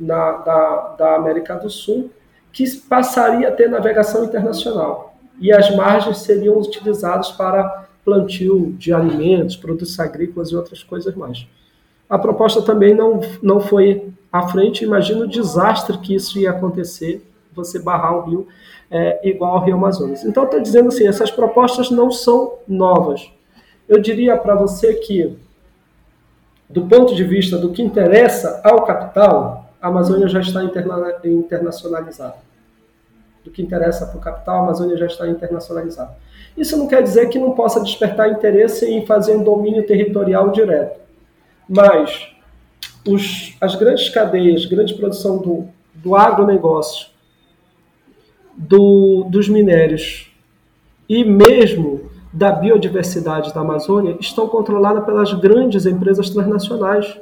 na, 0.00 0.32
da, 0.32 0.94
da 0.98 1.16
América 1.16 1.56
do 1.56 1.68
Sul, 1.68 2.10
que 2.50 2.64
passaria 2.88 3.48
a 3.48 3.52
ter 3.52 3.68
navegação 3.68 4.24
internacional. 4.24 5.14
E 5.38 5.52
as 5.52 5.74
margens 5.74 6.18
seriam 6.18 6.58
utilizadas 6.58 7.30
para 7.30 7.86
plantio 8.04 8.72
de 8.78 8.92
alimentos, 8.92 9.56
produtos 9.56 9.98
agrícolas 10.00 10.50
e 10.50 10.56
outras 10.56 10.82
coisas 10.82 11.14
mais. 11.14 11.46
A 12.12 12.18
proposta 12.18 12.60
também 12.60 12.94
não, 12.94 13.20
não 13.42 13.58
foi 13.58 14.12
à 14.30 14.46
frente. 14.46 14.84
Imagina 14.84 15.24
o 15.24 15.26
desastre 15.26 15.96
que 15.96 16.14
isso 16.14 16.38
ia 16.38 16.50
acontecer, 16.50 17.26
você 17.54 17.78
barrar 17.78 18.18
um 18.18 18.20
rio 18.28 18.48
é, 18.90 19.26
igual 19.26 19.56
ao 19.56 19.64
Rio 19.64 19.76
Amazonas. 19.76 20.22
Então, 20.22 20.44
estou 20.44 20.60
dizendo 20.60 20.88
assim, 20.88 21.08
essas 21.08 21.30
propostas 21.30 21.90
não 21.90 22.10
são 22.10 22.58
novas. 22.68 23.32
Eu 23.88 23.98
diria 23.98 24.36
para 24.36 24.54
você 24.54 24.92
que, 24.92 25.38
do 26.68 26.82
ponto 26.82 27.14
de 27.14 27.24
vista 27.24 27.56
do 27.56 27.70
que 27.70 27.80
interessa 27.80 28.60
ao 28.62 28.84
capital, 28.84 29.70
a 29.80 29.88
Amazônia 29.88 30.28
já 30.28 30.40
está 30.40 30.62
interna 30.62 31.14
internacionalizada. 31.24 32.36
Do 33.42 33.50
que 33.50 33.62
interessa 33.62 34.04
para 34.04 34.18
o 34.18 34.20
capital, 34.20 34.56
a 34.56 34.62
Amazônia 34.64 34.98
já 34.98 35.06
está 35.06 35.26
internacionalizada. 35.26 36.14
Isso 36.58 36.76
não 36.76 36.86
quer 36.86 37.02
dizer 37.02 37.30
que 37.30 37.38
não 37.38 37.52
possa 37.52 37.80
despertar 37.80 38.28
interesse 38.28 38.84
em 38.84 39.06
fazer 39.06 39.34
um 39.34 39.42
domínio 39.42 39.86
territorial 39.86 40.50
direto. 40.50 41.00
Mas 41.68 42.28
os, 43.06 43.56
as 43.60 43.74
grandes 43.74 44.08
cadeias, 44.08 44.66
grande 44.66 44.94
produção 44.94 45.38
do, 45.38 45.68
do 45.94 46.14
agronegócio, 46.14 47.08
do, 48.56 49.24
dos 49.28 49.48
minérios 49.48 50.30
e 51.08 51.24
mesmo 51.24 52.10
da 52.32 52.50
biodiversidade 52.50 53.52
da 53.52 53.60
Amazônia 53.60 54.16
estão 54.20 54.48
controladas 54.48 55.04
pelas 55.04 55.32
grandes 55.34 55.84
empresas 55.84 56.30
transnacionais, 56.30 57.18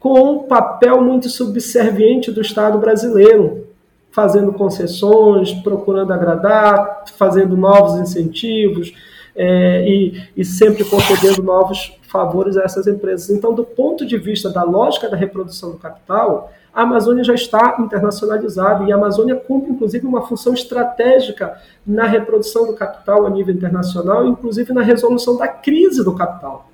com 0.00 0.20
um 0.20 0.42
papel 0.44 1.00
muito 1.00 1.28
subserviente 1.28 2.30
do 2.30 2.40
Estado 2.40 2.78
brasileiro, 2.78 3.66
fazendo 4.10 4.52
concessões, 4.52 5.52
procurando 5.52 6.12
agradar, 6.12 7.04
fazendo 7.16 7.56
novos 7.56 8.00
incentivos 8.00 8.92
é, 9.36 9.86
e, 9.86 10.22
e 10.36 10.44
sempre 10.44 10.84
concedendo 10.84 11.42
novos 11.42 11.92
favores 12.08 12.56
a 12.56 12.62
essas 12.62 12.86
empresas. 12.86 13.30
Então, 13.30 13.54
do 13.54 13.64
ponto 13.64 14.06
de 14.06 14.16
vista 14.16 14.48
da 14.50 14.62
lógica 14.62 15.08
da 15.08 15.16
reprodução 15.16 15.70
do 15.72 15.78
capital, 15.78 16.50
a 16.72 16.82
Amazônia 16.82 17.24
já 17.24 17.34
está 17.34 17.76
internacionalizada 17.78 18.84
e 18.84 18.92
a 18.92 18.96
Amazônia 18.96 19.36
cumpre, 19.36 19.72
inclusive, 19.72 20.06
uma 20.06 20.26
função 20.26 20.52
estratégica 20.52 21.56
na 21.86 22.06
reprodução 22.06 22.66
do 22.66 22.74
capital 22.74 23.26
a 23.26 23.30
nível 23.30 23.54
internacional, 23.54 24.26
inclusive 24.26 24.72
na 24.72 24.82
resolução 24.82 25.36
da 25.36 25.48
crise 25.48 26.04
do 26.04 26.14
capital. 26.14 26.70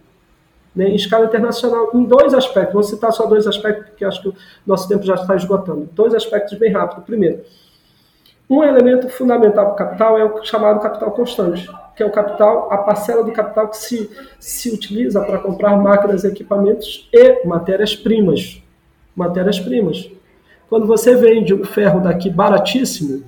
Né, 0.74 0.88
em 0.88 0.94
escala 0.94 1.26
internacional, 1.26 1.90
em 1.92 2.02
dois 2.02 2.32
aspectos. 2.32 2.72
Vou 2.72 2.82
citar 2.82 3.12
só 3.12 3.26
dois 3.26 3.46
aspectos, 3.46 3.90
porque 3.90 4.04
acho 4.04 4.22
que 4.22 4.28
o 4.28 4.34
nosso 4.66 4.88
tempo 4.88 5.04
já 5.04 5.14
está 5.14 5.36
esgotando. 5.36 5.88
Dois 5.92 6.14
aspectos 6.14 6.58
bem 6.58 6.72
rápido. 6.72 7.02
Primeiro, 7.02 7.42
um 8.58 8.64
elemento 8.64 9.08
fundamental 9.08 9.66
para 9.66 9.74
o 9.74 9.76
capital 9.76 10.18
é 10.18 10.24
o 10.24 10.44
chamado 10.44 10.80
capital 10.80 11.10
constante 11.12 11.68
que 11.94 12.02
é 12.02 12.06
o 12.06 12.10
capital, 12.10 12.72
a 12.72 12.78
parcela 12.78 13.22
do 13.22 13.32
capital 13.32 13.68
que 13.68 13.76
se, 13.76 14.10
se 14.38 14.70
utiliza 14.70 15.20
para 15.20 15.38
comprar 15.38 15.76
máquinas, 15.76 16.24
equipamentos 16.24 17.08
e 17.12 17.46
matérias-primas. 17.46 18.62
Matérias-primas. 19.14 20.10
Quando 20.68 20.86
você 20.86 21.14
vende 21.14 21.52
o 21.52 21.64
ferro 21.64 22.00
daqui 22.00 22.30
baratíssimo, 22.30 23.24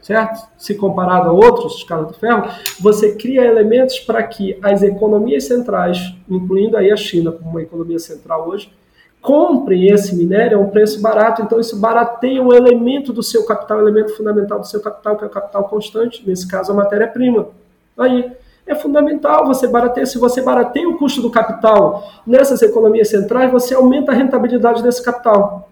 certo? 0.00 0.48
Se 0.56 0.74
comparado 0.74 1.28
a 1.28 1.32
outros 1.32 1.76
escala 1.76 2.06
do 2.06 2.14
ferro, 2.14 2.48
você 2.80 3.14
cria 3.14 3.44
elementos 3.44 3.98
para 3.98 4.22
que 4.22 4.58
as 4.62 4.82
economias 4.82 5.44
centrais, 5.44 6.14
incluindo 6.28 6.76
aí 6.76 6.90
a 6.90 6.96
China 6.96 7.30
como 7.30 7.50
uma 7.50 7.62
economia 7.62 7.98
central 7.98 8.48
hoje, 8.48 8.72
comprem 9.20 9.88
esse 9.88 10.14
minério 10.14 10.58
a 10.58 10.60
um 10.60 10.70
preço 10.70 11.00
barato. 11.00 11.42
Então, 11.42 11.58
isso 11.58 11.78
barateia 11.78 12.42
um 12.42 12.52
elemento 12.52 13.12
do 13.12 13.22
seu 13.22 13.44
capital, 13.44 13.78
um 13.78 13.82
elemento 13.82 14.16
fundamental 14.16 14.60
do 14.60 14.66
seu 14.66 14.80
capital, 14.80 15.16
que 15.16 15.24
é 15.24 15.26
o 15.26 15.30
capital 15.30 15.64
constante, 15.64 16.22
nesse 16.26 16.46
caso, 16.46 16.72
a 16.72 16.74
matéria-prima. 16.74 17.48
Aí 17.96 18.32
é 18.66 18.74
fundamental 18.74 19.46
você 19.46 19.66
baratear. 19.66 20.06
Se 20.06 20.18
você 20.18 20.42
barateia 20.42 20.88
o 20.88 20.98
custo 20.98 21.20
do 21.22 21.30
capital 21.30 22.06
nessas 22.26 22.62
economias 22.62 23.08
centrais, 23.08 23.50
você 23.50 23.74
aumenta 23.74 24.12
a 24.12 24.14
rentabilidade 24.14 24.82
desse 24.82 25.02
capital. 25.02 25.70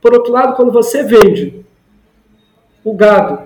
Por 0.00 0.12
outro 0.12 0.32
lado, 0.32 0.54
quando 0.54 0.72
você 0.72 1.02
vende 1.02 1.64
o 2.84 2.92
gado 2.92 3.38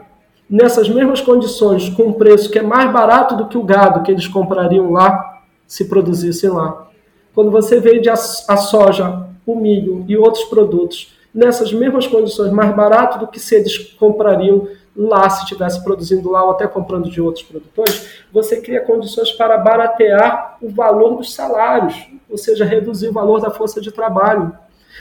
nessas 0.51 0.89
mesmas 0.89 1.21
condições, 1.21 1.91
com 1.91 2.05
um 2.05 2.13
preço 2.15 2.51
que 2.51 2.59
é 2.59 2.63
mais 2.63 2.91
barato 2.91 3.37
do 3.37 3.47
que 3.47 3.59
o 3.59 3.63
gado 3.63 4.03
que 4.03 4.11
eles 4.11 4.27
comprariam 4.27 4.91
lá, 4.91 5.43
se 5.67 5.85
produzissem 5.85 6.51
lá. 6.51 6.88
Quando 7.35 7.51
você 7.51 7.81
vende 7.81 8.09
a, 8.09 8.17
soja, 8.17 9.27
o 9.47 9.55
milho 9.55 10.05
e 10.09 10.17
outros 10.17 10.45
produtos 10.45 11.17
nessas 11.33 11.73
mesmas 11.73 12.07
condições, 12.07 12.51
mais 12.53 12.75
barato 12.75 13.19
do 13.19 13.27
que 13.27 13.39
se 13.39 13.55
eles 13.55 13.79
comprariam 13.95 14.69
lá, 14.97 15.31
se 15.31 15.43
estivesse 15.43 15.83
produzindo 15.85 16.29
lá 16.31 16.45
ou 16.45 16.51
até 16.51 16.67
comprando 16.67 17.09
de 17.09 17.21
outros 17.21 17.45
produtores, 17.45 18.25
você 18.33 18.61
cria 18.61 18.81
condições 18.81 19.31
para 19.31 19.57
baratear 19.57 20.59
o 20.61 20.69
valor 20.69 21.17
dos 21.17 21.33
salários, 21.33 21.95
ou 22.29 22.37
seja, 22.37 22.65
reduzir 22.65 23.09
o 23.09 23.13
valor 23.13 23.41
da 23.41 23.51
força 23.51 23.81
de 23.81 23.93
trabalho. 23.93 24.53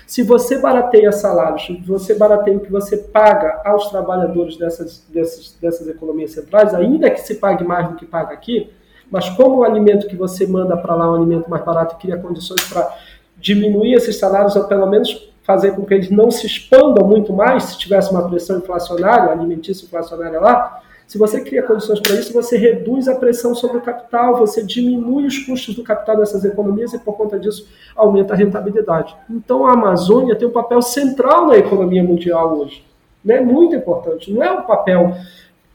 Se 0.06 0.22
você 0.22 0.60
barateia 0.60 1.12
salários, 1.12 1.68
você 1.86 2.14
barateia 2.14 2.58
o 2.58 2.60
que 2.60 2.72
você 2.72 2.98
paga 2.98 3.62
aos 3.66 3.90
trabalhadores 3.90 4.56
dessas, 4.56 5.04
dessas, 5.10 5.58
dessas 5.60 5.88
economias 5.88 6.32
centrais, 6.32 6.74
ainda 6.74 7.10
que 7.10 7.22
se 7.22 7.36
pague 7.36 7.64
mais 7.64 7.90
do 7.90 7.96
que 7.96 8.06
paga 8.06 8.34
aqui, 8.34 8.72
mas 9.10 9.30
como 9.30 9.58
o 9.58 9.64
alimento 9.64 10.08
que 10.08 10.16
você 10.16 10.46
manda 10.46 10.76
para 10.76 10.96
lá 10.96 11.06
é 11.06 11.10
um 11.10 11.16
alimento 11.16 11.50
mais 11.50 11.64
barato 11.64 11.96
e 11.96 12.02
cria 12.02 12.18
condições 12.18 12.64
para 12.64 12.90
diminuir 13.38 13.94
esses 13.94 14.18
salários, 14.18 14.56
ou 14.56 14.66
pelo 14.66 14.88
menos 14.88 15.32
fazer 15.44 15.72
com 15.72 15.86
que 15.86 15.94
eles 15.94 16.10
não 16.10 16.30
se 16.30 16.46
expandam 16.46 17.08
muito 17.08 17.32
mais, 17.32 17.64
se 17.64 17.78
tivesse 17.78 18.12
uma 18.12 18.28
pressão 18.28 18.58
inflacionária, 18.58 19.32
alimentícia 19.32 19.86
inflacionária 19.86 20.40
lá, 20.42 20.82
se 21.08 21.18
você 21.18 21.40
cria 21.40 21.64
condições 21.64 22.02
para 22.02 22.16
isso, 22.16 22.34
você 22.34 22.58
reduz 22.58 23.08
a 23.08 23.16
pressão 23.16 23.56
sobre 23.56 23.78
o 23.78 23.82
capital, 23.82 24.38
você 24.38 24.62
diminui 24.62 25.26
os 25.26 25.38
custos 25.40 25.74
do 25.74 25.82
capital 25.82 26.18
dessas 26.18 26.44
economias 26.44 26.94
e, 26.94 27.00
por 27.00 27.16
conta 27.16 27.40
disso, 27.40 27.66
aumenta 27.96 28.34
a 28.34 28.38
rentabilidade. 28.38 29.16
Então, 29.30 29.66
a 29.66 29.72
Amazônia 29.72 30.36
tem 30.36 30.46
um 30.46 30.52
papel 30.52 30.82
central 30.82 31.48
na 31.48 31.58
economia 31.58 32.04
mundial 32.04 32.60
hoje. 32.60 32.86
Né? 33.24 33.40
Muito 33.40 33.74
importante. 33.74 34.34
Não 34.34 34.44
é 34.44 34.52
um 34.52 34.64
papel 34.64 35.16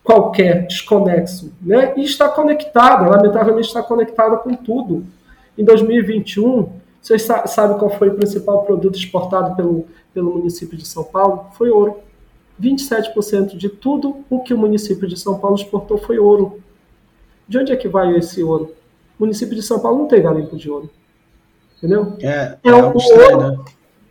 qualquer, 0.02 0.66
desconexo. 0.66 1.52
Né? 1.60 1.94
E 1.96 2.04
está 2.04 2.28
conectada, 2.28 3.08
lamentavelmente 3.08 3.68
está 3.68 3.82
conectada 3.82 4.36
com 4.36 4.54
tudo. 4.54 5.04
Em 5.56 5.64
2021, 5.64 6.68
vocês 7.00 7.22
sabem 7.22 7.78
qual 7.78 7.90
foi 7.90 8.08
o 8.08 8.14
principal 8.14 8.64
produto 8.64 8.96
exportado 8.96 9.54
pelo, 9.56 9.86
pelo 10.12 10.36
município 10.36 10.76
de 10.76 10.86
São 10.86 11.04
Paulo? 11.04 11.46
Foi 11.52 11.70
ouro. 11.70 11.98
27% 12.60 13.56
de 13.56 13.68
tudo 13.68 14.24
o 14.30 14.40
que 14.40 14.54
o 14.54 14.58
município 14.58 15.08
de 15.08 15.18
São 15.18 15.38
Paulo 15.38 15.56
exportou 15.56 15.98
foi 15.98 16.18
ouro. 16.18 16.60
De 17.48 17.58
onde 17.58 17.72
é 17.72 17.76
que 17.76 17.88
vai 17.88 18.16
esse 18.16 18.42
ouro? 18.42 18.74
O 19.18 19.24
município 19.24 19.54
de 19.54 19.62
São 19.62 19.80
Paulo 19.80 19.98
não 19.98 20.06
tem 20.06 20.22
garimpo 20.22 20.56
de 20.56 20.70
ouro. 20.70 20.90
Entendeu? 21.78 22.16
É, 22.20 22.56
é, 22.62 22.70
é 22.70 22.74
um 22.74 22.92
ouro, 22.92 23.38
né? 23.38 23.58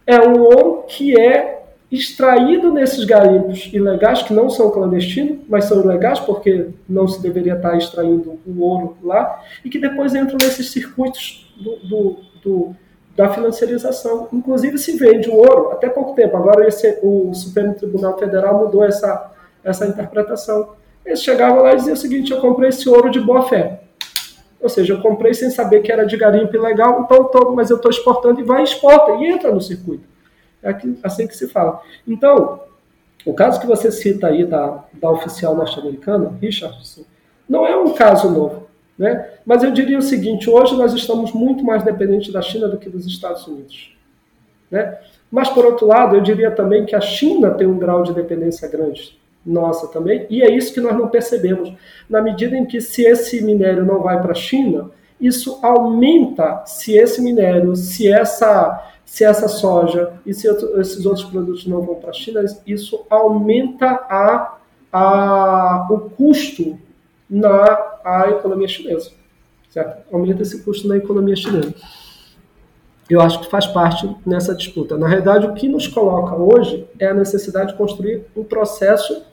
é 0.05 0.19
um 0.19 0.41
ouro 0.41 0.83
que 0.87 1.17
é 1.17 1.60
extraído 1.91 2.71
nesses 2.71 3.03
garimpos 3.03 3.69
ilegais, 3.73 4.23
que 4.23 4.33
não 4.33 4.49
são 4.49 4.71
clandestinos, 4.71 5.39
mas 5.49 5.65
são 5.65 5.81
ilegais 5.81 6.19
porque 6.19 6.69
não 6.87 7.07
se 7.07 7.21
deveria 7.21 7.55
estar 7.55 7.77
extraindo 7.77 8.39
o 8.47 8.61
ouro 8.61 8.97
lá, 9.03 9.43
e 9.63 9.69
que 9.69 9.77
depois 9.77 10.15
entram 10.15 10.37
nesses 10.41 10.71
circuitos 10.71 11.53
do, 11.57 11.75
do, 11.87 12.17
do 12.41 12.75
da 13.15 13.29
financiarização. 13.29 14.29
Inclusive 14.31 14.77
se 14.77 14.97
vende 14.97 15.29
o 15.29 15.35
ouro 15.35 15.71
até 15.71 15.89
pouco 15.89 16.15
tempo. 16.15 16.37
Agora 16.37 16.65
esse, 16.65 16.97
o 17.03 17.33
Supremo 17.33 17.75
Tribunal 17.75 18.17
Federal 18.17 18.57
mudou 18.57 18.83
essa, 18.85 19.31
essa 19.63 19.85
interpretação. 19.85 20.69
Eles 21.05 21.21
chegavam 21.21 21.61
lá 21.61 21.73
e 21.73 21.75
diziam 21.75 21.93
o 21.93 21.97
seguinte: 21.97 22.31
eu 22.31 22.39
comprei 22.39 22.69
esse 22.69 22.87
ouro 22.87 23.09
de 23.09 23.19
boa 23.19 23.43
fé. 23.47 23.81
Ou 24.61 24.69
seja, 24.69 24.93
eu 24.93 25.01
comprei 25.01 25.33
sem 25.33 25.49
saber 25.49 25.81
que 25.81 25.91
era 25.91 26.05
de 26.05 26.15
garimpo 26.15 26.55
ilegal, 26.55 27.01
então 27.03 27.53
mas 27.53 27.69
eu 27.69 27.77
estou 27.77 27.89
exportando 27.89 28.39
e 28.39 28.43
vai 28.43 28.61
e 28.61 28.63
exporta 28.63 29.13
e 29.13 29.27
entra 29.27 29.51
no 29.51 29.59
circuito. 29.59 30.03
É 30.63 30.75
assim 31.03 31.27
que 31.27 31.35
se 31.35 31.47
fala. 31.47 31.81
Então, 32.07 32.61
o 33.25 33.33
caso 33.33 33.59
que 33.59 33.67
você 33.67 33.91
cita 33.91 34.27
aí 34.27 34.45
da, 34.45 34.83
da 34.93 35.09
oficial 35.09 35.55
norte-americana, 35.55 36.37
Richardson, 36.41 37.03
não 37.47 37.65
é 37.65 37.75
um 37.75 37.93
caso 37.93 38.29
novo. 38.29 38.67
Né? 38.97 39.29
Mas 39.45 39.63
eu 39.63 39.71
diria 39.71 39.97
o 39.97 40.01
seguinte: 40.01 40.49
hoje 40.49 40.75
nós 40.75 40.93
estamos 40.93 41.31
muito 41.33 41.63
mais 41.63 41.83
dependentes 41.83 42.31
da 42.31 42.41
China 42.41 42.67
do 42.67 42.77
que 42.77 42.89
dos 42.89 43.05
Estados 43.05 43.45
Unidos. 43.47 43.95
Né? 44.69 44.97
Mas, 45.29 45.49
por 45.49 45.65
outro 45.65 45.87
lado, 45.87 46.15
eu 46.15 46.21
diria 46.21 46.51
também 46.51 46.85
que 46.85 46.95
a 46.95 47.01
China 47.01 47.51
tem 47.51 47.65
um 47.65 47.77
grau 47.77 48.03
de 48.03 48.13
dependência 48.13 48.67
grande, 48.67 49.17
nossa 49.45 49.87
também, 49.87 50.27
e 50.29 50.43
é 50.43 50.51
isso 50.51 50.73
que 50.73 50.81
nós 50.81 50.95
não 50.95 51.07
percebemos. 51.07 51.73
Na 52.09 52.21
medida 52.21 52.55
em 52.55 52.65
que, 52.65 52.81
se 52.81 53.03
esse 53.03 53.43
minério 53.43 53.85
não 53.85 54.01
vai 54.01 54.21
para 54.21 54.31
a 54.31 54.35
China, 54.35 54.91
isso 55.19 55.59
aumenta 55.61 56.63
se 56.65 56.97
esse 56.97 57.21
minério, 57.21 57.75
se 57.75 58.11
essa 58.11 58.91
se 59.11 59.25
essa 59.25 59.49
soja 59.49 60.13
e 60.25 60.33
se 60.33 60.47
esses 60.79 61.05
outros 61.05 61.25
produtos 61.25 61.67
não 61.67 61.81
vão 61.81 61.95
para 61.95 62.11
a 62.11 62.13
China, 62.13 62.45
isso 62.65 63.05
aumenta 63.09 63.85
a, 63.85 64.57
a, 64.89 65.87
o 65.91 66.09
custo 66.11 66.79
na 67.29 67.65
a 68.05 68.29
economia 68.29 68.69
chinesa. 68.69 69.11
Certo? 69.69 70.05
Aumenta 70.13 70.43
esse 70.43 70.63
custo 70.63 70.87
na 70.87 70.95
economia 70.95 71.35
chinesa. 71.35 71.75
Eu 73.09 73.19
acho 73.19 73.41
que 73.41 73.49
faz 73.49 73.67
parte 73.67 74.15
nessa 74.25 74.55
disputa. 74.55 74.97
Na 74.97 75.09
realidade, 75.09 75.45
o 75.45 75.53
que 75.55 75.67
nos 75.67 75.87
coloca 75.87 76.33
hoje 76.33 76.87
é 76.97 77.07
a 77.07 77.13
necessidade 77.13 77.73
de 77.73 77.77
construir 77.77 78.25
um 78.33 78.45
processo 78.45 79.23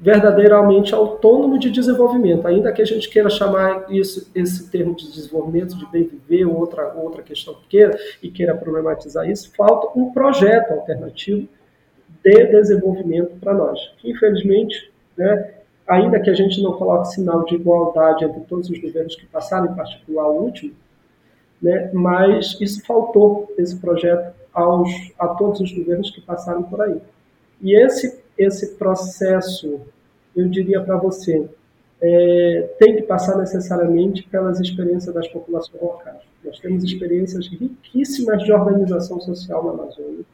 verdadeiramente 0.00 0.94
autônomo 0.94 1.58
de 1.58 1.70
desenvolvimento, 1.70 2.48
ainda 2.48 2.72
que 2.72 2.80
a 2.80 2.86
gente 2.86 3.06
queira 3.10 3.28
chamar 3.28 3.84
isso, 3.92 4.30
esse 4.34 4.70
termo 4.70 4.94
de 4.96 5.12
desenvolvimento 5.12 5.76
de 5.76 5.84
bem 5.86 6.04
viver 6.04 6.46
ou 6.46 6.58
outra, 6.58 6.94
outra 6.94 7.22
questão 7.22 7.52
que 7.54 7.68
queira 7.68 7.98
e 8.22 8.30
queira 8.30 8.56
problematizar 8.56 9.28
isso, 9.28 9.52
falta 9.54 9.98
um 9.98 10.10
projeto 10.10 10.72
alternativo 10.72 11.46
de 12.24 12.46
desenvolvimento 12.46 13.38
para 13.38 13.52
nós. 13.52 13.78
Infelizmente, 14.02 14.90
né, 15.18 15.50
ainda 15.86 16.18
que 16.18 16.30
a 16.30 16.34
gente 16.34 16.62
não 16.62 16.72
coloque 16.72 17.08
sinal 17.08 17.44
de 17.44 17.56
igualdade 17.56 18.24
entre 18.24 18.40
todos 18.40 18.70
os 18.70 18.78
governos 18.78 19.14
que 19.16 19.26
passaram, 19.26 19.70
em 19.70 19.74
particular 19.74 20.28
o 20.28 20.44
último, 20.44 20.72
né, 21.60 21.90
mas 21.92 22.56
isso 22.58 22.82
faltou, 22.86 23.52
esse 23.58 23.76
projeto, 23.76 24.34
aos, 24.54 24.88
a 25.18 25.28
todos 25.28 25.60
os 25.60 25.70
governos 25.70 26.10
que 26.10 26.22
passaram 26.22 26.62
por 26.62 26.80
aí. 26.80 26.96
E 27.60 27.78
esse 27.78 28.19
esse 28.40 28.74
processo, 28.74 29.80
eu 30.34 30.48
diria 30.48 30.80
para 30.80 30.96
você, 30.96 31.48
é, 32.00 32.70
tem 32.78 32.96
que 32.96 33.02
passar 33.02 33.36
necessariamente 33.36 34.22
pelas 34.28 34.58
experiências 34.58 35.14
das 35.14 35.28
populações 35.28 35.80
locais. 35.82 36.22
Nós 36.42 36.58
temos 36.58 36.82
experiências 36.82 37.46
riquíssimas 37.48 38.42
de 38.42 38.50
organização 38.50 39.20
social 39.20 39.64
na 39.64 39.72
Amazônia, 39.72 40.24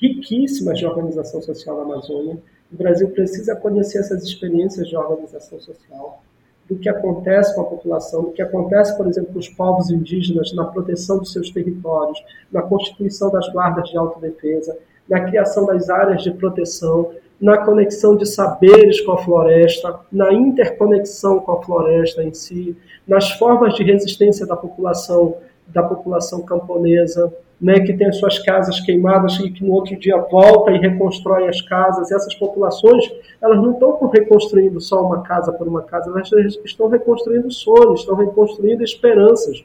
riquíssimas 0.00 0.78
de 0.78 0.86
organização 0.86 1.42
social 1.42 1.76
na 1.76 1.82
Amazônia. 1.82 2.38
O 2.72 2.76
Brasil 2.76 3.10
precisa 3.10 3.54
conhecer 3.54 3.98
essas 3.98 4.24
experiências 4.24 4.88
de 4.88 4.96
organização 4.96 5.60
social, 5.60 6.22
do 6.66 6.76
que 6.76 6.88
acontece 6.88 7.54
com 7.54 7.60
a 7.62 7.64
população, 7.64 8.22
do 8.22 8.30
que 8.30 8.40
acontece, 8.40 8.96
por 8.96 9.06
exemplo, 9.06 9.34
com 9.34 9.40
os 9.40 9.48
povos 9.48 9.90
indígenas 9.90 10.54
na 10.54 10.64
proteção 10.64 11.18
dos 11.18 11.32
seus 11.32 11.50
territórios, 11.50 12.18
na 12.50 12.62
constituição 12.62 13.30
das 13.30 13.52
guardas 13.52 13.90
de 13.90 13.98
autodefesa, 13.98 14.78
na 15.10 15.20
criação 15.20 15.66
das 15.66 15.90
áreas 15.90 16.22
de 16.22 16.30
proteção, 16.30 17.10
na 17.40 17.58
conexão 17.58 18.16
de 18.16 18.26
saberes 18.26 19.00
com 19.00 19.12
a 19.12 19.18
floresta, 19.18 19.98
na 20.12 20.32
interconexão 20.32 21.40
com 21.40 21.52
a 21.52 21.62
floresta 21.62 22.22
em 22.22 22.32
si, 22.32 22.76
nas 23.08 23.32
formas 23.32 23.74
de 23.74 23.82
resistência 23.82 24.46
da 24.46 24.56
população 24.56 25.36
da 25.72 25.82
população 25.82 26.42
camponesa, 26.42 27.32
né, 27.60 27.78
que 27.80 27.92
tem 27.92 28.08
as 28.08 28.16
suas 28.16 28.38
casas 28.38 28.80
queimadas 28.80 29.38
e 29.38 29.50
que 29.50 29.64
no 29.64 29.74
outro 29.74 29.96
dia 29.96 30.16
volta 30.16 30.72
e 30.72 30.78
reconstrói 30.78 31.46
as 31.46 31.60
casas. 31.62 32.10
Essas 32.10 32.34
populações, 32.34 33.04
elas 33.40 33.58
não 33.58 33.72
estão 33.72 34.08
reconstruindo 34.08 34.80
só 34.80 35.04
uma 35.04 35.22
casa 35.22 35.52
por 35.52 35.68
uma 35.68 35.82
casa, 35.82 36.10
elas 36.10 36.58
estão 36.64 36.88
reconstruindo 36.88 37.50
sonhos, 37.50 38.00
estão 38.00 38.16
reconstruindo 38.16 38.82
esperanças. 38.82 39.64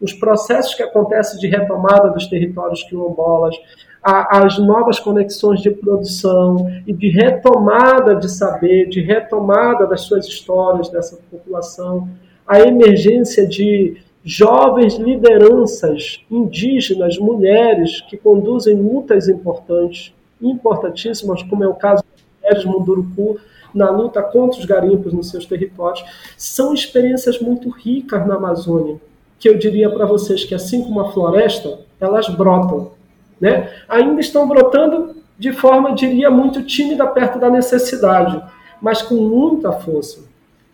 Os 0.00 0.12
processos 0.12 0.74
que 0.74 0.82
acontecem 0.82 1.38
de 1.38 1.46
retomada 1.46 2.10
dos 2.10 2.26
territórios 2.26 2.82
quilombolas, 2.84 3.54
a, 4.02 4.44
as 4.44 4.58
novas 4.58 4.98
conexões 4.98 5.60
de 5.60 5.70
produção 5.70 6.66
e 6.86 6.92
de 6.92 7.08
retomada 7.10 8.16
de 8.16 8.30
saber, 8.30 8.88
de 8.88 9.00
retomada 9.00 9.86
das 9.86 10.02
suas 10.02 10.26
histórias 10.26 10.88
dessa 10.88 11.18
população, 11.30 12.08
a 12.46 12.60
emergência 12.60 13.46
de 13.46 13.98
jovens 14.24 14.96
lideranças 14.96 16.24
indígenas, 16.30 17.18
mulheres, 17.18 18.00
que 18.02 18.16
conduzem 18.16 18.76
lutas 18.76 19.28
importantes, 19.28 20.12
importantíssimas, 20.40 21.42
como 21.42 21.64
é 21.64 21.68
o 21.68 21.74
caso 21.74 22.02
mulheres 22.42 22.64
Munduruku, 22.64 23.38
na 23.72 23.90
luta 23.90 24.22
contra 24.22 24.58
os 24.58 24.64
garimpos 24.64 25.12
nos 25.12 25.30
seus 25.30 25.46
territórios, 25.46 26.04
são 26.36 26.74
experiências 26.74 27.38
muito 27.38 27.68
ricas 27.68 28.26
na 28.26 28.34
Amazônia, 28.34 29.00
que 29.40 29.48
eu 29.48 29.58
diria 29.58 29.90
para 29.90 30.06
vocês 30.06 30.44
que, 30.44 30.54
assim 30.54 30.84
como 30.84 31.00
a 31.00 31.10
floresta, 31.10 31.80
elas 31.98 32.28
brotam 32.28 32.92
né? 33.40 33.72
ainda 33.88 34.20
estão 34.20 34.46
brotando 34.46 35.16
de 35.38 35.52
forma, 35.52 35.94
diria, 35.94 36.30
muito 36.30 36.62
tímida 36.62 37.06
perto 37.06 37.38
da 37.38 37.48
necessidade, 37.48 38.40
mas 38.80 39.00
com 39.00 39.14
muita 39.14 39.72
força. 39.72 40.20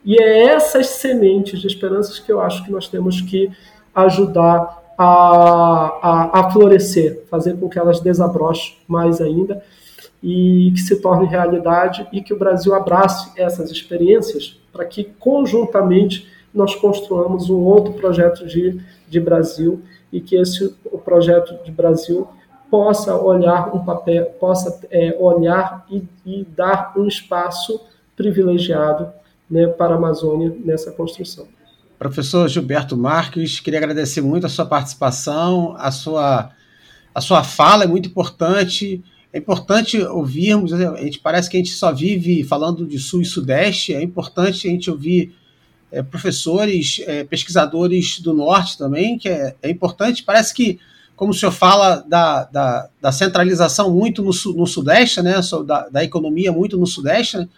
E 0.05 0.21
é 0.21 0.47
essas 0.47 0.89
sementes 0.89 1.61
de 1.61 1.69
esperanças 1.69 2.19
que 2.19 2.33
eu 2.33 2.41
acho 2.41 2.65
que 2.65 2.73
nós 2.73 2.89
temos 2.89 3.21
que 3.21 3.51
ajudar 3.95 4.83
a, 4.99 5.05
a, 6.03 6.41
a 6.41 6.51
florescer, 6.51 7.25
fazer 7.31 7.57
com 7.59 7.69
que 7.69 7.79
elas 7.79 8.01
desabrochem 8.01 8.77
mais 8.89 9.21
ainda 9.21 9.63
e 10.21 10.73
que 10.75 10.81
se 10.81 11.01
torne 11.01 11.27
realidade 11.27 12.09
e 12.13 12.21
que 12.21 12.35
o 12.35 12.39
Brasil 12.39 12.75
abrace 12.75 13.31
essas 13.37 13.71
experiências 13.71 14.59
para 14.73 14.85
que 14.85 15.05
conjuntamente 15.05 16.29
nós 16.57 16.75
construamos 16.75 17.51
um 17.51 17.59
outro 17.59 17.93
projeto 17.93 18.47
de, 18.47 18.81
de 19.09 19.21
Brasil 19.21 19.83
e 20.11 20.21
que 20.21 20.35
esse 20.37 20.75
o 20.87 20.99
projeto 20.99 21.63
de 21.63 21.71
Brasil 21.71 22.27
possa 22.71 23.15
olhar 23.15 23.75
um 23.75 23.85
papel, 23.85 24.25
possa 24.41 24.81
é, 24.91 25.15
olhar 25.21 25.87
e, 25.91 26.03
e, 26.25 26.45
dar 26.45 26.95
um 26.97 27.07
espaço 27.07 27.81
privilegiado 28.17 29.09
né, 29.49 29.67
para 29.67 29.95
a 29.95 29.99
Amazônia 29.99 30.57
nessa 30.65 30.91
construção. 30.91 31.47
Professor 31.99 32.49
Gilberto 32.49 32.97
Marques, 32.97 33.61
queria 33.61 33.79
agradecer 33.79 34.21
muito 34.21 34.47
a 34.47 34.49
sua 34.49 34.67
participação, 34.67 35.75
a 35.79 35.91
sua, 35.91 36.51
a 37.15 37.21
sua 37.21 37.45
fala 37.45 37.85
é 37.85 37.87
muito 37.87 38.09
importante. 38.09 39.03
É 39.33 39.39
importante 39.39 40.01
ouvirmos, 40.03 40.73
a 40.73 40.97
gente 40.97 41.19
parece 41.19 41.49
que 41.49 41.57
a 41.57 41.61
gente 41.61 41.73
só 41.73 41.93
vive 41.93 42.43
falando 42.43 42.87
de 42.87 42.99
Sul 42.99 43.21
e 43.21 43.25
Sudeste, 43.25 43.95
é 43.95 44.03
importante 44.03 44.67
a 44.67 44.71
gente 44.71 44.91
ouvir 44.91 45.35
é, 45.91 46.03
professores, 46.03 47.03
é, 47.07 47.25
pesquisadores 47.25 48.21
do 48.21 48.35
Norte 48.35 48.77
também, 48.77 49.19
que 49.19 49.29
é, 49.29 49.55
é 49.63 49.71
importante. 49.71 50.23
Parece 50.23 50.55
que 50.55 50.79
como 51.15 51.31
o 51.31 51.35
senhor 51.35 51.53
fala 51.53 52.05
da, 52.07 52.45
da, 52.45 52.89
da 53.01 53.11
centralização 53.11 53.91
muito 53.91 54.23
no, 54.23 54.31
no 54.55 54.67
Sudeste, 54.67 55.23
né, 55.23 55.41
da, 55.65 55.89
da, 55.89 56.05
economia 56.05 56.53
muito 56.53 56.77
no 56.77 56.87
Sudeste, 56.87 57.39
né, 57.39 57.49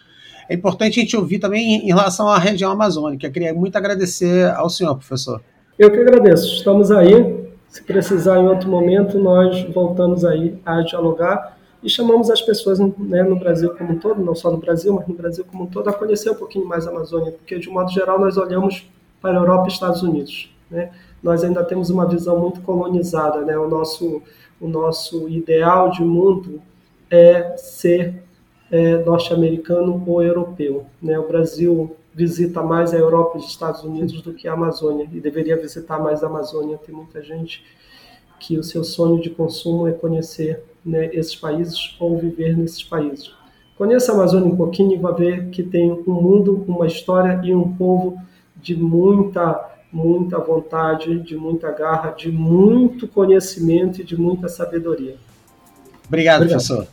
é 0.48 0.54
importante 0.54 0.98
a 0.98 1.02
gente 1.02 1.16
ouvir 1.16 1.40
também 1.40 1.74
em, 1.74 1.84
em 1.84 1.88
relação 1.88 2.28
à 2.28 2.38
região 2.38 2.70
amazônica. 2.70 3.26
Eu 3.26 3.32
queria 3.32 3.52
muito 3.52 3.76
agradecer 3.76 4.48
ao 4.54 4.70
senhor, 4.70 4.94
professor. 4.94 5.42
Eu 5.78 5.90
que 5.90 5.98
agradeço. 5.98 6.54
Estamos 6.54 6.90
aí. 6.90 7.48
Se 7.68 7.82
precisar 7.82 8.38
em 8.38 8.46
outro 8.46 8.70
momento, 8.70 9.18
nós 9.18 9.62
voltamos 9.74 10.24
aí 10.24 10.56
a 10.64 10.80
dialogar 10.80 11.57
e 11.82 11.88
chamamos 11.88 12.30
as 12.30 12.42
pessoas 12.42 12.78
né, 12.78 13.22
no 13.22 13.38
Brasil 13.38 13.74
como 13.76 13.92
um 13.92 13.98
todo, 13.98 14.22
não 14.22 14.34
só 14.34 14.50
no 14.50 14.58
Brasil, 14.58 14.92
mas 14.94 15.06
no 15.06 15.14
Brasil 15.14 15.44
como 15.44 15.64
um 15.64 15.66
todo, 15.66 15.88
a 15.88 15.92
conhecer 15.92 16.30
um 16.30 16.34
pouquinho 16.34 16.66
mais 16.66 16.86
a 16.86 16.90
Amazônia, 16.90 17.32
porque 17.32 17.58
de 17.58 17.68
um 17.68 17.72
modo 17.72 17.90
geral 17.90 18.18
nós 18.18 18.36
olhamos 18.36 18.88
para 19.20 19.38
a 19.38 19.40
Europa 19.40 19.68
e 19.68 19.72
Estados 19.72 20.02
Unidos. 20.02 20.50
Né? 20.70 20.90
nós 21.22 21.42
ainda 21.42 21.64
temos 21.64 21.90
uma 21.90 22.06
visão 22.06 22.38
muito 22.38 22.60
colonizada, 22.60 23.40
né? 23.42 23.58
O 23.58 23.68
nosso, 23.68 24.22
o 24.60 24.68
nosso 24.68 25.28
ideal 25.28 25.90
de 25.90 26.02
mundo 26.02 26.62
é 27.10 27.56
ser 27.56 28.22
é, 28.70 28.98
norte-americano 28.98 30.02
ou 30.06 30.22
europeu, 30.22 30.86
né? 31.02 31.18
O 31.18 31.26
Brasil 31.26 31.96
visita 32.14 32.62
mais 32.62 32.92
a 32.92 32.96
Europa 32.96 33.36
e 33.36 33.40
os 33.40 33.48
Estados 33.48 33.82
Unidos 33.84 34.22
do 34.22 34.32
que 34.32 34.48
a 34.48 34.52
Amazônia 34.52 35.08
e 35.12 35.20
deveria 35.20 35.56
visitar 35.56 35.98
mais 35.98 36.22
a 36.22 36.26
Amazônia. 36.26 36.78
Tem 36.78 36.94
muita 36.94 37.22
gente 37.22 37.64
que 38.40 38.58
o 38.58 38.62
seu 38.62 38.84
sonho 38.84 39.20
de 39.20 39.30
consumo 39.30 39.88
é 39.88 39.92
conhecer 39.92 40.64
né, 40.84 41.10
esses 41.12 41.34
países 41.34 41.96
ou 41.98 42.18
viver 42.18 42.56
nesses 42.56 42.82
países. 42.82 43.32
Conheça 43.76 44.12
a 44.12 44.14
Amazônia 44.14 44.52
um 44.52 44.56
pouquinho 44.56 44.92
e 44.92 44.98
vai 44.98 45.14
ver 45.14 45.50
que 45.50 45.62
tem 45.62 45.92
um 45.92 46.02
mundo, 46.12 46.64
uma 46.66 46.86
história 46.86 47.40
e 47.44 47.54
um 47.54 47.74
povo 47.76 48.20
de 48.56 48.76
muita 48.76 49.76
muita 49.90 50.38
vontade, 50.38 51.18
de 51.20 51.34
muita 51.34 51.70
garra, 51.72 52.10
de 52.10 52.30
muito 52.30 53.08
conhecimento 53.08 54.02
e 54.02 54.04
de 54.04 54.20
muita 54.20 54.48
sabedoria. 54.48 55.16
Obrigado, 56.06 56.42
Obrigado. 56.42 56.48
professor. 56.48 56.86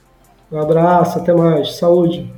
Um 0.52 0.60
abraço, 0.60 1.20
até 1.20 1.34
mais. 1.34 1.76
Saúde. 1.76 2.32